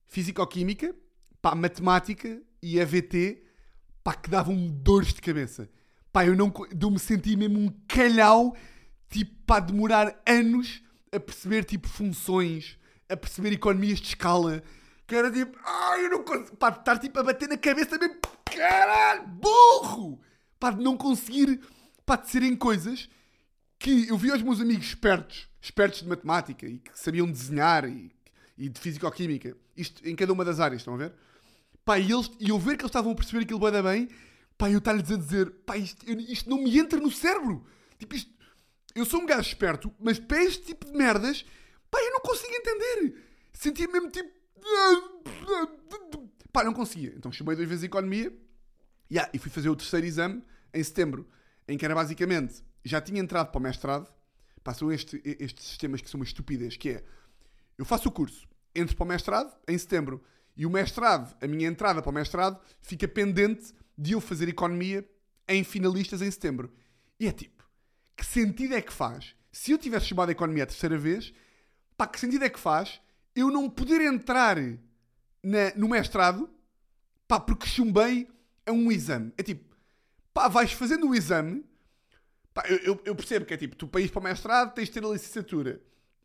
Físico-Química, 0.07 0.95
pá, 1.41 1.53
Matemática 1.53 2.41
e 2.61 2.79
EVT, 2.79 3.43
pá, 4.05 4.13
que 4.13 4.29
davam 4.29 4.55
dores 4.67 5.13
de 5.13 5.21
cabeça. 5.21 5.67
Pá, 6.13 6.25
eu 6.25 6.35
não. 6.35 6.53
Eu 6.79 6.91
me 6.91 6.99
senti 6.99 7.35
mesmo 7.35 7.59
um 7.59 7.69
calhau, 7.87 8.55
tipo, 9.09 9.33
pá, 9.45 9.59
demorar 9.59 10.21
anos 10.25 10.81
a 11.11 11.19
perceber, 11.19 11.65
tipo, 11.65 11.89
funções, 11.89 12.77
a 13.09 13.17
perceber 13.17 13.51
economias 13.51 13.99
de 13.99 14.09
escala. 14.09 14.63
Que 15.07 15.15
era 15.15 15.31
tipo, 15.31 15.57
ai, 15.65 16.05
eu 16.05 16.11
não 16.11 16.23
consigo. 16.23 16.55
Pá, 16.55 16.69
estar 16.69 16.99
tipo 16.99 17.19
a 17.19 17.23
bater 17.23 17.49
na 17.49 17.57
cabeça 17.57 17.97
mesmo, 17.97 18.15
caralho, 18.45 19.27
burro! 19.27 20.21
pá, 20.59 20.71
de 20.71 20.83
não 20.83 20.97
conseguir, 20.97 21.61
pá, 22.05 22.15
de 22.15 22.29
serem 22.29 22.55
coisas 22.55 23.09
que 23.77 24.07
eu 24.07 24.17
vi 24.17 24.31
aos 24.31 24.41
meus 24.41 24.59
amigos 24.61 24.87
espertos, 24.87 25.47
espertos 25.61 26.01
de 26.01 26.07
matemática 26.07 26.65
e 26.65 26.79
que 26.79 26.97
sabiam 26.97 27.29
desenhar 27.29 27.87
e, 27.87 28.11
e 28.57 28.69
de 28.69 28.79
físico-química, 28.79 29.55
isto 29.75 30.07
em 30.07 30.15
cada 30.15 30.33
uma 30.33 30.45
das 30.45 30.59
áreas, 30.59 30.81
estão 30.81 30.95
a 30.95 30.97
ver? 30.97 31.13
Pá, 31.85 31.99
e, 31.99 32.11
eles, 32.11 32.29
e 32.39 32.49
eu 32.49 32.59
ver 32.59 32.75
que 32.75 32.81
eles 32.81 32.89
estavam 32.89 33.11
a 33.11 33.15
perceber 33.15 33.43
aquilo 33.43 33.59
bem, 33.59 33.81
bem 33.83 34.09
pá, 34.57 34.69
eu 34.69 34.79
estar-lhes 34.79 35.09
a 35.11 35.17
dizer, 35.17 35.51
pá, 35.65 35.77
isto, 35.77 36.09
isto 36.11 36.49
não 36.49 36.57
me 36.57 36.77
entra 36.77 36.99
no 36.99 37.11
cérebro. 37.11 37.65
Tipo, 37.99 38.15
isto, 38.15 38.33
eu 38.95 39.05
sou 39.05 39.21
um 39.21 39.25
gajo 39.25 39.47
esperto, 39.47 39.93
mas 39.99 40.17
para 40.19 40.43
este 40.43 40.65
tipo 40.65 40.85
de 40.85 40.97
merdas, 40.97 41.45
pá, 41.91 41.99
eu 42.01 42.11
não 42.11 42.19
consigo 42.21 42.53
entender. 42.53 43.23
Sentia 43.53 43.87
mesmo 43.87 44.09
tipo. 44.09 44.29
Pá, 46.51 46.63
não 46.63 46.73
conseguia. 46.73 47.13
Então 47.15 47.31
chamei 47.31 47.55
duas 47.55 47.69
vezes 47.69 47.83
a 47.83 47.87
economia 47.87 48.33
Yeah, 49.11 49.29
e 49.33 49.37
fui 49.37 49.51
fazer 49.51 49.69
o 49.69 49.75
terceiro 49.75 50.05
exame 50.05 50.43
em 50.73 50.83
setembro, 50.83 51.27
em 51.67 51.77
que 51.77 51.85
era 51.85 51.93
basicamente, 51.93 52.63
já 52.83 52.99
tinha 52.99 53.21
entrado 53.21 53.51
para 53.51 53.59
o 53.59 53.61
mestrado, 53.61 54.11
passam 54.63 54.91
este, 54.91 55.21
estes 55.23 55.65
sistemas 55.65 56.01
que 56.01 56.09
são 56.09 56.19
uma 56.19 56.25
estupidez, 56.25 56.75
que 56.75 56.89
é, 56.89 57.03
eu 57.77 57.85
faço 57.85 58.09
o 58.09 58.11
curso, 58.11 58.47
entro 58.73 58.95
para 58.95 59.03
o 59.03 59.07
mestrado 59.07 59.55
em 59.67 59.77
setembro, 59.77 60.23
e 60.55 60.65
o 60.65 60.69
mestrado, 60.69 61.35
a 61.41 61.47
minha 61.47 61.67
entrada 61.67 62.01
para 62.01 62.09
o 62.09 62.13
mestrado, 62.13 62.59
fica 62.81 63.07
pendente 63.07 63.73
de 63.97 64.13
eu 64.13 64.21
fazer 64.21 64.47
economia 64.47 65.07
em 65.47 65.63
finalistas 65.63 66.21
em 66.21 66.31
setembro. 66.31 66.71
E 67.19 67.27
é 67.27 67.31
tipo, 67.31 67.63
que 68.15 68.25
sentido 68.25 68.73
é 68.73 68.81
que 68.81 68.93
faz? 68.93 69.35
Se 69.51 69.71
eu 69.71 69.77
tivesse 69.77 70.07
chamado 70.07 70.29
a 70.29 70.31
economia 70.31 70.63
a 70.63 70.67
terceira 70.67 70.97
vez, 70.97 71.33
pá, 71.97 72.07
que 72.07 72.19
sentido 72.19 72.43
é 72.43 72.49
que 72.49 72.59
faz 72.59 73.01
eu 73.35 73.51
não 73.51 73.69
poder 73.69 74.01
entrar 74.01 74.57
na, 75.43 75.75
no 75.75 75.89
mestrado, 75.89 76.49
pá, 77.27 77.39
porque 77.39 77.67
chumbei 77.67 78.27
é 78.65 78.71
um 78.71 78.91
exame. 78.91 79.33
É 79.37 79.43
tipo, 79.43 79.75
pá, 80.33 80.47
vais 80.47 80.71
fazendo 80.71 81.09
o 81.09 81.15
exame. 81.15 81.65
Pá, 82.53 82.63
eu, 82.67 83.01
eu, 83.03 83.15
percebo 83.15 83.45
que 83.45 83.53
é 83.53 83.57
tipo, 83.57 83.75
tu 83.75 83.89
ir 83.99 84.09
para 84.09 84.19
o 84.19 84.23
mestrado 84.23 84.73
tens 84.73 84.87
de 84.87 84.93
ter 84.93 85.03
a 85.03 85.09
licenciatura. 85.09 85.81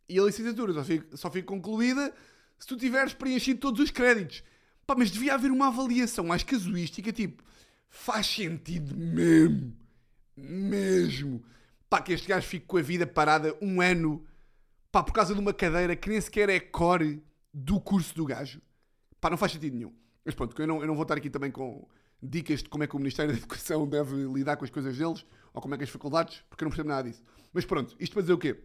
E 0.08 0.18
a 0.18 0.22
licenciatura 0.22 0.72
só 0.72 0.84
fica, 0.84 1.16
só 1.16 1.30
fica 1.30 1.46
concluída 1.46 2.14
se 2.60 2.66
tu 2.66 2.76
tiveres 2.76 3.14
preenchido 3.14 3.58
todos 3.58 3.80
os 3.80 3.90
créditos. 3.90 4.44
Pá, 4.86 4.94
mas 4.96 5.10
devia 5.10 5.34
haver 5.34 5.50
uma 5.50 5.68
avaliação 5.68 6.24
mais 6.24 6.42
casuística, 6.44 7.10
tipo, 7.10 7.42
faz 7.88 8.26
sentido 8.26 8.94
mesmo. 8.96 9.74
Mesmo. 10.36 11.42
Pá, 11.88 12.02
que 12.02 12.12
este 12.12 12.28
gajo 12.28 12.46
fique 12.46 12.66
com 12.66 12.76
a 12.76 12.82
vida 12.82 13.06
parada 13.06 13.56
um 13.62 13.80
ano, 13.80 14.24
pá, 14.92 15.02
por 15.02 15.12
causa 15.12 15.34
de 15.34 15.40
uma 15.40 15.54
cadeira 15.54 15.96
que 15.96 16.08
nem 16.08 16.20
sequer 16.20 16.48
é 16.50 16.60
core 16.60 17.22
do 17.52 17.80
curso 17.80 18.14
do 18.14 18.26
gajo. 18.26 18.60
Pá, 19.20 19.30
não 19.30 19.38
faz 19.38 19.52
sentido 19.52 19.74
nenhum. 19.74 19.94
Mas 20.24 20.34
pronto, 20.34 20.60
eu 20.60 20.66
não, 20.66 20.80
eu 20.82 20.86
não 20.86 20.94
vou 20.94 21.02
estar 21.02 21.16
aqui 21.16 21.30
também 21.30 21.50
com 21.50 21.88
dicas 22.22 22.62
de 22.62 22.68
como 22.68 22.84
é 22.84 22.86
que 22.86 22.94
o 22.94 22.98
Ministério 22.98 23.32
da 23.32 23.38
Educação 23.38 23.88
deve 23.88 24.14
lidar 24.26 24.56
com 24.56 24.64
as 24.64 24.70
coisas 24.70 24.96
deles, 24.96 25.24
ou 25.54 25.62
como 25.62 25.74
é 25.74 25.78
que 25.78 25.84
as 25.84 25.90
faculdades, 25.90 26.44
porque 26.50 26.62
eu 26.62 26.66
não 26.66 26.70
percebo 26.70 26.90
nada 26.90 27.08
disso. 27.08 27.22
Mas 27.52 27.64
pronto, 27.64 27.96
isto 27.98 28.12
para 28.12 28.22
dizer 28.22 28.34
o 28.34 28.38
quê? 28.38 28.60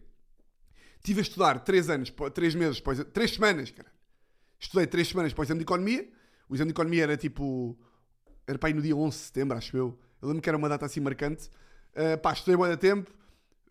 Estive 1.06 1.20
a 1.20 1.22
estudar 1.22 1.60
3 1.60 1.88
anos, 1.88 2.12
3 2.34 2.54
meses, 2.56 2.82
3 3.12 3.30
semanas, 3.30 3.70
cara. 3.70 3.88
estudei 4.58 4.88
três 4.88 5.06
semanas 5.06 5.32
para 5.32 5.42
o 5.42 5.44
exame 5.44 5.60
de 5.60 5.62
economia. 5.62 6.08
O 6.48 6.54
exame 6.56 6.72
de 6.72 6.72
economia 6.72 7.04
era 7.04 7.16
tipo. 7.16 7.78
Era 8.44 8.58
para 8.58 8.70
ir 8.70 8.74
no 8.74 8.82
dia 8.82 8.96
11 8.96 9.16
de 9.16 9.24
setembro, 9.26 9.56
acho 9.56 9.76
eu. 9.76 9.96
Eu 10.20 10.26
lembro 10.26 10.42
que 10.42 10.48
era 10.48 10.58
uma 10.58 10.68
data 10.68 10.84
assim 10.84 10.98
marcante. 10.98 11.48
Uh, 11.94 12.18
pá, 12.20 12.32
estudei 12.32 12.56
bem 12.56 12.66
da 12.66 12.76
tempo. 12.76 13.08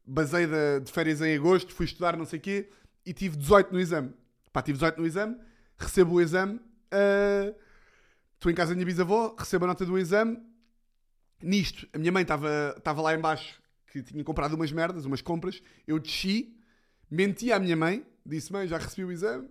Basei 0.05 0.47
de, 0.47 0.79
de 0.79 0.89
férias 0.93 1.19
em 1.19 1.35
agosto, 1.35 1.73
fui 1.73 1.85
estudar, 1.85 2.15
não 2.15 2.23
sei 2.23 2.39
o 2.39 2.41
quê. 2.41 2.69
E 3.05 3.11
tive 3.11 3.35
18 3.35 3.73
no 3.73 3.81
exame. 3.81 4.13
Pá, 4.53 4.61
tive 4.61 4.77
18 4.77 5.01
no 5.01 5.05
exame. 5.05 5.37
Recebo 5.77 6.13
o 6.13 6.21
exame. 6.21 6.55
Uh, 6.55 7.53
Estou 8.35 8.49
em 8.49 8.55
casa 8.55 8.69
da 8.69 8.75
minha 8.75 8.85
bisavó, 8.85 9.35
recebo 9.37 9.65
a 9.65 9.67
nota 9.67 9.85
do 9.85 9.97
exame. 9.97 10.37
Nisto, 11.41 11.85
a 11.91 11.97
minha 11.97 12.13
mãe 12.13 12.21
estava 12.23 13.01
lá 13.01 13.13
embaixo, 13.13 13.61
que 13.91 14.01
tinha 14.03 14.23
comprado 14.23 14.53
umas 14.53 14.71
merdas, 14.71 15.03
umas 15.03 15.21
compras. 15.21 15.61
Eu 15.85 15.99
desci, 15.99 16.54
menti 17.09 17.51
à 17.51 17.59
minha 17.59 17.75
mãe, 17.75 18.05
disse: 18.25 18.51
Mãe, 18.51 18.67
já 18.67 18.77
recebi 18.77 19.05
o 19.05 19.11
exame. 19.11 19.49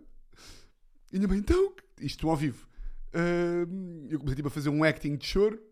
E 1.12 1.18
minha 1.18 1.28
mãe, 1.28 1.38
então, 1.38 1.74
isto 2.00 2.28
ao 2.28 2.36
vivo. 2.36 2.66
Uh, 3.14 4.08
eu 4.10 4.18
comecei 4.18 4.36
tipo, 4.36 4.48
a 4.48 4.50
fazer 4.50 4.68
um 4.68 4.82
acting 4.82 5.16
de 5.16 5.26
choro. 5.26 5.62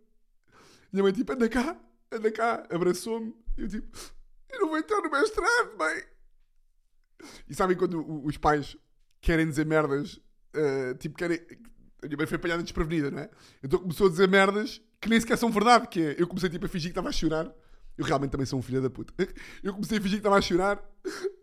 Minha 0.93 1.03
mãe, 1.03 1.13
tipo, 1.13 1.33
anda 1.33 1.49
cá, 1.49 1.77
anda 2.11 2.31
cá, 2.31 2.67
abraçou-me. 2.71 3.35
Eu, 3.57 3.69
tipo, 3.69 3.99
eu 4.51 4.61
não 4.61 4.69
vou 4.69 4.79
entrar 4.79 5.01
no 5.01 5.11
mestrado, 5.11 5.77
mãe. 5.77 6.03
E 7.49 7.55
sabem 7.55 7.77
quando 7.77 8.25
os 8.25 8.37
pais 8.37 8.77
querem 9.21 9.49
dizer 9.49 9.67
merdas, 9.67 10.21
uh, 10.55 10.95
tipo, 10.99 11.17
querem, 11.17 11.41
a 12.03 12.07
minha 12.07 12.17
mãe 12.17 12.27
foi 12.27 12.37
apanhada 12.37 12.63
desprevenida, 12.63 13.11
não 13.11 13.19
é? 13.19 13.31
Então 13.63 13.79
começou 13.79 14.07
a 14.07 14.11
dizer 14.11 14.29
merdas 14.29 14.81
que 15.01 15.09
nem 15.09 15.21
sequer 15.21 15.37
são 15.37 15.51
verdade, 15.51 15.89
que 15.89 16.01
é, 16.01 16.17
eu 16.19 16.29
comecei 16.29 16.49
tipo 16.49 16.67
a 16.67 16.69
fingir 16.69 16.91
que 16.91 16.93
estava 16.93 17.09
a 17.09 17.13
chorar. 17.13 17.53
Eu 17.99 18.05
realmente 18.05 18.31
também 18.31 18.47
sou 18.47 18.59
um 18.59 18.63
filho 18.63 18.81
da 18.81 18.89
puta. 18.89 19.13
Eu 19.63 19.73
comecei 19.73 19.99
a 19.99 20.01
fingir 20.01 20.19
que 20.19 20.21
estava 20.21 20.39
a 20.39 20.41
chorar. 20.41 20.83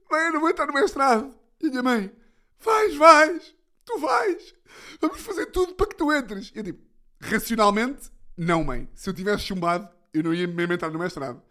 Mãe, 0.09 0.27
eu 0.27 0.33
não 0.33 0.39
vou 0.41 0.49
entrar 0.49 0.65
no 0.65 0.73
mestrado. 0.73 1.33
E 1.61 1.69
minha 1.69 1.83
mãe, 1.83 2.11
vais, 2.59 2.95
vais, 2.95 3.55
tu 3.85 3.99
vais. 3.99 4.55
Vamos 5.01 5.21
fazer 5.21 5.47
tudo 5.47 5.73
para 5.75 5.87
que 5.87 5.95
tu 5.95 6.11
entres. 6.11 6.51
E 6.55 6.59
eu 6.59 6.63
tipo, 6.63 6.83
racionalmente, 7.19 8.11
não, 8.37 8.63
mãe. 8.63 8.89
Se 8.95 9.09
eu 9.09 9.13
tivesse 9.13 9.43
chumbado, 9.43 9.89
eu 10.13 10.23
não 10.23 10.33
ia 10.33 10.47
mesmo 10.47 10.73
entrar 10.73 10.89
no 10.89 10.99
mestrado. 10.99 11.41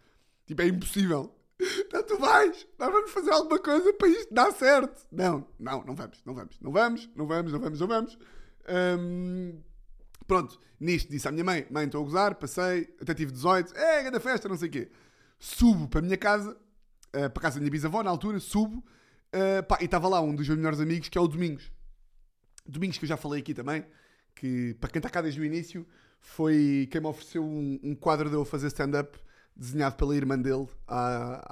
Tipo, 0.45 0.61
é 0.63 0.67
impossível. 0.67 1.35
Não, 1.91 2.01
tu 2.03 2.17
vais, 2.17 2.65
nós 2.79 2.91
vamos 2.91 3.11
fazer 3.11 3.31
alguma 3.31 3.59
coisa 3.59 3.93
para 3.93 4.07
isto 4.07 4.33
dar 4.33 4.51
certo. 4.53 5.05
Não, 5.11 5.45
não, 5.59 5.83
não 5.83 5.93
vamos, 5.93 6.21
não 6.25 6.33
vamos, 6.33 6.57
não 6.61 6.71
vamos, 6.71 7.09
não 7.13 7.27
vamos, 7.27 7.51
não 7.51 7.59
vamos, 7.59 7.79
não 7.81 7.87
vamos. 7.87 8.17
Um, 8.97 9.61
pronto, 10.25 10.57
nisto 10.79 11.11
disse 11.11 11.27
à 11.27 11.31
minha 11.31 11.43
mãe: 11.43 11.67
Mãe, 11.69 11.85
estou 11.85 12.01
a 12.01 12.05
gozar, 12.05 12.35
passei, 12.35 12.95
até 13.01 13.13
tive 13.13 13.33
18, 13.33 13.75
é, 13.75 14.03
grande 14.03 14.19
festa, 14.21 14.47
não 14.47 14.55
sei 14.55 14.69
o 14.69 14.71
quê. 14.71 14.91
Subo 15.37 15.89
para 15.89 15.99
a 15.99 16.03
minha 16.03 16.17
casa, 16.17 16.57
uh, 17.15 17.29
para 17.29 17.39
a 17.39 17.41
casa 17.41 17.55
da 17.55 17.61
minha 17.61 17.71
bisavó, 17.71 18.03
na 18.03 18.09
altura, 18.09 18.39
subo, 18.39 18.77
uh, 18.77 19.63
pá, 19.67 19.77
e 19.81 19.85
estava 19.85 20.07
lá 20.07 20.21
um 20.21 20.35
dos 20.35 20.47
meus 20.47 20.57
melhores 20.57 20.79
amigos, 20.79 21.09
que 21.09 21.17
é 21.17 21.21
o 21.21 21.27
Domingos. 21.27 21.71
Domingos, 22.65 22.97
que 22.97 23.05
eu 23.05 23.09
já 23.09 23.17
falei 23.17 23.41
aqui 23.41 23.53
também, 23.53 23.85
que 24.35 24.75
para 24.79 24.89
quem 24.89 24.99
está 24.99 25.09
cá 25.09 25.21
desde 25.21 25.39
o 25.41 25.45
início, 25.45 25.85
foi 26.19 26.87
quem 26.91 27.01
me 27.01 27.07
ofereceu 27.07 27.43
um, 27.43 27.79
um 27.83 27.95
quadro 27.95 28.29
de 28.29 28.35
eu 28.35 28.45
fazer 28.45 28.67
stand-up 28.67 29.17
desenhado 29.55 29.95
pela 29.95 30.15
irmã 30.15 30.37
dele. 30.37 30.67
À, 30.87 31.45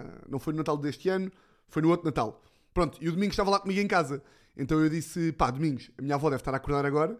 à, 0.00 0.04
não 0.28 0.38
foi 0.38 0.52
no 0.52 0.58
Natal 0.58 0.76
deste 0.76 1.08
ano, 1.08 1.30
foi 1.68 1.82
no 1.82 1.90
outro 1.90 2.06
Natal. 2.06 2.42
Pronto, 2.74 2.98
e 3.00 3.08
o 3.08 3.12
Domingos 3.12 3.34
estava 3.34 3.50
lá 3.50 3.60
comigo 3.60 3.80
em 3.80 3.86
casa. 3.86 4.22
Então 4.56 4.80
eu 4.80 4.88
disse, 4.88 5.32
pá, 5.32 5.50
Domingos, 5.50 5.90
a 5.96 6.02
minha 6.02 6.14
avó 6.14 6.28
deve 6.28 6.40
estar 6.40 6.52
a 6.52 6.56
acordar 6.56 6.84
agora, 6.84 7.14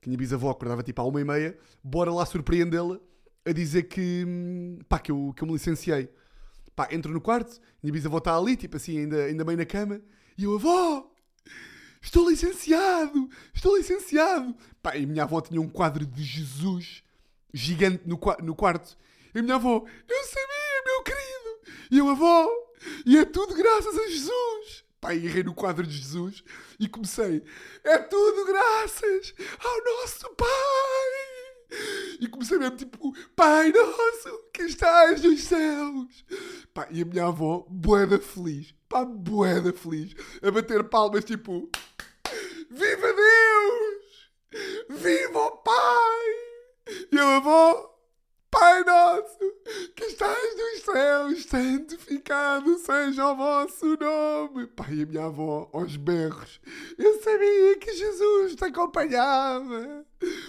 que 0.00 0.08
a 0.08 0.10
minha 0.10 0.18
bisavó 0.18 0.50
acordava 0.50 0.82
tipo 0.82 1.00
à 1.00 1.04
uma 1.04 1.20
e 1.20 1.24
meia, 1.24 1.58
bora 1.82 2.12
lá 2.12 2.26
surpreendê-la 2.26 2.98
a 3.46 3.52
dizer 3.52 3.84
que, 3.84 4.24
hum, 4.26 4.78
pá, 4.88 4.98
que 4.98 5.10
eu, 5.10 5.32
que 5.36 5.42
eu 5.42 5.46
me 5.46 5.54
licenciei. 5.54 6.08
Pá, 6.74 6.88
entro 6.90 7.12
no 7.12 7.20
quarto, 7.20 7.60
minha 7.82 7.92
bisavó 7.92 8.18
está 8.18 8.36
ali, 8.36 8.56
tipo 8.56 8.76
assim, 8.76 8.98
ainda, 8.98 9.24
ainda 9.24 9.44
bem 9.44 9.56
na 9.56 9.64
cama, 9.64 10.00
e 10.36 10.44
eu, 10.44 10.54
avó, 10.56 11.10
estou 12.02 12.28
licenciado, 12.28 13.28
estou 13.54 13.76
licenciado. 13.76 14.54
Pá, 14.82 14.96
e 14.96 15.06
minha 15.06 15.22
avó 15.22 15.40
tinha 15.40 15.60
um 15.60 15.68
quadro 15.68 16.04
de 16.04 16.22
Jesus 16.22 17.02
gigante 17.52 18.02
no, 18.06 18.18
no 18.42 18.54
quarto. 18.54 18.96
E 19.34 19.40
minha 19.40 19.54
avó, 19.54 19.84
eu 20.08 20.24
sabia, 20.24 20.82
meu 20.86 21.02
querido. 21.02 21.88
E 21.90 21.98
eu, 21.98 22.08
avó, 22.08 22.48
e 23.06 23.16
é 23.16 23.24
tudo 23.24 23.54
graças 23.54 23.96
a 23.96 24.08
Jesus 24.08 24.84
pá, 25.04 25.14
errei 25.14 25.42
no 25.42 25.54
quadro 25.54 25.86
de 25.86 25.94
Jesus 25.98 26.42
e 26.80 26.88
comecei, 26.88 27.42
é 27.84 27.98
tudo 27.98 28.46
graças 28.46 29.34
ao 29.62 29.84
nosso 29.84 30.34
Pai. 30.34 31.13
E 32.24 32.26
comecei 32.26 32.56
mesmo 32.56 32.78
tipo, 32.78 33.14
Pai 33.36 33.70
nosso 33.70 34.44
que 34.50 34.62
estás 34.62 35.22
nos 35.22 35.42
céus. 35.42 36.24
Pá, 36.72 36.88
e 36.90 37.02
a 37.02 37.04
minha 37.04 37.26
avó, 37.26 37.66
boeda 37.68 38.18
feliz, 38.18 38.74
pá, 38.88 39.04
boeda 39.04 39.74
feliz, 39.74 40.14
a 40.42 40.50
bater 40.50 40.84
palmas 40.84 41.22
tipo, 41.22 41.68
Viva 42.70 43.12
Deus! 43.12 44.98
Viva 45.02 45.38
o 45.38 45.50
Pai! 45.58 46.24
E 47.12 47.18
a 47.18 47.36
avó, 47.36 47.93
Pai 48.64 48.82
nosso, 48.82 49.38
que 49.94 50.04
estás 50.04 50.56
nos 50.56 50.84
céus, 50.84 51.44
santificado 51.44 52.78
seja 52.78 53.30
o 53.30 53.36
vosso 53.36 53.84
nome. 54.00 54.66
Pai, 54.68 55.02
a 55.02 55.06
minha 55.06 55.26
avó, 55.26 55.68
aos 55.70 55.98
berros, 55.98 56.62
eu 56.96 57.20
sabia 57.20 57.76
que 57.78 57.92
Jesus 57.92 58.54
te 58.54 58.64
acompanhava. 58.64 60.06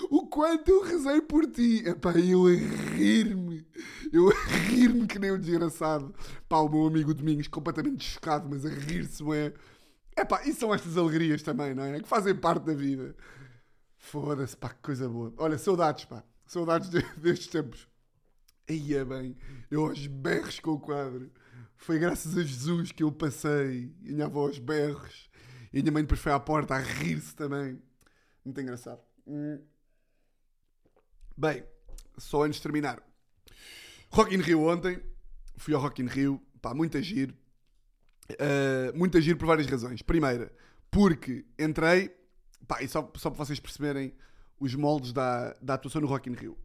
O 0.09 0.27
quanto 0.27 0.69
eu 0.69 0.81
rezei 0.83 1.19
por 1.23 1.45
ti. 1.45 1.83
Epá, 1.85 2.13
eu 2.13 2.45
a 2.47 2.51
rir-me, 2.95 3.67
eu 4.13 4.29
a 4.29 4.33
rir-me 4.69 5.07
que 5.07 5.19
nem 5.19 5.33
um 5.33 5.37
desgraçado. 5.37 6.15
Pá, 6.47 6.59
o 6.59 6.69
meu 6.69 6.87
amigo 6.87 7.13
Domingos, 7.13 7.49
completamente 7.49 8.05
chocado, 8.05 8.47
mas 8.49 8.65
a 8.65 8.69
rir-se, 8.69 9.21
é. 9.33 9.53
Epá, 10.21 10.41
e 10.45 10.53
são 10.53 10.73
estas 10.73 10.95
alegrias 10.95 11.43
também, 11.43 11.75
não 11.75 11.83
é? 11.83 11.99
Que 11.99 12.07
fazem 12.07 12.33
parte 12.33 12.63
da 12.63 12.73
vida. 12.73 13.13
Foda-se, 13.97 14.55
pá, 14.55 14.69
que 14.69 14.81
coisa 14.81 15.09
boa. 15.09 15.33
Olha, 15.35 15.57
saudades, 15.57 16.05
pá. 16.05 16.23
Saudades 16.47 16.89
destes 17.19 17.47
tempos. 17.47 17.93
Aí 18.67 18.95
é 18.95 19.05
bem, 19.05 19.37
eu 19.69 19.85
aos 19.85 20.07
berros 20.07 20.59
com 20.59 20.71
o 20.71 20.79
quadro. 20.79 21.31
Foi 21.77 21.99
graças 21.99 22.35
a 22.37 22.41
Jesus 22.41 22.91
que 22.91 23.03
eu 23.03 23.11
passei. 23.11 23.93
E 24.01 24.11
minha 24.11 24.25
avó 24.25 24.47
aos 24.47 24.57
berros. 24.57 25.29
E 25.71 25.79
a 25.79 25.81
minha 25.81 25.91
mãe 25.91 26.03
depois 26.03 26.19
foi 26.19 26.31
à 26.31 26.39
porta 26.39 26.75
a 26.75 26.79
rir-se 26.79 27.35
também. 27.35 27.79
Muito 28.43 28.59
engraçado. 28.59 29.01
Hum. 29.27 29.59
Bem, 31.37 31.63
só 32.17 32.43
antes 32.43 32.57
de 32.57 32.63
terminar. 32.63 33.03
Rock 34.09 34.33
in 34.33 34.39
Rio 34.39 34.67
ontem. 34.67 34.99
Fui 35.57 35.73
ao 35.73 35.81
Rock 35.81 36.01
in 36.01 36.07
Rio. 36.07 36.41
Pá, 36.61 36.73
muito 36.73 36.97
agir. 36.97 37.35
Uh, 38.31 38.97
muito 38.97 39.17
agir 39.17 39.35
por 39.35 39.45
várias 39.45 39.67
razões. 39.67 40.01
Primeira, 40.01 40.51
porque 40.89 41.45
entrei. 41.59 42.15
Pá, 42.67 42.81
e 42.81 42.87
só, 42.87 43.11
só 43.17 43.29
para 43.29 43.45
vocês 43.45 43.59
perceberem 43.59 44.15
os 44.59 44.73
moldes 44.73 45.11
da, 45.13 45.53
da 45.61 45.75
atuação 45.75 46.01
no 46.01 46.07
Rock 46.07 46.29
in 46.29 46.33
Rio. 46.33 46.57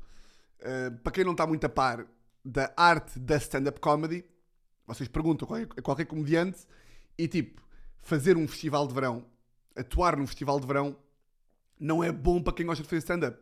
Uh, 0.60 0.96
para 0.98 1.12
quem 1.12 1.24
não 1.24 1.32
está 1.32 1.46
muito 1.46 1.64
a 1.64 1.68
par 1.68 2.06
da 2.44 2.72
arte 2.76 3.18
da 3.18 3.36
stand-up 3.36 3.80
comedy, 3.80 4.24
vocês 4.86 5.08
perguntam 5.08 5.46
a 5.46 5.48
qualquer, 5.48 5.68
a 5.78 5.82
qualquer 5.82 6.04
comediante 6.06 6.66
e 7.16 7.28
tipo, 7.28 7.62
fazer 8.02 8.36
um 8.36 8.46
festival 8.46 8.86
de 8.86 8.94
verão, 8.94 9.24
atuar 9.76 10.16
num 10.16 10.26
festival 10.26 10.58
de 10.60 10.66
verão, 10.66 10.96
não 11.78 12.04
é 12.04 12.12
bom 12.12 12.42
para 12.42 12.52
quem 12.52 12.66
gosta 12.66 12.82
de 12.82 12.88
fazer 12.88 12.98
stand-up. 12.98 13.38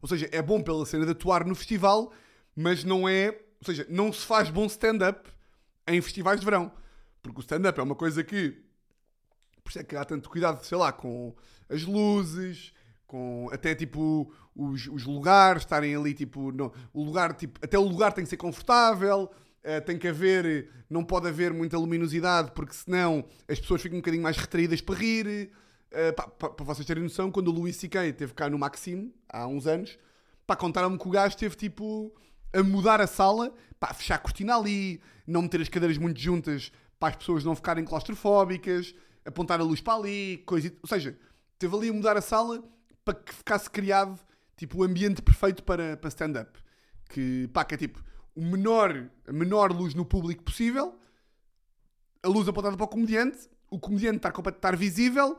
Ou 0.00 0.08
seja, 0.08 0.28
é 0.30 0.42
bom 0.42 0.62
pela 0.62 0.84
cena 0.86 1.04
de 1.04 1.12
atuar 1.12 1.44
no 1.44 1.54
festival, 1.54 2.12
mas 2.54 2.84
não 2.84 3.08
é. 3.08 3.28
Ou 3.60 3.64
seja, 3.64 3.86
não 3.88 4.12
se 4.12 4.24
faz 4.24 4.50
bom 4.50 4.66
stand-up 4.66 5.30
em 5.86 6.00
festivais 6.00 6.38
de 6.38 6.44
verão. 6.44 6.70
Porque 7.22 7.40
o 7.40 7.42
stand-up 7.42 7.78
é 7.78 7.82
uma 7.82 7.94
coisa 7.94 8.22
que. 8.22 8.62
Por 9.62 9.70
isso 9.70 9.78
é 9.80 9.84
que 9.84 9.96
há 9.96 10.04
tanto 10.04 10.30
cuidado, 10.30 10.64
sei 10.64 10.78
lá, 10.78 10.92
com 10.92 11.34
as 11.68 11.82
luzes, 11.82 12.72
com 13.08 13.48
até 13.50 13.74
tipo 13.74 14.30
os, 14.54 14.86
os 14.86 15.04
lugares 15.04 15.62
estarem 15.62 15.96
ali 15.96 16.12
tipo 16.12 16.52
no, 16.52 16.70
o 16.92 17.02
lugar 17.02 17.34
tipo 17.34 17.58
até 17.62 17.76
o 17.76 17.82
lugar 17.82 18.12
tem 18.12 18.22
que 18.22 18.30
ser 18.30 18.36
confortável 18.36 19.30
uh, 19.64 19.84
tem 19.84 19.98
que 19.98 20.06
haver 20.06 20.70
não 20.88 21.02
pode 21.02 21.26
haver 21.26 21.52
muita 21.52 21.78
luminosidade 21.78 22.52
porque 22.52 22.74
senão 22.74 23.24
as 23.48 23.58
pessoas 23.58 23.80
ficam 23.80 23.96
um 23.96 24.00
bocadinho 24.00 24.22
mais 24.22 24.36
retraídas 24.36 24.82
para 24.82 24.94
rir 24.94 25.50
uh, 25.90 26.38
para 26.38 26.64
vocês 26.64 26.86
terem 26.86 27.02
noção 27.02 27.32
quando 27.32 27.48
o 27.48 27.50
Luís 27.50 27.76
C.K. 27.76 28.08
esteve 28.08 28.34
cá 28.34 28.48
no 28.50 28.58
Maxime 28.58 29.12
há 29.26 29.46
uns 29.46 29.66
anos 29.66 29.98
pá, 30.46 30.54
contaram-me 30.54 30.98
que 30.98 31.08
o 31.08 31.10
gajo 31.10 31.34
esteve 31.34 31.56
tipo 31.56 32.14
a 32.52 32.62
mudar 32.62 33.00
a 33.00 33.06
sala 33.06 33.54
pá, 33.80 33.94
fechar 33.94 34.16
a 34.16 34.18
cortina 34.18 34.54
ali 34.54 35.00
não 35.26 35.40
meter 35.42 35.62
as 35.62 35.68
cadeiras 35.70 35.96
muito 35.96 36.20
juntas 36.20 36.70
para 37.00 37.08
as 37.08 37.16
pessoas 37.16 37.42
não 37.42 37.56
ficarem 37.56 37.86
claustrofóbicas 37.86 38.94
apontar 39.24 39.58
a 39.60 39.64
luz 39.64 39.80
para 39.80 39.94
ali 39.94 40.42
coisa 40.44 40.70
ou 40.82 40.88
seja 40.88 41.16
teve 41.58 41.74
ali 41.74 41.88
a 41.88 41.92
mudar 41.94 42.14
a 42.14 42.20
sala 42.20 42.62
para 43.08 43.14
que 43.14 43.34
ficasse 43.34 43.70
criado 43.70 44.18
tipo 44.54 44.78
o 44.78 44.82
ambiente 44.82 45.22
perfeito 45.22 45.62
para, 45.62 45.96
para 45.96 46.08
stand-up. 46.08 46.58
Que 47.08 47.48
pá, 47.48 47.64
que 47.64 47.74
é 47.74 47.78
tipo 47.78 48.04
o 48.34 48.44
menor, 48.44 49.08
a 49.26 49.32
menor 49.32 49.72
luz 49.72 49.94
no 49.94 50.04
público 50.04 50.44
possível, 50.44 50.98
a 52.22 52.28
luz 52.28 52.46
apontada 52.46 52.76
para 52.76 52.84
o 52.84 52.88
comediante, 52.88 53.48
o 53.70 53.78
comediante 53.78 54.18
estar, 54.18 54.32
estar 54.48 54.76
visível 54.76 55.38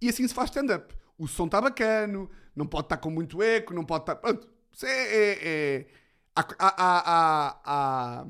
e 0.00 0.08
assim 0.08 0.26
se 0.26 0.32
faz 0.32 0.48
stand-up. 0.48 0.94
O 1.18 1.28
som 1.28 1.44
está 1.44 1.60
bacano, 1.60 2.30
não 2.56 2.66
pode 2.66 2.86
estar 2.86 2.96
com 2.96 3.10
muito 3.10 3.42
eco, 3.42 3.74
não 3.74 3.84
pode 3.84 4.04
estar. 4.04 4.16
Pronto, 4.16 4.48
é, 4.82 4.86
é, 4.86 5.38
é... 5.42 5.86
Há, 6.34 6.46
há, 6.58 6.72
há, 6.78 7.60
há, 7.64 8.26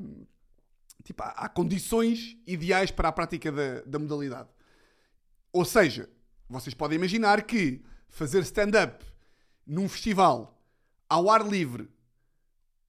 tipo, 1.05 1.23
há, 1.23 1.47
condições 1.47 2.35
ideais 2.45 2.91
para 2.91 3.07
a 3.07 3.13
prática 3.13 3.49
da, 3.49 3.81
da 3.85 3.97
modalidade. 3.97 4.49
Ou 5.53 5.63
seja, 5.63 6.09
vocês 6.49 6.73
podem 6.73 6.97
imaginar 6.97 7.43
que 7.43 7.81
fazer 8.13 8.43
stand-up 8.43 9.03
num 9.65 9.89
festival 9.89 10.55
ao 11.09 11.29
ar 11.29 11.45
livre, 11.45 11.89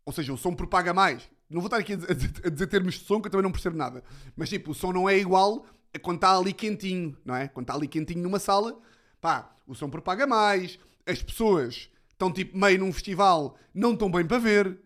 ou 0.04 0.12
seja, 0.12 0.32
o 0.32 0.36
som 0.36 0.54
propaga 0.54 0.92
mais. 0.92 1.28
Não 1.48 1.60
vou 1.60 1.66
estar 1.66 1.78
aqui 1.78 1.94
a 1.94 1.96
dizer, 1.96 2.30
a 2.44 2.48
dizer 2.50 2.66
termos 2.66 2.94
de 2.94 3.04
som 3.06 3.20
que 3.20 3.26
eu 3.26 3.30
também 3.30 3.42
não 3.42 3.50
percebo 3.50 3.76
nada. 3.76 4.04
Mas 4.36 4.50
tipo, 4.50 4.72
o 4.72 4.74
som 4.74 4.92
não 4.92 5.08
é 5.08 5.16
igual 5.18 5.64
a 5.94 5.98
quando 5.98 6.16
está 6.16 6.36
ali 6.36 6.52
quentinho, 6.52 7.16
não 7.24 7.34
é? 7.34 7.48
Quando 7.48 7.64
está 7.64 7.74
ali 7.74 7.88
quentinho 7.88 8.22
numa 8.22 8.38
sala, 8.38 8.78
pá, 9.18 9.50
o 9.66 9.74
som 9.74 9.88
propaga 9.88 10.26
mais, 10.26 10.78
as 11.06 11.22
pessoas 11.22 11.88
estão 12.10 12.30
tipo 12.30 12.56
meio 12.56 12.78
num 12.78 12.92
festival, 12.92 13.56
não 13.72 13.94
estão 13.94 14.10
bem 14.10 14.26
para 14.26 14.38
ver, 14.38 14.78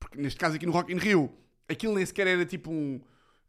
porque 0.00 0.18
neste 0.18 0.40
caso 0.40 0.56
aqui 0.56 0.64
no 0.64 0.72
Rock 0.72 0.92
in 0.92 0.96
Rio, 0.96 1.30
aquilo 1.68 1.94
nem 1.94 2.06
sequer 2.06 2.26
era 2.26 2.46
tipo 2.46 2.70
um. 2.70 3.02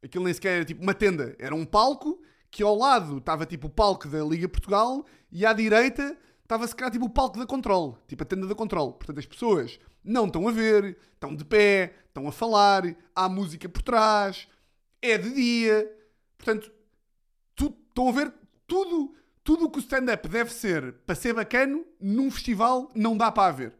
Aquilo 0.03 0.25
nem 0.25 0.33
sequer 0.33 0.57
era 0.57 0.65
tipo 0.65 0.83
uma 0.83 0.93
tenda, 0.93 1.33
era 1.39 1.55
um 1.55 1.65
palco 1.65 2.21
que 2.51 2.63
ao 2.63 2.75
lado 2.75 3.17
estava 3.17 3.45
tipo 3.45 3.67
o 3.67 3.69
palco 3.69 4.07
da 4.07 4.23
Liga 4.23 4.47
Portugal 4.47 5.05
e 5.31 5.45
à 5.45 5.53
direita 5.53 6.17
estava 6.43 6.67
se 6.67 6.75
calhar 6.75 6.91
tipo 6.91 7.05
o 7.05 7.09
palco 7.09 7.37
da 7.37 7.45
Control, 7.45 7.97
tipo 8.07 8.23
a 8.23 8.25
tenda 8.25 8.47
da 8.47 8.55
Control. 8.55 8.93
Portanto, 8.93 9.19
as 9.19 9.25
pessoas 9.25 9.79
não 10.03 10.27
estão 10.27 10.47
a 10.47 10.51
ver, 10.51 10.97
estão 11.13 11.35
de 11.35 11.43
pé, 11.43 11.95
estão 12.07 12.27
a 12.27 12.31
falar, 12.31 12.83
há 13.15 13.27
música 13.27 13.67
por 13.67 13.81
trás, 13.81 14.47
é 15.01 15.17
de 15.17 15.33
dia. 15.33 15.91
Portanto, 16.37 16.71
estão 17.59 18.09
a 18.09 18.11
ver 18.11 18.33
tudo, 18.67 19.15
tudo 19.43 19.65
o 19.65 19.69
que 19.69 19.79
o 19.79 19.81
stand-up 19.81 20.27
deve 20.27 20.51
ser 20.51 20.93
para 21.05 21.15
ser 21.15 21.33
bacano 21.33 21.85
num 21.99 22.29
festival 22.29 22.91
não 22.93 23.17
dá 23.17 23.31
para 23.31 23.49
haver. 23.49 23.73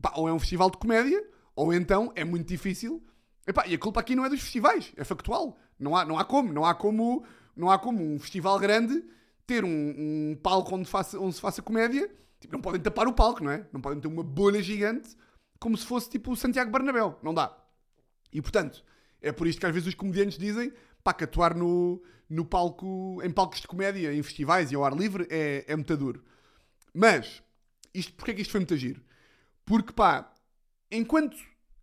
Pá, 0.00 0.12
ou 0.16 0.28
é 0.28 0.32
um 0.32 0.38
festival 0.38 0.70
de 0.70 0.76
comédia, 0.76 1.24
ou 1.56 1.72
então 1.72 2.12
é 2.14 2.24
muito 2.24 2.46
difícil. 2.46 3.02
Epá, 3.46 3.66
e 3.66 3.74
a 3.74 3.78
culpa 3.78 4.00
aqui 4.00 4.14
não 4.14 4.24
é 4.24 4.28
dos 4.28 4.40
festivais, 4.40 4.92
é 4.96 5.04
factual. 5.04 5.58
Não 5.78 5.96
há, 5.96 6.04
não 6.04 6.18
há 6.18 6.24
como, 6.24 6.52
não 6.52 6.64
há 6.64 6.74
como, 6.74 7.24
não 7.56 7.70
há 7.70 7.78
como 7.78 8.02
um 8.02 8.18
festival 8.18 8.58
grande 8.58 9.04
ter 9.46 9.64
um, 9.64 9.68
um 9.68 10.36
palco 10.42 10.74
onde, 10.74 10.88
faça, 10.88 11.18
onde 11.18 11.34
se 11.34 11.40
faça 11.40 11.62
comédia. 11.62 12.10
Tipo, 12.40 12.54
não 12.54 12.60
podem 12.60 12.80
tapar 12.80 13.06
o 13.06 13.12
palco, 13.12 13.42
não 13.42 13.50
é? 13.50 13.66
Não 13.72 13.80
podem 13.80 14.00
ter 14.00 14.08
uma 14.08 14.22
bolha 14.22 14.62
gigante 14.62 15.16
como 15.58 15.76
se 15.76 15.86
fosse 15.86 16.10
tipo 16.10 16.32
o 16.32 16.36
Santiago 16.36 16.70
Bernabéu. 16.70 17.18
Não 17.22 17.32
dá. 17.32 17.56
E 18.32 18.42
portanto, 18.42 18.84
é 19.22 19.32
por 19.32 19.46
isto 19.46 19.60
que 19.60 19.66
às 19.66 19.72
vezes 19.72 19.88
os 19.88 19.94
comediantes 19.94 20.36
dizem 20.36 20.72
pá, 21.02 21.14
que 21.14 21.24
atuar 21.24 21.54
no, 21.54 22.02
no 22.28 22.44
palco, 22.44 23.20
em 23.22 23.30
palcos 23.30 23.60
de 23.60 23.66
comédia, 23.66 24.12
em 24.12 24.22
festivais 24.22 24.72
e 24.72 24.74
ao 24.74 24.84
ar 24.84 24.94
livre 24.94 25.26
é, 25.30 25.64
é 25.66 25.76
muito 25.76 25.96
duro. 25.96 26.22
Mas, 26.92 27.42
isto, 27.92 28.12
porquê 28.14 28.32
é 28.32 28.34
que 28.34 28.42
isto 28.42 28.50
foi 28.50 28.60
muito 28.60 28.76
giro? 28.76 29.02
Porque 29.64 29.92
pá, 29.92 30.32
enquanto 30.90 31.36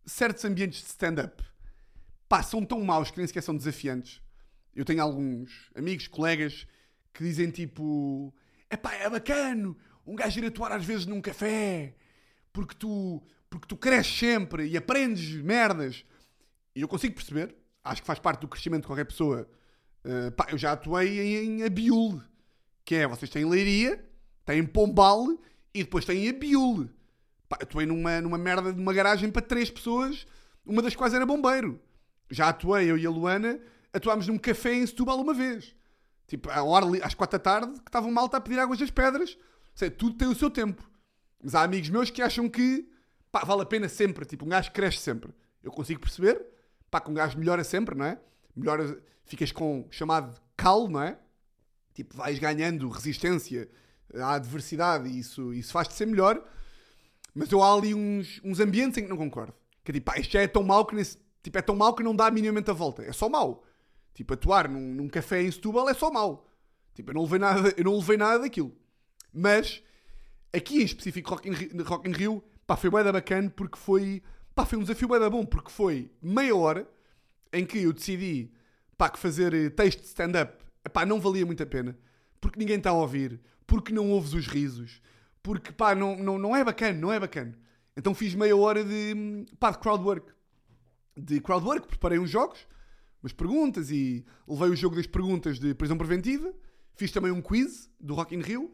certos 0.06 0.46
ambientes 0.46 0.82
de 0.82 0.88
stand-up 0.88 1.44
pá, 2.28 2.42
são 2.44 2.64
tão 2.66 2.82
maus 2.84 3.12
que 3.12 3.18
nem 3.18 3.28
sequer 3.28 3.42
são 3.42 3.56
desafiantes, 3.56 4.22
eu 4.76 4.86
tenho 4.86 5.02
alguns 5.02 5.70
amigos, 5.76 6.08
colegas 6.08 6.68
que 7.14 7.24
dizem 7.24 7.50
tipo: 7.50 8.34
é 8.70 8.78
pá, 8.78 8.94
é 8.94 9.10
bacano 9.10 9.78
um 10.06 10.16
gajo 10.16 10.40
ir 10.40 10.46
atuar 10.46 10.72
às 10.72 10.84
vezes 10.84 11.06
num 11.06 11.22
café 11.22 11.96
porque 12.52 12.76
tu, 12.76 13.22
porque 13.50 13.68
tu 13.68 13.78
cresces 13.78 14.18
sempre 14.18 14.68
e 14.68 14.78
aprendes 14.78 15.42
merdas. 15.42 16.06
E 16.76 16.82
eu 16.82 16.88
consigo 16.88 17.16
perceber, 17.16 17.56
acho 17.84 18.02
que 18.02 18.08
faz 18.08 18.20
parte 18.20 18.42
do 18.42 18.48
crescimento 18.48 18.82
de 18.82 18.88
qualquer 18.88 19.06
pessoa. 19.06 19.48
Uh, 20.04 20.32
pá, 20.32 20.48
eu 20.50 20.58
já 20.58 20.72
atuei 20.72 21.20
em, 21.20 21.60
em 21.60 21.64
Abiul, 21.64 22.22
que 22.84 22.96
é 22.96 23.08
vocês 23.08 23.30
têm 23.30 23.46
Leiria, 23.46 24.04
têm 24.46 24.66
Pombal 24.66 25.28
e 25.74 25.84
depois 25.84 26.06
têm 26.06 26.28
Abiul. 26.30 26.90
Pá, 27.48 27.58
atuei 27.62 27.86
numa, 27.86 28.20
numa 28.22 28.38
merda 28.38 28.74
de 28.74 28.82
uma 28.82 28.94
garagem 28.94 29.30
para 29.30 29.42
três 29.42 29.70
pessoas, 29.70 30.26
uma 30.66 30.82
das 30.82 30.96
quais 30.96 31.14
era 31.14 31.26
bombeiro. 31.26 31.80
Já 32.30 32.50
atuei, 32.50 32.90
eu 32.90 32.98
e 32.98 33.06
a 33.06 33.10
Luana, 33.10 33.60
atuámos 33.94 34.28
num 34.28 34.38
café 34.38 34.74
em 34.74 34.86
Setúbal 34.86 35.20
uma 35.20 35.34
vez. 35.34 35.76
Tipo, 36.28 36.50
às 36.50 37.14
quatro 37.14 37.38
da 37.38 37.44
tarde, 37.44 37.74
que 37.82 37.90
estavam 37.90 38.12
malta 38.12 38.38
a 38.38 38.42
pedir 38.42 38.60
águas 38.60 38.80
das 38.80 38.90
pedras. 38.90 39.38
Sei, 39.76 39.90
tudo 39.90 40.16
tem 40.16 40.28
o 40.28 40.36
seu 40.36 40.50
tempo. 40.50 40.90
Mas 41.44 41.56
há 41.56 41.64
amigos 41.64 41.90
meus 41.90 42.10
que 42.10 42.22
acham 42.22 42.48
que 42.50 42.88
pá, 43.32 43.44
vale 43.44 43.64
a 43.64 43.66
pena 43.66 43.90
sempre. 43.90 44.26
Tipo, 44.26 44.46
um 44.46 44.50
gajo 44.50 44.72
cresce 44.72 45.00
sempre. 45.00 45.34
Eu 45.64 45.72
consigo 45.72 46.00
perceber. 46.00 46.46
Pá, 46.90 47.02
que 47.02 47.10
um 47.10 47.14
gajo 47.14 47.38
melhora 47.38 47.64
sempre, 47.64 47.96
não 47.96 48.06
é? 48.06 48.20
Melhora, 48.56 49.02
ficas 49.26 49.52
com 49.52 49.88
chamado 49.90 50.40
cal, 50.56 50.88
não 50.88 51.02
é? 51.02 51.18
Tipo, 51.94 52.16
vais 52.16 52.40
ganhando 52.40 52.88
resistência 52.90 53.70
à 54.16 54.34
adversidade 54.34 55.10
e 55.10 55.20
isso, 55.20 55.54
isso 55.54 55.72
faz-te 55.72 55.94
ser 55.94 56.06
melhor. 56.06 56.42
Mas 57.34 57.52
eu 57.52 57.64
há 57.64 57.74
ali 57.74 57.94
uns, 57.94 58.40
uns 58.44 58.60
ambientes 58.60 58.98
em 58.98 59.04
que 59.04 59.10
não 59.10 59.18
concordo. 59.18 59.54
Que 59.84 59.92
é 59.92 59.94
tipo, 59.96 60.12
pá, 60.12 60.20
isto 60.20 60.32
já 60.32 60.42
é 60.42 60.48
tão 60.48 60.64
mau 60.64 60.86
que, 60.86 60.96
nesse, 60.96 61.18
tipo, 61.42 61.58
é 61.58 61.62
tão 61.62 61.76
mau 61.76 61.94
que 61.94 62.04
não 62.04 62.16
dá 62.16 62.30
minimamente 62.30 62.70
a 62.70 62.74
volta. 62.74 63.04
É 63.04 63.12
só 63.12 63.28
mau. 63.30 63.66
Tipo, 64.14 64.34
atuar 64.34 64.68
num, 64.68 64.94
num 64.94 65.08
café 65.08 65.42
em 65.42 65.52
Setúbal 65.52 65.90
é 65.90 65.94
só 65.94 66.12
mau. 66.12 66.50
Tipo, 66.94 67.12
eu 67.12 67.16
não 67.16 67.24
levei 67.24 67.40
nada, 67.40 67.74
eu 67.78 67.84
não 67.84 67.96
levei 67.96 68.18
nada 68.18 68.40
daquilo. 68.40 68.76
Mas, 69.34 69.82
aqui 70.54 70.82
em 70.82 70.86
específico, 70.86 71.30
Rock 71.30 71.50
in, 71.50 71.82
Rock 71.84 72.10
in 72.10 72.14
Rio, 72.14 72.44
pá, 72.68 72.76
foi 72.76 72.90
bué 72.90 73.04
da 73.04 73.12
bacana 73.12 73.50
porque 73.50 73.78
foi, 73.78 74.22
pá, 74.54 74.66
foi 74.66 74.78
um 74.78 74.82
desafio 74.82 75.08
bué 75.08 75.20
da 75.20 75.30
bom, 75.30 75.46
porque 75.46 75.72
foi 75.72 76.12
meia 76.22 76.56
hora 76.56 76.88
em 77.54 77.66
que 77.66 77.80
eu 77.80 77.94
decidi, 77.94 78.52
pá, 78.98 79.10
que 79.10 79.20
fazer 79.20 79.54
eh, 79.54 79.70
texto 79.70 80.02
de 80.02 80.08
stand-up, 80.08 80.64
pá, 80.92 81.06
não 81.06 81.20
valia 81.20 81.46
muito 81.46 81.64
a 81.64 81.66
pena. 81.66 81.98
Porque 82.40 82.60
ninguém 82.60 82.78
está 82.78 82.90
a 82.90 82.94
ouvir, 82.94 83.40
porque 83.66 83.94
não 83.94 84.10
ouves 84.12 84.34
os 84.34 84.48
risos, 84.48 85.02
porque, 85.42 85.72
pá, 85.72 85.96
não, 85.96 86.18
não, 86.18 86.38
não 86.38 86.56
é 86.56 86.64
bacana, 86.64 86.98
não 87.00 87.12
é 87.12 87.20
bacana. 87.20 87.58
Então 87.96 88.14
fiz 88.14 88.34
meia 88.36 88.56
hora 88.56 88.84
de, 88.84 89.46
pá, 89.60 89.72
de 89.72 89.80
crowdwork. 89.80 90.32
De 91.16 91.40
crowdwork, 91.42 91.88
preparei 91.88 92.20
uns 92.20 92.30
jogos, 92.30 92.66
umas 93.22 93.34
perguntas 93.34 93.92
e 93.92 94.26
levei 94.48 94.70
o 94.70 94.76
jogo 94.76 94.96
das 94.96 95.08
perguntas 95.08 95.60
de 95.60 95.74
prisão 95.74 95.98
preventiva. 95.98 96.54
Fiz 96.96 97.12
também 97.12 97.32
um 97.32 97.42
quiz 97.42 97.90
do 98.00 98.14
Rock 98.14 98.36
in 98.36 98.42
Rio. 98.42 98.72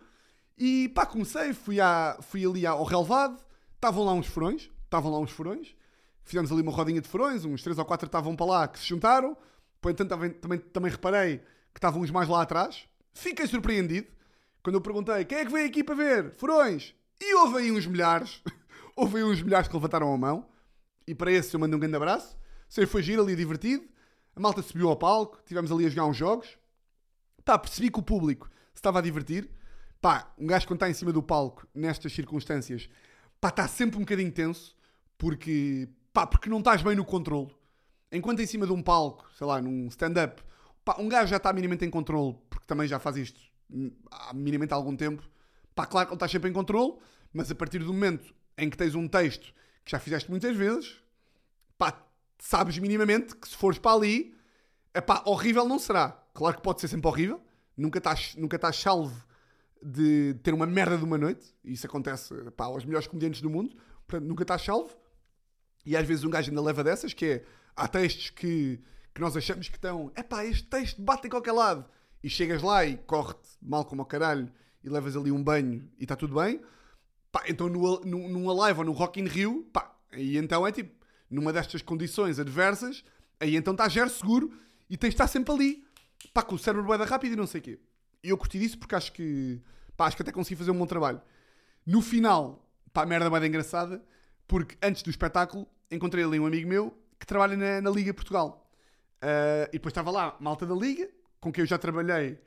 E 0.58 0.90
pá, 0.90 1.06
comecei, 1.06 1.54
fui, 1.54 1.80
à, 1.80 2.18
fui 2.22 2.46
ali 2.46 2.66
ao 2.66 2.84
relevado, 2.84 3.40
estavam 3.76 4.04
lá 4.04 4.14
uns 4.14 4.26
furões, 4.26 4.72
estavam 4.86 5.12
lá 5.12 5.20
uns 5.20 5.32
furões. 5.32 5.76
Fizemos 6.24 6.52
ali 6.52 6.62
uma 6.62 6.72
rodinha 6.72 7.00
de 7.00 7.08
furões, 7.08 7.46
uns 7.46 7.62
três 7.62 7.78
ou 7.78 7.86
quatro 7.86 8.08
estavam 8.08 8.36
para 8.36 8.46
lá 8.46 8.68
que 8.68 8.80
se 8.80 8.86
juntaram. 8.86 9.38
Depois, 9.76 9.94
então, 9.94 10.08
também, 10.08 10.32
também, 10.32 10.60
também 10.60 10.92
reparei 10.92 11.38
que 11.74 11.78
estavam 11.78 12.02
uns 12.02 12.10
mais 12.10 12.28
lá 12.28 12.42
atrás. 12.42 12.86
Fiquei 13.14 13.46
surpreendido 13.48 14.08
quando 14.64 14.76
eu 14.76 14.82
perguntei 14.82 15.24
quem 15.26 15.38
é 15.38 15.46
que 15.46 15.52
veio 15.52 15.68
aqui 15.68 15.84
para 15.84 15.96
ver? 15.96 16.34
Furões! 16.36 16.94
E 17.22 17.36
houve 17.36 17.58
aí 17.58 17.72
uns 17.72 17.86
milhares, 17.86 18.42
houve 18.96 19.18
aí 19.18 19.24
uns 19.24 19.42
milhares 19.42 19.68
que 19.68 19.76
levantaram 19.76 20.12
a 20.12 20.18
mão. 20.18 20.50
E 21.08 21.16
para 21.16 21.32
esse 21.32 21.56
eu 21.56 21.60
mando 21.60 21.78
um 21.78 21.80
grande 21.80 21.96
abraço. 21.96 22.36
Sei, 22.68 22.86
foi 22.86 23.02
giro 23.02 23.22
ali, 23.22 23.36
divertido. 23.36 23.88
A 24.38 24.40
malta 24.40 24.62
subiu 24.62 24.88
ao 24.88 24.96
palco, 24.96 25.42
tivemos 25.48 25.72
ali 25.72 25.88
a 25.88 25.90
jogar 25.90 26.06
uns 26.06 26.16
jogos. 26.16 26.60
Pá, 27.44 27.58
percebi 27.58 27.90
que 27.90 27.98
o 27.98 28.04
público 28.04 28.48
se 28.72 28.76
estava 28.76 29.00
a 29.00 29.02
divertir. 29.02 29.50
Pá, 30.00 30.32
um 30.38 30.46
gajo 30.46 30.68
quando 30.68 30.78
está 30.78 30.88
em 30.88 30.94
cima 30.94 31.12
do 31.12 31.24
palco, 31.24 31.68
nestas 31.74 32.14
circunstâncias, 32.14 32.88
pá, 33.42 33.50
está 33.50 33.68
sempre 33.68 33.98
um 33.98 34.02
bocadinho 34.02 34.32
tenso, 34.32 34.78
porque, 35.18 35.90
pá, 36.14 36.28
porque 36.28 36.52
não 36.52 36.60
estás 36.60 36.84
bem 36.84 36.96
no 36.96 37.04
controle. 37.04 37.50
Enquanto 38.12 38.40
em 38.40 38.46
cima 38.46 38.68
de 38.68 38.72
um 38.72 38.80
palco, 38.80 39.28
sei 39.36 39.48
lá, 39.48 39.60
num 39.60 39.88
stand-up, 39.88 40.44
pá, 40.86 40.98
um 41.00 41.10
gajo 41.10 41.32
já 41.32 41.38
está 41.38 41.52
minimamente 41.52 41.84
em 41.84 41.90
controle, 41.90 42.38
porque 42.48 42.68
também 42.68 42.88
já 42.88 43.00
faz 43.00 43.18
isto 43.18 43.42
há 44.12 44.36
minimamente 44.36 44.72
algum 44.72 44.96
tempo. 44.96 45.28
Pá, 45.74 45.88
claro 45.88 46.10
que 46.10 46.14
ele 46.14 46.18
está 46.18 46.28
sempre 46.28 46.48
em 46.48 46.54
controle, 46.54 46.94
mas 47.34 47.50
a 47.50 47.56
partir 47.56 47.80
do 47.80 47.92
momento 47.92 48.36
em 48.56 48.70
que 48.70 48.78
tens 48.78 48.94
um 48.94 49.08
texto 49.08 49.52
que 49.84 49.90
já 49.90 49.98
fizeste 49.98 50.30
muitas 50.30 50.56
vezes, 50.56 51.02
pá, 51.76 52.07
sabes 52.40 52.78
minimamente 52.78 53.36
que 53.36 53.48
se 53.48 53.56
fores 53.56 53.80
para 53.80 53.96
ali, 53.96 54.36
epá, 54.94 55.22
horrível 55.26 55.66
não 55.66 55.80
será. 55.80 56.10
Claro 56.34 56.58
que 56.58 56.62
pode 56.62 56.82
ser 56.82 56.88
sempre 56.88 57.08
horrível, 57.08 57.42
nunca 57.76 57.98
estás, 57.98 58.36
nunca 58.36 58.56
estás 58.56 58.76
salvo 58.76 59.26
de 59.82 60.36
ter 60.44 60.54
uma 60.54 60.66
merda 60.66 60.98
de 60.98 61.04
uma 61.04 61.18
noite, 61.18 61.54
e 61.64 61.74
isso 61.74 61.86
acontece 61.86 62.34
epá, 62.48 62.66
aos 62.66 62.86
melhores 62.86 63.08
comediantes 63.08 63.42
do 63.42 63.50
mundo, 63.50 63.76
portanto 64.08 64.28
nunca 64.28 64.44
estás 64.44 64.64
salvo. 64.64 64.96
E 65.86 65.96
às 65.96 66.06
vezes 66.06 66.24
um 66.24 66.30
gajo 66.30 66.50
ainda 66.50 66.62
leva 66.62 66.84
dessas, 66.84 67.14
que 67.14 67.26
é, 67.26 67.46
há 67.76 67.88
textos 67.88 68.30
que, 68.30 68.82
que 69.14 69.22
nós 69.22 69.36
achamos 69.38 69.70
que 69.70 69.76
estão, 69.78 70.12
epá, 70.16 70.46
este 70.46 70.68
texto 70.68 71.02
bate 71.02 71.28
em 71.28 71.30
qualquer 71.30 71.54
lado, 71.54 71.86
e 72.24 72.30
chegas 72.30 72.62
lá 72.62 72.86
e 72.86 72.98
corre-te 72.98 73.50
mal 73.62 73.86
como 73.86 74.02
ao 74.02 74.06
caralho, 74.06 74.52
e 74.84 74.90
levas 74.90 75.16
ali 75.16 75.32
um 75.32 75.44
banho 75.44 75.90
e 76.00 76.04
está 76.04 76.16
tudo 76.16 76.36
bem. 76.36 76.62
Pá, 77.32 77.44
então 77.48 77.68
no, 77.68 78.00
no, 78.02 78.30
numa 78.30 78.54
live 78.54 78.80
ou 78.80 78.86
no 78.86 78.92
Rock 78.92 79.20
in 79.20 79.26
Rio, 79.26 79.64
pá, 79.72 79.96
aí 80.12 80.38
então 80.38 80.66
é 80.66 80.72
tipo, 80.72 80.92
numa 81.30 81.52
destas 81.52 81.82
condições 81.82 82.40
adversas, 82.40 83.04
aí 83.40 83.56
então 83.56 83.74
estás 83.74 83.92
gero 83.92 84.10
seguro 84.10 84.52
e 84.90 84.98
tens 84.98 85.10
de 85.10 85.16
estar 85.16 85.28
sempre 85.28 85.54
ali, 85.54 85.86
pá, 86.34 86.42
com 86.44 86.56
o 86.56 86.60
cérebro 86.60 86.86
boeda 86.86 87.06
rápido 87.06 87.34
e 87.34 87.36
não 87.36 87.48
sei 87.48 87.62
o 87.62 87.64
quê. 87.64 87.80
E 88.24 88.30
eu 88.30 88.38
curti 88.38 88.60
disso 88.60 88.78
porque 88.78 88.96
acho 88.96 89.12
que, 89.12 89.62
pá, 89.96 90.08
acho 90.08 90.16
que 90.16 90.22
até 90.22 90.32
consegui 90.32 90.56
fazer 90.56 90.72
um 90.72 90.78
bom 90.78 90.86
trabalho. 90.86 91.22
No 91.86 92.02
final, 92.02 92.68
pá, 92.94 93.06
merda 93.06 93.30
mais 93.30 93.44
engraçada, 93.44 94.04
porque 94.48 94.78
antes 94.82 95.04
do 95.04 95.10
espetáculo 95.10 95.68
encontrei 95.92 96.24
ali 96.24 96.40
um 96.40 96.46
amigo 96.46 96.68
meu 96.68 96.98
que 97.20 97.26
trabalha 97.26 97.56
na, 97.56 97.82
na 97.82 97.90
Liga 97.90 98.14
Portugal. 98.14 98.70
Uh, 99.18 99.68
e 99.70 99.74
depois 99.74 99.92
estava 99.92 100.12
lá, 100.12 100.36
malta 100.40 100.66
da 100.66 100.76
Liga, 100.76 101.10
com 101.40 101.52
quem 101.52 101.64
eu 101.64 101.68
já 101.68 101.78
trabalhei 101.78 102.40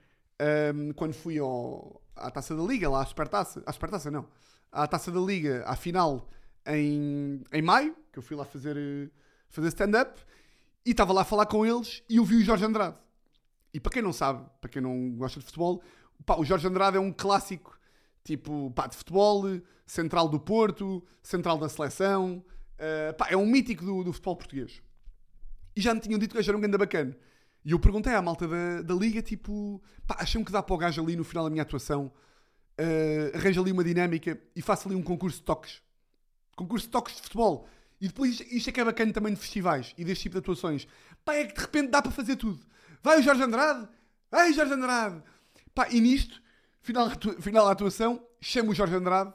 um, 0.74 0.92
quando 0.92 1.12
fui 1.12 1.38
ao, 1.38 2.02
à 2.16 2.30
Taça 2.30 2.54
da 2.54 2.62
Liga, 2.62 2.88
lá 2.88 3.02
à 3.02 3.06
Supertaça, 3.06 3.62
à 3.66 3.72
Supertaça 3.72 4.10
não, 4.10 4.26
à 4.70 4.86
Taça 4.86 5.10
da 5.10 5.20
Liga, 5.20 5.64
à 5.66 5.76
final, 5.76 6.28
em, 6.76 7.42
em 7.52 7.62
maio, 7.62 7.96
que 8.12 8.18
eu 8.18 8.22
fui 8.22 8.36
lá 8.36 8.44
fazer, 8.44 8.76
eh, 8.76 9.08
fazer 9.48 9.68
stand-up, 9.68 10.20
e 10.84 10.90
estava 10.90 11.12
lá 11.12 11.22
a 11.22 11.24
falar 11.24 11.46
com 11.46 11.64
eles 11.64 12.02
e 12.08 12.16
eu 12.16 12.24
vi 12.24 12.36
o 12.36 12.44
Jorge 12.44 12.64
Andrade. 12.64 12.96
E 13.72 13.78
para 13.78 13.92
quem 13.92 14.02
não 14.02 14.12
sabe, 14.12 14.44
para 14.60 14.70
quem 14.70 14.82
não 14.82 15.12
gosta 15.12 15.38
de 15.38 15.46
futebol, 15.46 15.82
pá, 16.24 16.36
o 16.36 16.44
Jorge 16.44 16.66
Andrade 16.66 16.96
é 16.96 17.00
um 17.00 17.12
clássico, 17.12 17.78
tipo, 18.24 18.70
pá, 18.74 18.86
de 18.86 18.96
futebol, 18.96 19.44
central 19.86 20.28
do 20.28 20.40
Porto, 20.40 21.04
central 21.22 21.58
da 21.58 21.68
seleção, 21.68 22.44
uh, 22.78 23.14
pá, 23.14 23.28
é 23.30 23.36
um 23.36 23.46
mítico 23.46 23.84
do, 23.84 24.04
do, 24.04 24.12
futebol 24.12 24.36
português. 24.36 24.82
E 25.76 25.80
já 25.80 25.94
me 25.94 26.00
tinham 26.00 26.18
dito 26.18 26.30
que 26.30 26.36
o 26.36 26.40
gajo 26.40 26.50
era 26.50 26.58
um 26.58 26.60
ganda 26.60 26.78
bacana. 26.78 27.16
E 27.64 27.72
eu 27.72 27.78
perguntei 27.78 28.14
à 28.14 28.22
malta 28.22 28.48
da, 28.48 28.82
da 28.82 28.94
liga, 28.94 29.22
tipo, 29.22 29.82
pá, 30.06 30.16
acham 30.18 30.42
que 30.42 30.50
dá 30.50 30.62
para 30.62 30.74
o 30.74 30.78
gajo 30.78 31.02
ali 31.02 31.14
no 31.14 31.24
final 31.24 31.44
da 31.44 31.50
minha 31.50 31.62
atuação, 31.62 32.12
uh, 32.80 33.36
arranja 33.36 33.60
ali 33.60 33.70
uma 33.70 33.84
dinâmica 33.84 34.40
e 34.56 34.62
faça 34.62 34.88
ali 34.88 34.96
um 34.96 35.02
concurso 35.02 35.38
de 35.38 35.44
toques. 35.44 35.82
Concurso 36.60 36.84
de 36.84 36.92
toques 36.92 37.16
de 37.16 37.22
futebol. 37.22 37.66
E 37.98 38.06
depois, 38.06 38.38
isto 38.38 38.68
é 38.68 38.72
que 38.72 38.80
é 38.82 38.84
bacana 38.84 39.14
também 39.14 39.32
de 39.32 39.40
festivais 39.40 39.94
e 39.96 40.04
deste 40.04 40.24
tipo 40.24 40.34
de 40.34 40.40
atuações. 40.40 40.86
Pá, 41.24 41.34
é 41.34 41.46
que 41.46 41.54
de 41.54 41.60
repente 41.60 41.88
dá 41.88 42.02
para 42.02 42.12
fazer 42.12 42.36
tudo. 42.36 42.60
Vai 43.02 43.18
o 43.18 43.22
Jorge 43.22 43.42
Andrade, 43.42 43.88
vai 44.30 44.52
Jorge 44.52 44.74
Andrade. 44.74 45.22
Pá, 45.74 45.88
e 45.90 45.98
nisto, 46.02 46.42
final, 46.82 47.08
final 47.40 47.64
da 47.64 47.72
atuação, 47.72 48.22
chamo 48.42 48.72
o 48.72 48.74
Jorge 48.74 48.94
Andrade. 48.94 49.32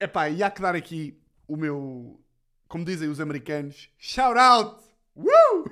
É 0.00 0.08
pá, 0.08 0.28
e 0.28 0.42
há 0.42 0.50
que 0.50 0.60
dar 0.60 0.74
aqui 0.74 1.16
o 1.46 1.56
meu, 1.56 2.20
como 2.66 2.84
dizem 2.84 3.08
os 3.08 3.20
americanos, 3.20 3.88
shout 3.96 4.36
out! 4.36 4.82
Uh! 5.14 5.70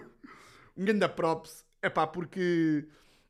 Um 0.77 0.85
grande 0.85 1.09
props. 1.09 1.65
É 1.83 1.91
pá, 1.91 2.07
porque 2.07 2.87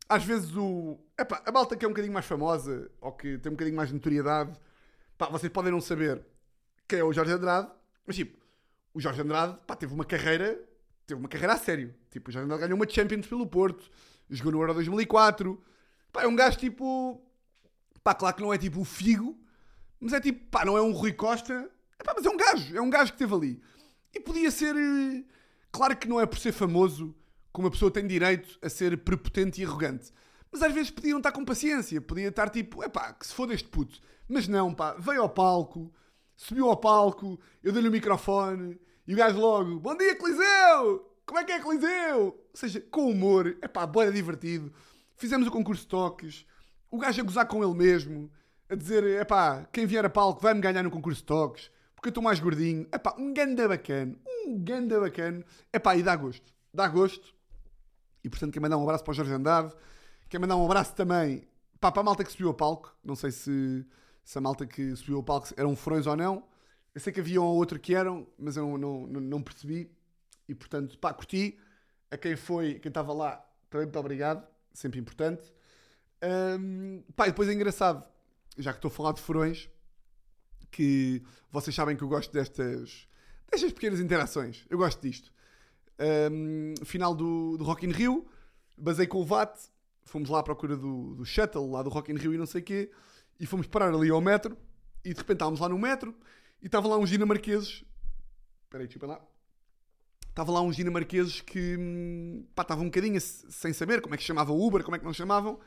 às 0.07 0.23
vezes 0.23 0.55
o. 0.55 0.99
Epá, 1.19 1.43
a 1.47 1.51
malta 1.51 1.75
que 1.75 1.87
é 1.87 1.89
um 1.89 1.93
bocadinho 1.93 2.13
mais 2.13 2.27
famosa 2.27 2.91
ou 3.01 3.13
que 3.13 3.39
tem 3.39 3.51
um 3.51 3.55
bocadinho 3.55 3.77
mais 3.77 3.89
de 3.89 3.95
notoriedade, 3.95 4.55
pá, 5.17 5.27
vocês 5.29 5.51
podem 5.51 5.73
não 5.73 5.81
saber 5.81 6.23
quem 6.89 6.99
é 6.99 7.05
o 7.05 7.13
Jorge 7.13 7.33
Andrade, 7.33 7.71
mas 8.07 8.17
tipo, 8.17 8.39
o 8.95 9.01
Jorge 9.01 9.21
Andrade 9.21 9.59
pá, 9.67 9.77
teve 9.77 9.93
uma 9.93 10.05
carreira, 10.05 10.59
teve 11.07 11.21
uma 11.21 11.29
carreira 11.29 11.55
a 11.55 11.59
sério. 11.59 11.95
Tipo, 12.11 12.31
o 12.31 12.33
Jorge 12.33 12.45
Andrade 12.45 12.63
ganhou 12.63 12.77
uma 12.77 12.89
Champions 12.89 13.27
pelo 13.27 13.47
Porto, 13.47 13.91
jogou 14.31 14.53
no 14.53 14.61
Euro 14.61 14.75
2004. 14.75 15.63
Pá, 16.13 16.23
é 16.23 16.27
um 16.27 16.37
gajo 16.37 16.59
tipo. 16.59 17.21
Pá, 18.03 18.15
claro 18.15 18.37
que 18.37 18.43
não 18.43 18.55
é 18.55 18.59
tipo 18.59 18.81
o 18.81 18.85
Figo, 18.85 19.39
mas 20.01 20.13
é 20.13 20.21
tipo, 20.21 20.49
pá, 20.51 20.65
não 20.65 20.77
é 20.77 20.83
um 20.83 20.93
Rui 20.93 21.13
Costa, 21.13 21.71
pá, 22.05 22.15
mas 22.17 22.25
é 22.25 22.31
um 22.31 22.37
gajo, 22.37 22.77
é 22.77 22.81
um 22.81 22.91
gajo 22.91 23.13
que 23.13 23.23
esteve 23.23 23.35
ali. 23.35 23.63
E 24.15 24.21
podia 24.21 24.51
ser. 24.51 24.75
Eh, 24.77 25.25
claro 25.73 25.97
que 25.97 26.09
não 26.09 26.21
é 26.21 26.27
por 26.27 26.39
ser 26.39 26.53
famoso 26.53 27.15
que 27.53 27.61
uma 27.61 27.71
pessoa 27.71 27.91
tem 27.91 28.07
direito 28.07 28.59
a 28.63 28.69
ser 28.69 28.97
prepotente 28.99 29.61
e 29.61 29.65
arrogante. 29.65 30.13
Mas 30.53 30.63
às 30.63 30.73
vezes 30.73 30.91
podiam 30.91 31.19
estar 31.19 31.33
com 31.33 31.45
paciência, 31.45 32.01
podia 32.01 32.29
estar 32.29 32.49
tipo, 32.49 32.83
é 32.83 32.89
pá, 32.89 33.13
que 33.13 33.27
se 33.27 33.35
foda 33.35 33.53
este 33.53 33.69
puto. 33.69 34.01
Mas 34.29 34.49
não, 34.49 34.75
pá, 34.75 34.95
veio 34.95 35.23
ao 35.23 35.29
palco, 35.29 35.93
subiu 36.37 36.69
ao 36.69 36.77
palco, 36.77 37.41
eu 37.63 37.73
dei-lhe 37.73 37.89
o 37.89 37.93
microfone 37.93 38.79
e 39.07 39.15
o 39.15 39.17
gajo 39.17 39.41
logo, 39.41 39.81
bom 39.81 39.97
dia 39.97 40.17
Coliseu! 40.17 41.13
Como 41.25 41.41
é 41.41 41.45
que 41.45 41.53
é 41.53 41.61
Coliseu? 41.61 42.27
Ou 42.27 42.51
seja, 42.55 42.81
com 42.81 43.11
humor, 43.11 43.57
é 43.61 43.67
pá, 43.67 43.85
boa 43.85 44.13
divertido. 44.13 44.73
Fizemos 45.17 45.49
o 45.49 45.51
concurso 45.51 45.83
de 45.83 45.89
toques, 45.89 46.47
o 46.91 46.99
gajo 46.99 47.21
a 47.21 47.25
gozar 47.25 47.47
com 47.49 47.65
ele 47.65 47.75
mesmo, 47.75 48.31
a 48.69 48.75
dizer, 48.75 49.05
é 49.05 49.25
pá, 49.25 49.67
quem 49.73 49.87
vier 49.87 50.05
a 50.05 50.11
palco 50.11 50.41
vai-me 50.41 50.61
ganhar 50.61 50.83
no 50.83 50.91
concurso 50.91 51.21
de 51.21 51.27
toques, 51.27 51.71
porque 51.95 52.09
eu 52.09 52.11
estou 52.11 52.23
mais 52.23 52.39
gordinho. 52.39 52.87
É 52.93 52.99
pá, 52.99 53.15
um 53.19 53.33
ganda 53.33 53.67
bacana, 53.67 54.17
um 54.47 54.59
ganda 54.63 55.01
bacana. 55.01 55.45
É 55.73 55.79
pá, 55.79 55.97
e 55.97 56.03
dá 56.03 56.15
gosto, 56.15 56.53
dá 56.73 56.87
gosto. 56.87 57.35
E 58.23 58.29
portanto, 58.29 58.53
quer 58.53 58.61
mandar 58.61 58.77
um 58.77 58.83
abraço 58.83 59.03
para 59.03 59.13
o 59.13 59.15
Jorge 59.15 59.33
Andade, 59.33 59.73
quer 60.29 60.39
mandar 60.39 60.57
um 60.57 60.65
abraço 60.65 60.95
também 60.95 61.49
pá, 61.81 61.91
para 61.91 62.03
a 62.03 62.05
malta 62.05 62.25
que 62.25 62.31
subiu 62.31 62.49
ao 62.49 62.55
palco. 62.55 62.95
Não 63.03 63.17
sei 63.17 63.31
se, 63.31 63.85
se 64.27 64.37
a 64.37 64.41
malta 64.41 64.67
que 64.67 64.97
subiu 64.97 65.19
ao 65.19 65.23
palco 65.23 65.55
eram 65.57 65.77
furões 65.77 66.05
ou 66.05 66.17
não. 66.17 66.43
Eu 66.93 67.01
sei 67.01 67.13
que 67.13 67.21
havia 67.21 67.41
um 67.41 67.45
ou 67.45 67.55
outro 67.55 67.79
que 67.79 67.95
eram, 67.95 68.27
mas 68.37 68.57
eu 68.57 68.77
não, 68.77 69.07
não, 69.07 69.21
não 69.21 69.41
percebi. 69.41 69.89
E 70.49 70.55
portanto, 70.55 70.99
pá, 70.99 71.15
curti. 71.15 71.57
A 72.11 72.17
quem 72.17 72.35
foi, 72.35 72.75
quem 72.81 72.89
estava 72.89 73.13
lá, 73.13 73.37
também 73.71 73.87
muito 73.87 73.99
obrigado. 73.99 74.45
Sempre 74.73 74.99
importante. 74.99 75.45
Um, 76.61 77.05
pá, 77.15 77.29
e 77.29 77.31
depois 77.31 77.49
é 77.49 77.53
engraçado, 77.53 78.05
já 78.59 78.73
que 78.73 78.79
estou 78.79 78.89
a 78.89 78.93
falar 78.93 79.13
de 79.13 79.21
furões, 79.21 79.71
que 80.73 81.23
vocês 81.51 81.75
sabem 81.75 81.97
que 81.97 82.03
eu 82.03 82.09
gosto 82.09 82.33
destas, 82.33 83.07
destas 83.49 83.73
pequenas 83.73 84.01
interações. 84.01 84.67
Eu 84.69 84.77
gosto 84.77 85.01
disto. 85.01 85.33
Um, 86.33 86.75
final 86.85 87.15
do, 87.15 87.57
do 87.57 87.63
Rock 87.63 87.87
in 87.87 87.93
Rio, 87.93 88.27
basei 88.77 89.07
com 89.07 89.19
o 89.19 89.25
VAT, 89.25 89.57
fomos 90.05 90.29
lá 90.29 90.41
à 90.41 90.43
procura 90.43 90.77
do, 90.77 91.15
do 91.15 91.25
shuttle, 91.25 91.71
lá 91.71 91.83
do 91.85 91.91
Rock 91.91 92.11
in 92.11 92.17
Rio 92.17 92.35
e 92.35 92.39
não 92.39 92.47
sei 92.47 92.61
o 92.61 92.65
quê, 92.65 92.91
e 93.39 93.47
fomos 93.47 93.67
parar 93.67 93.95
ali 93.95 94.11
ao 94.11 94.21
metro, 94.21 94.57
e 95.05 95.13
de 95.13 95.19
repente 95.19 95.37
estávamos 95.37 95.61
lá 95.61 95.69
no 95.69 95.79
metro, 95.79 96.15
e 96.63 96.67
estavam 96.67 96.91
lá 96.91 96.99
uns 96.99 97.11
dinamarqueses, 97.11 97.85
espera 98.65 98.85
aí, 98.85 98.89
lá, 99.03 99.21
estavam 100.29 100.55
lá 100.55 100.61
uns 100.61 100.77
dinamarqueses 100.77 101.41
que, 101.41 101.77
hum, 101.79 102.47
pá, 102.55 102.63
estavam 102.63 102.85
um 102.85 102.89
bocadinho 102.89 103.21
sem 103.21 103.73
saber 103.73 104.01
como 104.01 104.15
é 104.15 104.19
que 104.19 104.25
chamava 104.25 104.53
Uber, 104.53 104.83
como 104.83 104.97
é 104.97 104.99
que 104.99 105.05
não 105.05 105.13
chamavam, 105.13 105.59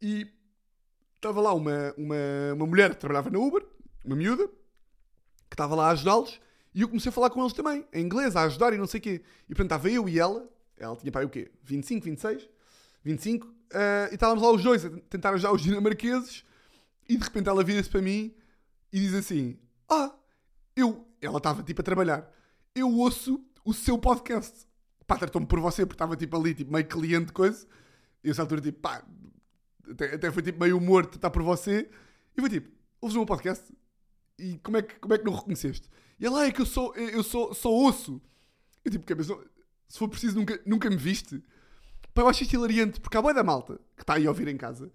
e 0.00 0.30
estava 1.14 1.40
lá 1.40 1.54
uma, 1.54 1.94
uma, 1.96 2.16
uma 2.54 2.66
mulher 2.66 2.90
que 2.90 3.00
trabalhava 3.00 3.30
na 3.30 3.38
Uber, 3.38 3.64
uma 4.04 4.14
miúda, 4.16 4.46
que 5.48 5.54
estava 5.54 5.74
lá 5.74 5.88
a 5.88 5.90
ajudá-los, 5.92 6.40
e 6.74 6.82
eu 6.82 6.88
comecei 6.88 7.08
a 7.08 7.12
falar 7.12 7.30
com 7.30 7.40
eles 7.40 7.52
também, 7.52 7.86
em 7.92 8.04
inglês, 8.04 8.34
a 8.34 8.42
ajudar 8.42 8.72
e 8.72 8.78
não 8.78 8.86
sei 8.86 8.98
o 8.98 9.02
quê. 9.02 9.22
E 9.44 9.54
portanto 9.54 9.66
estava 9.66 9.88
eu 9.88 10.08
e 10.08 10.18
ela, 10.18 10.48
ela 10.76 10.96
tinha 10.96 11.12
pai 11.12 11.24
o 11.24 11.30
quê? 11.30 11.50
25, 11.62 12.04
26? 12.04 12.48
25? 13.04 13.46
Uh, 13.46 13.52
e 14.10 14.14
estávamos 14.14 14.42
lá 14.42 14.50
os 14.50 14.62
dois 14.62 14.84
a 14.84 14.90
tentar 15.08 15.30
ajudar 15.30 15.52
os 15.52 15.62
dinamarqueses, 15.62 16.44
e 17.08 17.16
de 17.16 17.24
repente 17.24 17.48
ela 17.48 17.62
vira-se 17.62 17.88
para 17.88 18.02
mim 18.02 18.34
e 18.92 19.00
diz 19.00 19.14
assim: 19.14 19.58
Ah, 19.88 20.14
eu. 20.76 21.06
Ela 21.20 21.38
estava 21.38 21.62
tipo 21.62 21.80
a 21.80 21.84
trabalhar. 21.84 22.30
Eu 22.74 22.90
ouço 22.90 23.42
o 23.64 23.72
seu 23.72 23.98
podcast. 23.98 24.66
Pá, 25.06 25.16
tratou-me 25.16 25.46
por 25.46 25.60
você, 25.60 25.84
porque 25.84 25.94
estava 25.94 26.16
tipo 26.16 26.36
ali, 26.36 26.54
tipo 26.54 26.72
meio 26.72 26.86
cliente 26.86 27.32
coisa. 27.32 27.66
E 28.22 28.30
essa 28.30 28.42
altura, 28.42 28.60
tipo, 28.60 28.80
pá, 28.80 29.04
até, 29.90 30.14
até 30.14 30.30
foi 30.30 30.42
tipo 30.42 30.60
meio 30.60 30.78
humor 30.78 31.08
estar 31.12 31.30
por 31.30 31.42
você. 31.42 31.90
E 32.36 32.40
foi 32.40 32.50
tipo, 32.50 32.70
ouves 33.00 33.14
o 33.14 33.20
meu 33.20 33.26
podcast? 33.26 33.72
E 34.38 34.58
como 34.58 34.76
é 34.76 34.82
que, 34.82 34.94
como 34.96 35.14
é 35.14 35.18
que 35.18 35.24
não 35.24 35.34
reconheceste? 35.34 35.88
E 36.18 36.26
ela, 36.26 36.40
ah, 36.40 36.46
é 36.46 36.52
que 36.52 36.60
eu 36.60 36.66
sou, 36.66 36.94
eu 36.96 37.22
sou, 37.22 37.54
sou 37.54 37.86
osso. 37.86 38.20
Eu 38.84 38.90
tipo, 38.90 39.04
que 39.04 39.14
se 39.88 39.98
for 39.98 40.08
preciso, 40.08 40.36
nunca, 40.36 40.60
nunca 40.66 40.90
me 40.90 40.96
viste. 40.96 41.42
Pá, 42.12 42.22
eu 42.22 42.28
acho 42.28 42.42
isto 42.42 42.54
hilariante, 42.54 43.00
porque 43.00 43.16
há 43.16 43.22
boia 43.22 43.34
da 43.34 43.44
malta 43.44 43.78
que 43.96 44.02
está 44.02 44.14
aí 44.14 44.26
a 44.26 44.30
ouvir 44.30 44.48
em 44.48 44.56
casa, 44.56 44.90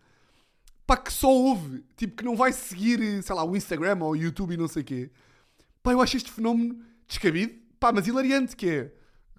pá, 0.90 0.98
que 0.98 1.14
só 1.14 1.30
ouve, 1.30 1.86
tipo, 1.96 2.16
que 2.16 2.26
não 2.26 2.36
vai 2.36 2.52
seguir, 2.52 3.22
sei 3.22 3.36
lá, 3.36 3.44
o 3.44 3.56
Instagram 3.56 4.00
ou 4.02 4.14
o 4.14 4.16
YouTube 4.16 4.56
e 4.56 4.58
não 4.58 4.68
sei 4.68 4.82
o 4.82 4.86
quê. 4.86 5.12
Pá, 5.84 5.92
eu 5.92 6.02
acho 6.02 6.18
este 6.18 6.32
fenómeno 6.32 6.84
descabido, 7.08 7.54
pá, 7.80 7.92
mas 7.92 8.08
hilariante, 8.08 8.56
que 8.56 8.68
é, 8.68 8.94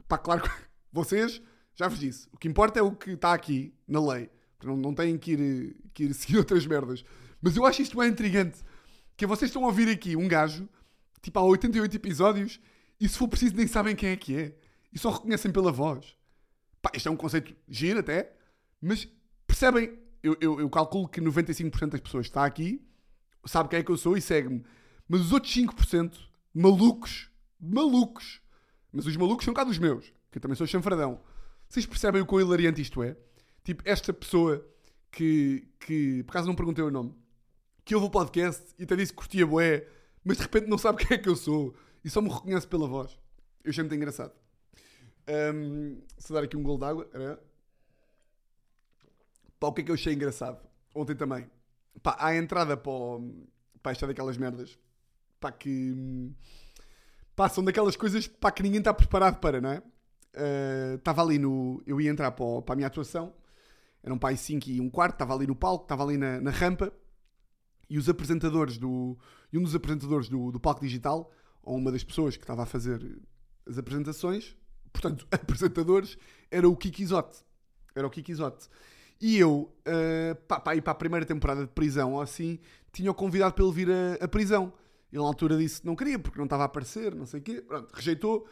pá, 0.06 0.16
claro 0.16 0.42
que 0.42 0.48
vocês, 0.92 1.42
já 1.74 1.88
vos 1.88 1.98
disse, 1.98 2.28
o 2.32 2.38
que 2.38 2.46
importa 2.46 2.78
é 2.78 2.82
o 2.82 2.92
que 2.92 3.10
está 3.10 3.34
aqui, 3.34 3.74
na 3.88 4.00
lei. 4.00 4.30
Não, 4.62 4.76
não 4.76 4.94
têm 4.94 5.18
que 5.18 5.32
ir, 5.32 5.76
que 5.92 6.04
ir 6.04 6.14
seguir 6.14 6.38
outras 6.38 6.64
merdas. 6.64 7.04
Mas 7.42 7.56
eu 7.56 7.66
acho 7.66 7.82
isto 7.82 7.98
bem 7.98 8.10
intrigante, 8.10 8.60
que 9.16 9.26
vocês 9.26 9.48
estão 9.48 9.64
a 9.64 9.66
ouvir 9.66 9.88
aqui 9.88 10.14
um 10.14 10.28
gajo 10.28 10.68
tipo 11.20 11.36
há 11.36 11.42
88 11.42 11.96
episódios 11.96 12.60
e 13.00 13.08
se 13.08 13.18
for 13.18 13.26
preciso 13.26 13.56
nem 13.56 13.66
sabem 13.66 13.96
quem 13.96 14.10
é 14.10 14.16
que 14.16 14.36
é 14.36 14.54
e 14.92 14.98
só 15.00 15.10
reconhecem 15.10 15.50
pela 15.50 15.72
voz. 15.72 16.14
Pá, 16.80 16.92
isto 16.94 17.08
é 17.08 17.12
um 17.12 17.16
conceito 17.16 17.56
giro 17.68 17.98
até, 17.98 18.32
mas 18.80 19.08
percebem, 19.48 19.98
eu, 20.22 20.36
eu, 20.40 20.60
eu 20.60 20.70
calculo 20.70 21.08
que 21.08 21.20
95% 21.20 21.90
das 21.90 22.00
pessoas 22.00 22.26
que 22.26 22.30
está 22.30 22.44
aqui 22.44 22.84
sabe 23.44 23.68
quem 23.68 23.78
é 23.78 23.82
que 23.82 23.90
eu 23.90 23.96
sou 23.96 24.16
e 24.16 24.20
segue-me. 24.20 24.64
Mas 25.08 25.22
os 25.22 25.32
outros 25.32 25.54
5%, 25.54 26.16
malucos, 26.54 27.30
malucos, 27.58 28.40
mas 28.92 29.06
os 29.06 29.16
malucos 29.16 29.44
são 29.44 29.54
cá 29.54 29.64
dos 29.64 29.78
meus, 29.78 30.12
que 30.30 30.38
eu 30.38 30.42
também 30.42 30.56
sou 30.56 30.66
chanfradão. 30.66 31.20
Vocês 31.68 31.86
percebem 31.86 32.22
o 32.22 32.26
quão 32.26 32.40
hilariante 32.40 32.82
isto 32.82 33.02
é? 33.02 33.16
Tipo, 33.64 33.82
esta 33.84 34.12
pessoa 34.12 34.66
que, 35.10 35.68
que 35.80 36.22
por 36.24 36.32
acaso 36.32 36.48
não 36.48 36.54
perguntei 36.54 36.84
o 36.84 36.90
nome, 36.90 37.14
que 37.84 37.94
ouve 37.94 38.06
o 38.06 38.10
podcast 38.10 38.74
e 38.78 38.84
até 38.84 38.96
disse 38.96 39.12
que 39.12 39.18
curtia 39.18 39.46
boé 39.46 39.86
mas 40.24 40.36
de 40.36 40.42
repente 40.42 40.66
não 40.66 40.78
sabe 40.78 40.98
quem 41.04 41.16
é 41.16 41.18
que 41.20 41.28
eu 41.28 41.36
sou 41.36 41.74
e 42.04 42.10
só 42.10 42.20
me 42.20 42.28
reconhece 42.28 42.66
pela 42.66 42.86
voz. 42.86 43.18
Eu 43.64 43.70
achei 43.70 43.82
muito 43.82 43.94
engraçado. 43.94 44.32
Um, 45.54 46.00
se 46.18 46.32
dar 46.32 46.44
aqui 46.44 46.56
um 46.56 46.62
gol 46.62 46.78
d'água, 46.78 47.08
era. 47.12 47.49
Pá, 49.60 49.68
o 49.68 49.72
que 49.72 49.82
é 49.82 49.84
que 49.84 49.90
eu 49.90 49.94
achei 49.94 50.14
engraçado? 50.14 50.58
Ontem 50.94 51.14
também. 51.14 51.48
Pá, 52.02 52.16
a 52.18 52.34
entrada 52.34 52.76
para, 52.76 52.90
o, 52.90 53.46
esta 53.84 54.06
daquelas 54.06 54.38
merdas. 54.38 54.78
Pá, 55.38 55.52
que. 55.52 56.32
Pá, 57.36 57.48
são 57.48 57.62
daquelas 57.62 57.94
coisas 57.94 58.26
pá, 58.26 58.50
que 58.50 58.62
ninguém 58.62 58.78
está 58.78 58.94
preparado 58.94 59.38
para, 59.38 59.60
não 59.60 59.70
é? 59.70 59.82
Estava 60.96 61.22
uh, 61.22 61.26
ali 61.26 61.38
no. 61.38 61.82
Eu 61.86 62.00
ia 62.00 62.10
entrar 62.10 62.30
para, 62.32 62.44
o, 62.44 62.62
para 62.62 62.72
a 62.72 62.76
minha 62.76 62.88
atuação. 62.88 63.34
Era 64.02 64.14
um 64.14 64.18
pai 64.18 64.34
5 64.34 64.70
e 64.70 64.80
um 64.80 64.88
quarto. 64.88 65.14
Estava 65.16 65.34
ali 65.34 65.46
no 65.46 65.54
palco, 65.54 65.84
estava 65.84 66.04
ali 66.04 66.16
na, 66.16 66.40
na 66.40 66.50
rampa 66.50 66.90
e 67.90 67.98
os 67.98 68.08
apresentadores 68.08 68.78
do. 68.78 69.18
E 69.52 69.58
um 69.58 69.62
dos 69.62 69.74
apresentadores 69.74 70.28
do, 70.28 70.50
do 70.52 70.60
palco 70.60 70.80
digital, 70.80 71.30
ou 71.62 71.76
uma 71.76 71.92
das 71.92 72.04
pessoas 72.04 72.36
que 72.36 72.44
estava 72.44 72.62
a 72.62 72.66
fazer 72.66 73.20
as 73.66 73.76
apresentações, 73.76 74.56
portanto, 74.92 75.26
apresentadores, 75.30 76.16
era 76.50 76.68
o 76.68 76.76
Kiki 76.76 77.02
Isote. 77.02 77.44
Era 77.94 78.06
o 78.06 78.10
Kiki 78.10 78.30
Isote. 78.32 78.68
E 79.20 79.38
eu, 79.38 79.72
uh, 79.86 80.34
pá, 80.48 80.58
pá, 80.58 80.74
ir 80.74 80.80
para 80.80 80.92
a 80.92 80.94
primeira 80.94 81.26
temporada 81.26 81.62
de 81.62 81.68
prisão 81.68 82.14
ou 82.14 82.20
assim, 82.22 82.58
tinha 82.90 83.10
o 83.10 83.14
convidado 83.14 83.54
para 83.54 83.64
ele 83.64 83.72
vir 83.72 83.90
a, 83.90 84.24
a, 84.24 84.28
prisão. 84.28 84.72
Ele 85.12 85.20
na 85.20 85.28
altura 85.28 85.58
disse 85.58 85.82
que 85.82 85.86
não 85.86 85.94
queria, 85.94 86.18
porque 86.18 86.38
não 86.38 86.44
estava 86.46 86.62
a 86.62 86.66
aparecer, 86.66 87.14
não 87.14 87.26
sei 87.26 87.40
o 87.40 87.42
quê. 87.42 87.60
Pronto, 87.60 87.92
rejeitou. 87.92 88.48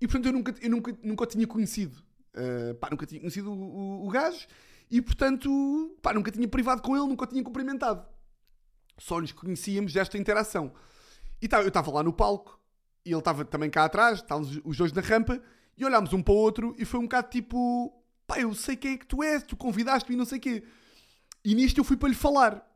E 0.00 0.06
portanto 0.06 0.26
eu 0.26 0.32
nunca, 0.32 0.54
eu 0.60 0.70
nunca, 0.70 0.98
nunca 1.02 1.24
o 1.24 1.26
tinha 1.26 1.46
conhecido. 1.46 1.96
Uh, 2.34 2.74
pá, 2.76 2.88
nunca 2.90 3.04
tinha 3.04 3.20
conhecido 3.20 3.52
o, 3.52 3.54
o, 3.54 4.06
o 4.06 4.10
gajo. 4.10 4.46
e 4.90 5.02
portanto, 5.02 5.96
pá, 6.00 6.14
nunca 6.14 6.30
tinha 6.30 6.48
privado 6.48 6.80
com 6.80 6.96
ele, 6.96 7.06
nunca 7.06 7.24
o 7.24 7.26
tinha 7.26 7.42
cumprimentado. 7.42 8.06
Só 8.98 9.20
nos 9.20 9.32
conhecíamos 9.32 9.92
desta 9.92 10.16
interação. 10.16 10.72
E 11.40 11.48
tá, 11.48 11.60
eu 11.60 11.68
estava 11.68 11.90
lá 11.90 12.02
no 12.02 12.12
palco, 12.12 12.58
e 13.04 13.10
ele 13.10 13.18
estava 13.18 13.44
também 13.44 13.68
cá 13.68 13.84
atrás, 13.84 14.20
estávamos 14.20 14.58
os 14.64 14.76
dois 14.76 14.92
na 14.92 15.02
rampa, 15.02 15.40
e 15.76 15.84
olhámos 15.84 16.12
um 16.14 16.22
para 16.22 16.32
o 16.32 16.36
outro, 16.36 16.74
e 16.78 16.84
foi 16.84 16.98
um 16.98 17.04
bocado 17.04 17.28
tipo, 17.28 17.92
pá, 18.26 18.40
eu 18.40 18.54
sei 18.54 18.76
quem 18.76 18.94
é 18.94 18.98
que 18.98 19.06
tu 19.06 19.22
és, 19.22 19.42
tu 19.42 19.56
convidaste-me 19.56 20.14
e 20.14 20.18
não 20.18 20.24
sei 20.24 20.38
o 20.38 20.40
quê. 20.40 20.64
E 21.44 21.54
nisto 21.54 21.78
eu 21.78 21.84
fui 21.84 21.96
para 21.96 22.08
lhe 22.08 22.14
falar. 22.14 22.66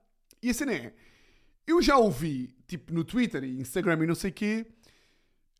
E 0.42 0.50
a 0.50 0.54
cena 0.54 0.72
é, 0.72 0.94
eu 1.66 1.82
já 1.82 1.96
ouvi, 1.96 2.54
tipo, 2.66 2.92
no 2.92 3.04
Twitter 3.04 3.44
e 3.44 3.60
Instagram 3.60 4.04
e 4.04 4.06
não 4.06 4.14
sei 4.14 4.30
o 4.30 4.34
quê, 4.34 4.66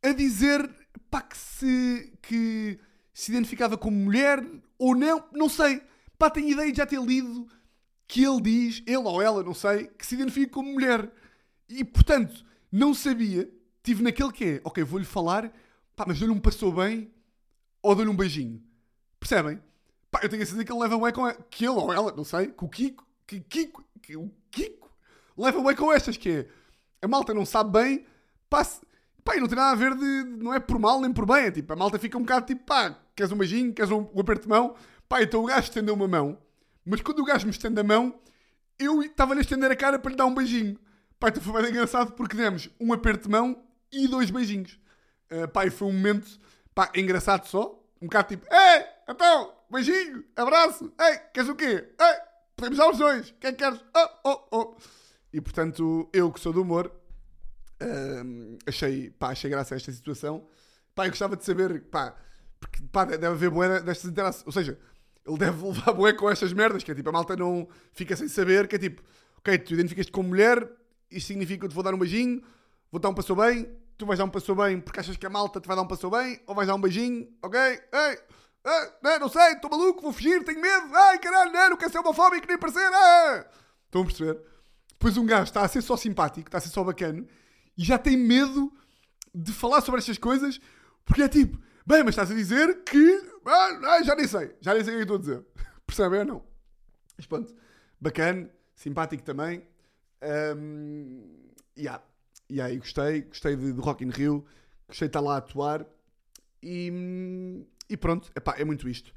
a 0.03 0.13
dizer, 0.13 0.69
pá, 1.11 1.21
que 1.21 1.37
se, 1.37 2.13
que 2.23 2.79
se 3.13 3.33
identificava 3.33 3.77
como 3.77 3.97
mulher 3.97 4.45
ou 4.79 4.95
não, 4.95 5.25
não 5.33 5.49
sei. 5.49 5.83
Pá, 6.19 6.31
tenho 6.31 6.49
ideia 6.49 6.71
de 6.71 6.79
já 6.79 6.87
ter 6.87 7.01
lido 7.01 7.47
que 8.07 8.25
ele 8.25 8.41
diz, 8.41 8.83
ele 8.87 8.97
ou 8.97 9.23
ela, 9.23 9.43
não 9.43 9.55
sei, 9.55 9.87
que 9.87 10.05
se 10.05 10.15
identifica 10.15 10.53
como 10.53 10.73
mulher. 10.73 11.11
E, 11.69 11.85
portanto, 11.85 12.45
não 12.73 12.93
sabia, 12.95 13.51
tive 13.83 14.03
naquele 14.03 14.33
que 14.33 14.45
é, 14.45 14.61
ok, 14.65 14.83
vou-lhe 14.83 15.05
falar, 15.05 15.53
pá, 15.95 16.05
mas 16.07 16.19
dou-lhe 16.19 16.35
um 16.35 16.41
passou 16.41 16.73
bem 16.73 17.13
ou 17.83 17.95
dou-lhe 17.95 18.11
um 18.11 18.17
beijinho. 18.17 18.63
Percebem? 19.19 19.61
Pá, 20.21 20.27
eu 20.27 20.29
tenho 20.29 20.43
a 20.43 20.47
certeza 20.47 20.65
que 20.65 20.73
ele 20.73 20.81
leva 20.81 20.99
bem 20.99 21.13
com 21.13 21.27
ela, 21.27 21.39
que 21.51 21.65
ele 21.65 21.75
ou 21.75 21.93
ela, 21.93 22.13
não 22.13 22.25
sei, 22.25 22.49
que 22.49 22.65
o 22.65 22.69
Kiko, 22.69 23.07
que 23.27 23.41
Kiko, 23.41 23.85
que 24.03 24.17
o 24.17 24.31
Kiko 24.51 24.91
leva 25.37 25.63
bem 25.63 25.75
com 25.75 25.91
estas, 25.93 26.17
que 26.17 26.29
é, 26.31 26.49
a 27.03 27.09
malta 27.09 27.33
não 27.33 27.47
sabe 27.47 27.71
bem, 27.71 28.07
se- 28.65 28.81
pá, 29.25 29.37
e 29.37 29.41
não 29.41 29.49
tem 29.49 29.57
nada 29.57 29.71
a 29.71 29.75
ver 29.75 29.95
de, 29.95 30.25
não 30.43 30.53
é 30.53 30.61
por 30.61 30.79
mal 30.79 31.01
nem 31.01 31.13
por 31.13 31.25
bem, 31.25 31.45
é 31.47 31.51
tipo, 31.51 31.73
a 31.73 31.77
malta 31.77 31.99
fica 31.99 32.19
um 32.19 32.23
bocado 32.23 32.47
tipo, 32.47 32.65
pá, 32.65 32.99
queres 33.17 33.33
um 33.33 33.37
beijinho, 33.37 33.73
queres 33.73 33.91
um, 33.91 34.07
um 34.15 34.21
aperto 34.21 34.43
de 34.43 34.49
mão, 34.49 34.75
pá, 35.09 35.23
então 35.23 35.43
o 35.43 35.47
gajo 35.47 35.63
estendeu 35.63 35.95
uma 35.95 36.07
mão, 36.09 36.37
mas 36.85 37.01
quando 37.01 37.21
o 37.21 37.25
gajo 37.25 37.47
me 37.47 37.51
estende 37.53 37.81
a 37.81 37.85
mão, 37.85 38.21
eu 38.79 39.03
estava-lhe 39.03 39.41
a 39.41 39.43
estender 39.43 39.71
a 39.71 39.77
cara 39.77 39.99
para 39.99 40.11
lhe 40.11 40.17
dar 40.17 40.27
um 40.27 40.35
beijinho. 40.35 40.79
Pá, 41.19 41.29
então 41.29 41.43
foi 41.43 41.63
bem 41.63 41.71
engraçado 41.71 42.13
porque 42.13 42.37
demos 42.37 42.69
um 42.81 42.93
aperto 42.93 43.25
de 43.25 43.31
mão 43.31 43.63
e 43.93 44.09
dois 44.09 44.31
beijinhos. 44.31 44.79
Uh, 45.31 45.47
pá, 45.49 45.67
e 45.67 45.71
foi 45.71 45.89
um 45.89 45.93
momento, 45.93 46.27
pá, 46.75 46.91
engraçado 46.95 47.47
só. 47.47 47.79
Um 48.01 48.07
bocado 48.07 48.29
tipo, 48.29 48.47
ei, 48.51 48.85
então, 49.07 49.53
beijinho, 49.73 50.25
abraço, 50.37 50.93
ei, 51.01 51.19
queres 51.33 51.49
o 51.49 51.55
quê? 51.55 51.89
Ei, 52.01 52.21
podemos 52.57 52.79
dar 52.79 52.91
os 52.91 52.99
dois, 52.99 53.31
o 53.31 53.35
que 53.35 53.47
é 53.47 53.53
que 53.53 53.59
queres? 53.59 53.81
Oh, 53.97 54.31
oh, 54.31 54.49
oh. 54.51 54.77
E 55.33 55.41
portanto, 55.41 56.09
eu 56.13 56.33
que 56.33 56.41
sou 56.41 56.53
do 56.53 56.63
humor, 56.63 56.91
hum, 57.81 58.59
achei, 58.67 59.11
pá, 59.11 59.31
achei 59.31 59.51
graça 59.51 59.75
a 59.75 59.77
esta 59.77 59.93
situação. 59.93 60.47
Pá, 60.95 61.07
eu 61.07 61.11
gostava 61.11 61.37
de 61.37 61.45
saber, 61.45 61.83
pá, 61.85 62.15
porque 62.59 62.83
pá, 62.93 63.05
deve 63.05 63.27
haver 63.27 63.51
boé 63.51 63.81
destas 63.81 64.11
interações. 64.11 64.47
Ou 64.47 64.53
seja, 64.53 64.79
ele 65.27 65.39
deve 65.39 65.63
levar 65.65 65.93
boé 65.93 66.13
com 66.13 66.29
estas 66.31 66.53
merdas, 66.53 66.83
que 66.83 66.91
é 66.91 66.95
tipo, 66.95 67.09
a 67.09 67.13
malta 67.13 67.37
não 67.37 67.69
fica 67.93 68.17
sem 68.17 68.29
saber, 68.29 68.69
que 68.69 68.77
é 68.77 68.79
tipo, 68.79 69.03
ok, 69.39 69.59
tu 69.59 69.75
identificas-te 69.75 70.13
como 70.13 70.29
mulher, 70.29 70.69
isto 71.11 71.29
significa 71.29 71.61
que 71.61 71.67
eu 71.67 71.69
te 71.71 71.75
vou 71.75 71.85
dar 71.85 71.95
um 71.95 71.99
beijinho, 71.99 72.43
vou 72.91 73.01
dar 73.01 73.09
um 73.09 73.15
passou 73.15 73.37
bem, 73.37 73.71
tu 73.97 74.07
vais 74.07 74.19
dar 74.19 74.25
um 74.25 74.31
passou 74.31 74.55
bem 74.55 74.81
porque 74.81 75.01
achas 75.01 75.17
que 75.17 75.27
a 75.27 75.31
malta 75.31 75.61
te 75.61 75.67
vai 75.67 75.77
dar 75.77 75.83
um 75.83 75.87
passou 75.89 76.11
bem, 76.11 76.41
ou 76.47 76.55
vais 76.55 76.69
dar 76.69 76.75
um 76.75 76.81
beijinho, 76.81 77.29
ok? 77.43 77.59
Ei, 77.61 78.19
ei, 78.65 79.19
não, 79.19 79.29
sei, 79.29 79.53
estou 79.53 79.71
maluco, 79.71 80.03
vou 80.03 80.13
fugir, 80.13 80.45
tenho 80.45 80.61
medo, 80.61 80.95
ai 80.95 81.19
caralho, 81.19 81.53
não, 81.53 81.71
não 81.71 81.77
quero 81.77 81.91
ser 81.91 81.99
homofóbico 81.99 82.47
nem 82.47 82.59
parecer, 82.59 82.91
ah! 82.93 83.47
Estão 83.87 84.03
a 84.03 84.05
perceber? 84.05 84.41
Depois 84.93 85.17
um 85.17 85.25
gajo 85.25 85.45
está 85.45 85.63
a 85.63 85.69
ser 85.69 85.83
só 85.83 85.97
simpático, 85.97 86.49
está 86.49 86.59
a 86.59 86.61
ser 86.61 86.69
só 86.69 86.85
bacana, 86.85 87.27
e 87.77 87.85
já 87.85 87.99
tem 87.99 88.17
medo 88.17 88.73
de 89.35 89.53
falar 89.53 89.81
sobre 89.81 90.01
estas 90.01 90.19
coisas, 90.19 90.61
porque 91.05 91.23
é 91.23 91.29
tipo, 91.29 91.59
bem, 91.87 92.03
mas 92.05 92.11
estás 92.11 92.31
a 92.31 92.35
dizer 92.35 92.85
que. 92.85 93.31
Ah, 93.47 93.81
ah, 93.85 94.03
já 94.03 94.15
nem 94.15 94.27
sei, 94.27 94.55
já 94.61 94.75
nem 94.75 94.85
sei 94.85 94.95
o 94.95 94.97
que 94.99 95.03
estou 95.03 95.17
a 95.17 95.21
dizer. 95.21 95.47
Percebem 95.87 96.21
ou 96.21 96.25
não? 96.27 96.45
Mas 97.17 97.27
pronto, 97.27 97.55
bacana, 98.01 98.51
simpático 98.75 99.23
também. 99.23 99.67
Um, 100.23 101.51
yeah. 101.77 102.03
E 102.49 102.61
aí 102.61 102.79
gostei, 102.79 103.23
gostei 103.23 103.57
de, 103.57 103.73
de 103.73 103.81
Rock 103.81 104.05
in 104.05 104.11
Rio, 104.11 104.45
gostei 104.87 105.07
de 105.07 105.11
estar 105.11 105.21
lá 105.21 105.37
a 105.37 105.39
atuar 105.39 105.87
e, 106.63 107.65
e 107.91 107.97
pronto, 107.97 108.31
Epá, 108.37 108.55
é 108.57 108.65
muito 108.65 108.89
isto. 108.89 109.13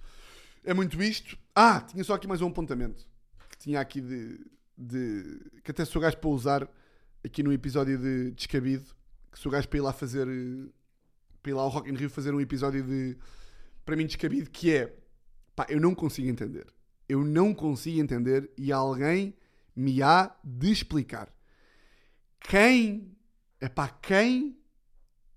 É 0.66 0.74
muito 0.74 1.02
isto. 1.02 1.38
Ah, 1.56 1.80
tinha 1.82 2.04
só 2.04 2.16
aqui 2.16 2.28
mais 2.28 2.42
um 2.42 2.48
apontamento 2.48 3.06
que 3.50 3.58
tinha 3.58 3.80
aqui 3.80 4.02
de, 4.02 4.40
de 4.78 5.40
que 5.64 5.72
até 5.72 5.86
sou 5.86 6.02
gajo 6.02 6.18
para 6.18 6.30
usar 6.30 6.68
aqui 7.24 7.44
no 7.44 7.54
episódio 7.54 7.98
de 7.98 8.32
Descabido, 8.32 8.86
que 9.32 9.38
sou 9.38 9.52
gajo 9.52 9.68
para 9.70 9.78
ir 9.78 9.82
lá 9.82 9.94
fazer 9.94 10.28
para 11.42 11.52
ir 11.52 11.54
lá 11.54 11.62
ao 11.62 11.70
Rock 11.70 11.90
in 11.90 11.96
Rio 11.96 12.10
fazer 12.10 12.34
um 12.34 12.42
episódio 12.42 12.84
de 12.84 13.18
para 13.86 13.96
mim 13.96 14.06
descabido 14.06 14.50
que 14.50 14.74
é 14.74 14.98
pá, 15.56 15.68
eu 15.70 15.80
não 15.80 15.94
consigo 15.94 16.28
entender. 16.28 16.66
Eu 17.08 17.24
não 17.24 17.54
consigo 17.54 18.00
entender 18.00 18.50
e 18.58 18.72
alguém 18.72 19.36
me 19.76 20.02
há 20.02 20.36
de 20.44 20.72
explicar. 20.72 21.32
Quem, 22.40 23.16
epá, 23.62 23.90
quem 23.90 24.58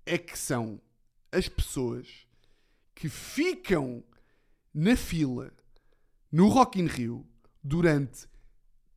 é 0.05 0.17
que 0.17 0.37
são 0.37 0.81
as 1.31 1.47
pessoas 1.47 2.26
que 2.97 3.09
ficam 3.09 4.03
na 4.73 4.95
fila 4.95 5.53
no 6.31 6.47
Rock 6.47 6.81
in 6.81 6.87
Rio 6.87 7.23
durante 7.63 8.27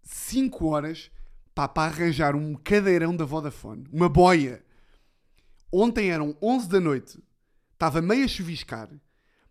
5 0.02 0.66
horas 0.66 1.10
para 1.54 1.82
arranjar 1.82 2.34
um 2.34 2.54
cadeirão 2.54 3.14
da 3.14 3.26
Vodafone, 3.26 3.84
uma 3.92 4.08
boia. 4.08 4.64
Ontem 5.70 6.10
eram 6.10 6.34
11 6.40 6.68
da 6.70 6.80
noite, 6.80 7.22
estava 7.74 8.00
meio 8.00 8.24
a 8.24 8.28
chuviscar, 8.28 8.88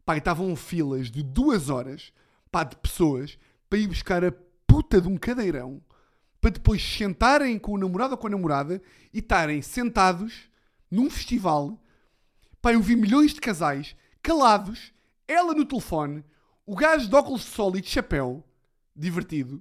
pá, 0.03 0.17
estavam 0.17 0.55
filas 0.55 1.11
de 1.11 1.21
2 1.21 1.69
horas 1.69 2.11
pá, 2.51 2.63
de 2.63 2.75
pessoas 2.77 3.37
para 3.69 3.77
ir 3.77 3.87
buscar 3.87 4.25
a 4.25 4.33
puta 4.65 4.99
de 4.99 5.07
um 5.07 5.15
cadeirão 5.15 5.79
para 6.41 6.49
depois 6.49 6.81
sentarem 6.81 7.59
com 7.59 7.73
o 7.73 7.77
namorado 7.77 8.13
ou 8.13 8.17
com 8.17 8.25
a 8.25 8.31
namorada 8.31 8.81
e 9.13 9.19
estarem 9.19 9.61
sentados 9.61 10.49
num 10.89 11.07
festival. 11.07 11.79
Pá, 12.59 12.73
eu 12.73 12.81
vi 12.81 12.95
milhões 12.95 13.31
de 13.31 13.39
casais 13.39 13.95
calados, 14.29 14.93
ela 15.27 15.55
no 15.55 15.65
telefone, 15.65 16.23
o 16.63 16.75
gajo 16.75 17.09
de 17.09 17.15
óculos 17.15 17.41
de 17.41 17.47
sol 17.47 17.75
e 17.75 17.81
de 17.81 17.89
chapéu, 17.89 18.43
divertido, 18.95 19.59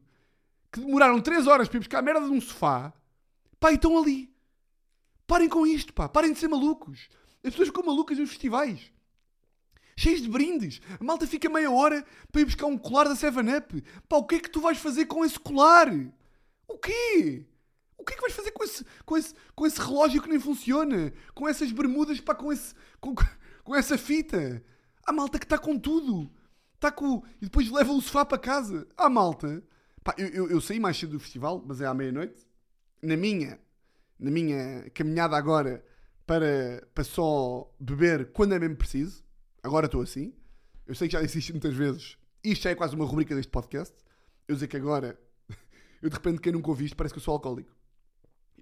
que 0.70 0.80
demoraram 0.80 1.22
3 1.22 1.46
horas 1.46 1.68
para 1.68 1.78
ir 1.78 1.80
buscar 1.80 2.00
a 2.00 2.02
merda 2.02 2.26
de 2.26 2.32
um 2.32 2.38
sofá. 2.38 2.92
Pá, 3.58 3.72
e 3.72 3.76
estão 3.76 3.96
ali. 3.96 4.30
Parem 5.26 5.48
com 5.48 5.66
isto, 5.66 5.94
pá. 5.94 6.06
Parem 6.06 6.34
de 6.34 6.38
ser 6.38 6.48
malucos. 6.48 7.08
As 7.42 7.50
pessoas 7.50 7.68
ficam 7.68 7.82
malucas 7.82 8.18
nos 8.18 8.28
festivais. 8.28 8.92
Cheios 9.96 10.20
de 10.20 10.28
brindes. 10.28 10.82
A 11.00 11.02
malta 11.02 11.26
fica 11.26 11.48
meia 11.48 11.70
hora 11.70 12.04
para 12.30 12.42
ir 12.42 12.44
buscar 12.44 12.66
um 12.66 12.76
colar 12.76 13.04
da 13.04 13.14
7-Up. 13.14 13.82
Pá, 14.06 14.16
o 14.18 14.26
que 14.26 14.34
é 14.34 14.38
que 14.38 14.50
tu 14.50 14.60
vais 14.60 14.76
fazer 14.76 15.06
com 15.06 15.24
esse 15.24 15.40
colar? 15.40 15.88
O 16.68 16.76
quê? 16.76 17.46
O 17.96 18.04
que 18.04 18.12
é 18.12 18.16
que 18.16 18.22
vais 18.22 18.34
fazer 18.34 18.52
com 18.52 18.62
esse, 18.62 18.84
com 19.06 19.16
esse, 19.16 19.34
com 19.54 19.66
esse 19.66 19.80
relógio 19.80 20.20
que 20.20 20.28
nem 20.28 20.38
funciona? 20.38 21.10
Com 21.34 21.48
essas 21.48 21.72
bermudas, 21.72 22.20
pá, 22.20 22.34
com, 22.34 22.52
esse, 22.52 22.74
com, 23.00 23.14
com 23.68 23.76
essa 23.76 23.98
fita? 23.98 24.64
Há 25.04 25.12
malta 25.12 25.38
que 25.38 25.44
está 25.44 25.58
com 25.58 25.78
tudo. 25.78 26.30
Está 26.74 26.90
com... 26.90 27.22
E 27.38 27.44
depois 27.44 27.70
leva 27.70 27.92
o 27.92 28.00
sofá 28.00 28.24
para 28.24 28.38
casa. 28.38 28.88
Há 28.96 29.10
malta. 29.10 29.62
Pá, 30.02 30.14
eu, 30.16 30.28
eu, 30.28 30.50
eu 30.52 30.60
saí 30.60 30.80
mais 30.80 30.96
cedo 30.96 31.12
do 31.12 31.20
festival, 31.20 31.62
mas 31.66 31.82
é 31.82 31.86
à 31.86 31.92
meia-noite. 31.92 32.46
Na 33.02 33.14
minha, 33.14 33.60
na 34.18 34.30
minha 34.30 34.88
caminhada 34.94 35.36
agora 35.36 35.84
para, 36.26 36.88
para 36.94 37.04
só 37.04 37.70
beber 37.78 38.32
quando 38.32 38.54
é 38.54 38.58
mesmo 38.58 38.76
preciso. 38.76 39.22
Agora 39.62 39.84
estou 39.84 40.00
assim. 40.00 40.32
Eu 40.86 40.94
sei 40.94 41.06
que 41.06 41.12
já 41.12 41.20
disse 41.20 41.38
isto 41.38 41.52
muitas 41.52 41.74
vezes. 41.74 42.16
Isto 42.42 42.62
já 42.62 42.70
é 42.70 42.74
quase 42.74 42.96
uma 42.96 43.04
rubrica 43.04 43.34
deste 43.34 43.52
podcast. 43.52 43.94
Eu 44.46 44.54
dizer 44.54 44.68
que 44.68 44.78
agora, 44.78 45.20
eu 46.00 46.08
de 46.08 46.16
repente, 46.16 46.40
quem 46.40 46.52
nunca 46.52 46.70
ouvi 46.70 46.86
isto, 46.86 46.96
parece 46.96 47.12
que 47.12 47.18
eu 47.18 47.22
sou 47.22 47.34
alcoólico. 47.34 47.76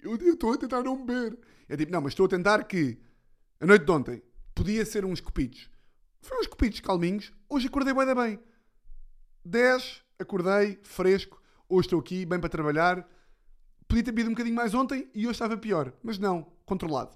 Eu 0.02 0.16
estou 0.16 0.52
a 0.52 0.58
tentar 0.58 0.82
não 0.82 1.06
beber. 1.06 1.38
É 1.68 1.76
tipo, 1.76 1.92
não, 1.92 2.00
mas 2.00 2.10
estou 2.10 2.26
a 2.26 2.28
tentar 2.28 2.64
que 2.64 2.98
a 3.60 3.66
noite 3.66 3.84
de 3.84 3.90
ontem 3.92 4.22
podia 4.56 4.86
ser 4.86 5.04
uns 5.04 5.20
copitos. 5.20 5.68
Foram 6.22 6.40
uns 6.40 6.46
copitos 6.46 6.80
calminhos. 6.80 7.30
Hoje 7.46 7.68
acordei 7.68 7.92
bem 7.92 8.14
bem. 8.14 8.40
10, 9.44 10.02
acordei, 10.18 10.80
fresco. 10.82 11.40
Hoje 11.68 11.86
estou 11.86 12.00
aqui, 12.00 12.24
bem 12.24 12.40
para 12.40 12.48
trabalhar. 12.48 13.06
Podia 13.86 14.02
ter 14.02 14.12
bebido 14.12 14.30
um 14.30 14.32
bocadinho 14.32 14.56
mais 14.56 14.72
ontem 14.72 15.10
e 15.14 15.26
hoje 15.26 15.32
estava 15.32 15.58
pior. 15.58 15.92
Mas 16.02 16.18
não, 16.18 16.50
controlado. 16.64 17.14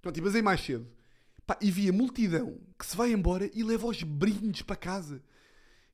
Pronto, 0.00 0.16
e 0.16 0.20
basei 0.20 0.40
mais 0.40 0.60
cedo. 0.60 0.88
Pá, 1.44 1.58
e 1.60 1.72
vi 1.72 1.88
a 1.88 1.92
multidão 1.92 2.56
que 2.78 2.86
se 2.86 2.96
vai 2.96 3.12
embora 3.12 3.50
e 3.52 3.64
leva 3.64 3.88
os 3.88 4.02
brindes 4.04 4.62
para 4.62 4.76
casa. 4.76 5.20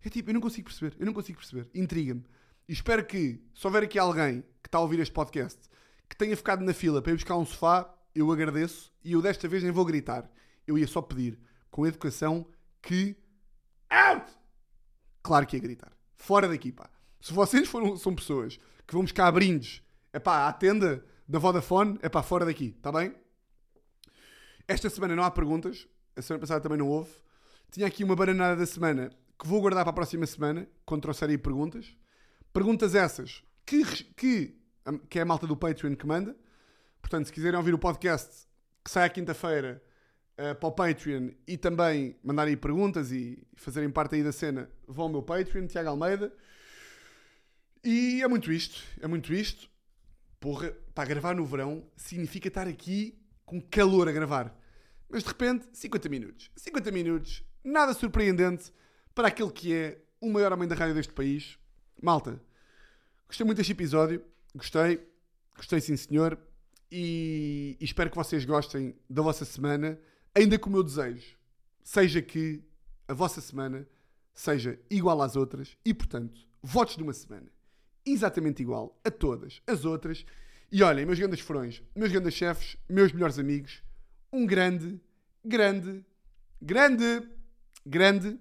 É 0.05 0.11
tipo, 0.11 0.29
eu 0.29 0.35
não 0.35 0.43
consigo 0.43 0.69
perceber. 0.69 0.95
Eu 1.01 1.07
não 1.07 1.15
consigo 1.15 1.39
perceber. 1.39 1.71
Intriga-me. 1.75 2.23
E 2.69 2.73
espero 2.75 3.05
que, 3.07 3.43
se 3.55 3.67
houver 3.67 3.85
aqui 3.85 3.99
alguém 3.99 4.43
que 4.63 4.69
está 4.69 4.77
a 4.77 4.83
ouvir 4.83 5.01
este 5.01 5.13
podcast 5.13 5.59
que 6.07 6.17
tenha 6.17 6.37
ficado 6.37 6.63
na 6.63 6.75
fila 6.75 7.01
para 7.01 7.13
ir 7.13 7.17
buscar 7.17 7.37
um 7.39 7.47
sofá, 7.47 7.93
eu 8.15 8.31
agradeço 8.31 8.93
e 9.03 9.13
eu 9.13 9.23
desta 9.23 9.49
vez 9.49 9.63
nem 9.63 9.73
vou 9.73 9.87
gritar. 9.87 10.31
Eu 10.67 10.79
ia 10.79 10.87
só 10.87 11.03
pedir, 11.03 11.39
com 11.71 11.87
educação, 11.87 12.47
que. 12.81 13.17
Out! 13.91 14.33
Claro 15.23 15.47
que 15.47 15.57
ia 15.57 15.63
gritar. 15.63 15.93
Fora 16.17 16.49
daqui, 16.49 16.73
pá. 16.73 16.91
Se 17.21 17.33
vocês 17.33 17.69
foram, 17.69 17.97
são 17.97 18.15
pessoas 18.15 18.59
que 18.87 18.95
vão 18.95 19.03
buscar 19.03 19.31
brindes, 19.31 19.83
é 20.13 20.19
pá, 20.19 20.49
à 20.49 20.53
tenda 20.53 21.05
da 21.27 21.39
Vodafone, 21.39 21.99
é 22.03 22.09
pá, 22.09 22.23
fora 22.23 22.45
daqui, 22.45 22.75
está 22.77 22.91
bem? 22.91 23.15
Esta 24.67 24.89
semana 24.91 25.17
não 25.17 25.23
há 25.23 25.31
perguntas. 25.31 25.87
A 26.17 26.23
semana 26.23 26.41
passada 26.41 26.61
também 26.61 26.79
não 26.79 26.89
houve. 26.89 27.11
Tinha 27.71 27.87
aqui 27.87 28.05
uma 28.05 28.15
bananada 28.15 28.57
da 28.57 28.67
semana 28.67 29.11
que 29.39 29.47
vou 29.47 29.61
guardar 29.61 29.85
para 29.85 29.91
a 29.91 29.95
próxima 29.95 30.27
semana, 30.27 30.69
quando 30.85 31.03
trouxer 31.03 31.29
aí 31.29 31.39
perguntas. 31.39 31.97
Perguntas 32.53 32.95
essas 32.95 33.43
que, 33.65 33.85
que, 34.15 34.57
que 35.09 35.19
é 35.19 35.23
a 35.23 35.25
malta 35.25 35.47
do 35.47 35.57
Patreon 35.57 35.97
que 35.97 36.07
manda. 36.07 36.37
Portanto, 37.01 37.27
se 37.27 37.33
quiserem 37.33 37.57
ouvir 37.57 37.75
o 37.75 37.79
podcast 37.79 38.47
que 38.85 38.91
sai 38.91 39.07
à 39.07 39.09
quinta-feira 39.09 39.83
uh, 40.39 40.55
para 40.55 40.69
o 40.69 40.73
Patreon 40.73 41.31
e 41.47 41.57
também 41.57 42.17
mandarem 42.23 42.57
perguntas 42.57 43.13
e 43.13 43.43
fazerem 43.55 43.91
parte 43.91 44.15
aí 44.15 44.23
da 44.23 44.33
cena, 44.33 44.71
vão 44.87 45.07
ao 45.07 45.11
meu 45.11 45.23
Patreon, 45.23 45.67
Tiago 45.67 45.89
Almeida. 45.89 46.33
E 47.85 48.23
é 48.23 48.29
muito 48.29 48.53
isto, 48.53 48.83
é 49.01 49.07
muito 49.07 49.33
isto. 49.33 49.69
Porra, 50.39 50.73
para 50.95 51.09
gravar 51.09 51.35
no 51.35 51.45
verão 51.45 51.85
significa 51.97 52.49
estar 52.49 52.67
aqui 52.67 53.19
com 53.45 53.61
calor 53.61 54.09
a 54.09 54.13
gravar. 54.13 54.57
Mas 55.09 55.23
de 55.23 55.29
repente, 55.29 55.67
50 55.73 56.09
minutos. 56.09 56.51
50 56.57 56.91
minutos, 56.91 57.45
nada 57.63 57.93
surpreendente 57.93 58.73
para 59.15 59.29
aquele 59.29 59.51
que 59.51 59.75
é 59.75 59.99
o 60.21 60.31
maior 60.31 60.53
homem 60.53 60.69
da 60.69 60.75
rádio 60.75 60.95
deste 60.95 61.13
país. 61.13 61.59
Malta, 62.01 62.41
gostei 63.27 63.45
muito 63.45 63.59
deste 63.59 63.73
episódio. 63.73 64.25
Gostei, 64.55 65.01
gostei 65.57 65.81
sim 65.81 65.97
senhor. 65.97 66.39
E 66.91 67.77
espero 67.81 68.11
que 68.11 68.17
vocês 68.17 68.45
gostem 68.45 68.95
da 69.09 69.23
vossa 69.23 69.45
semana. 69.45 69.99
Ainda 70.35 70.59
que 70.59 70.67
o 70.67 70.71
meu 70.71 70.83
desejo 70.83 71.37
seja 71.83 72.23
que 72.23 72.63
a 73.07 73.13
vossa 73.13 73.41
semana 73.41 73.87
seja 74.33 74.79
igual 74.89 75.21
às 75.21 75.37
outras 75.37 75.77
e, 75.85 75.93
portanto, 75.93 76.41
votos 76.63 76.97
de 76.97 77.03
uma 77.03 77.13
semana 77.13 77.53
exatamente 78.05 78.63
igual 78.63 78.99
a 79.05 79.11
todas 79.11 79.61
as 79.67 79.85
outras. 79.85 80.25
E 80.71 80.83
olhem, 80.83 81.05
meus 81.05 81.19
grandes 81.19 81.41
furões, 81.41 81.83
meus 81.95 82.11
grandes 82.11 82.35
chefes, 82.35 82.77
meus 82.89 83.13
melhores 83.13 83.39
amigos, 83.39 83.83
um 84.33 84.47
grande, 84.47 84.99
grande, 85.45 86.05
grande, 86.61 87.29
grande, 87.85 88.41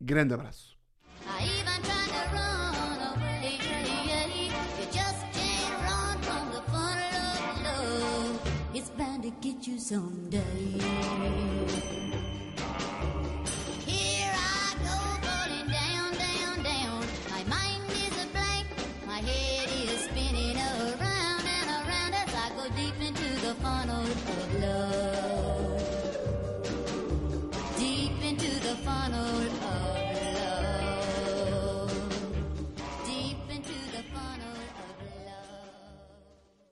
grande 0.00 0.34
abraço. 0.34 0.76
I 9.90 10.87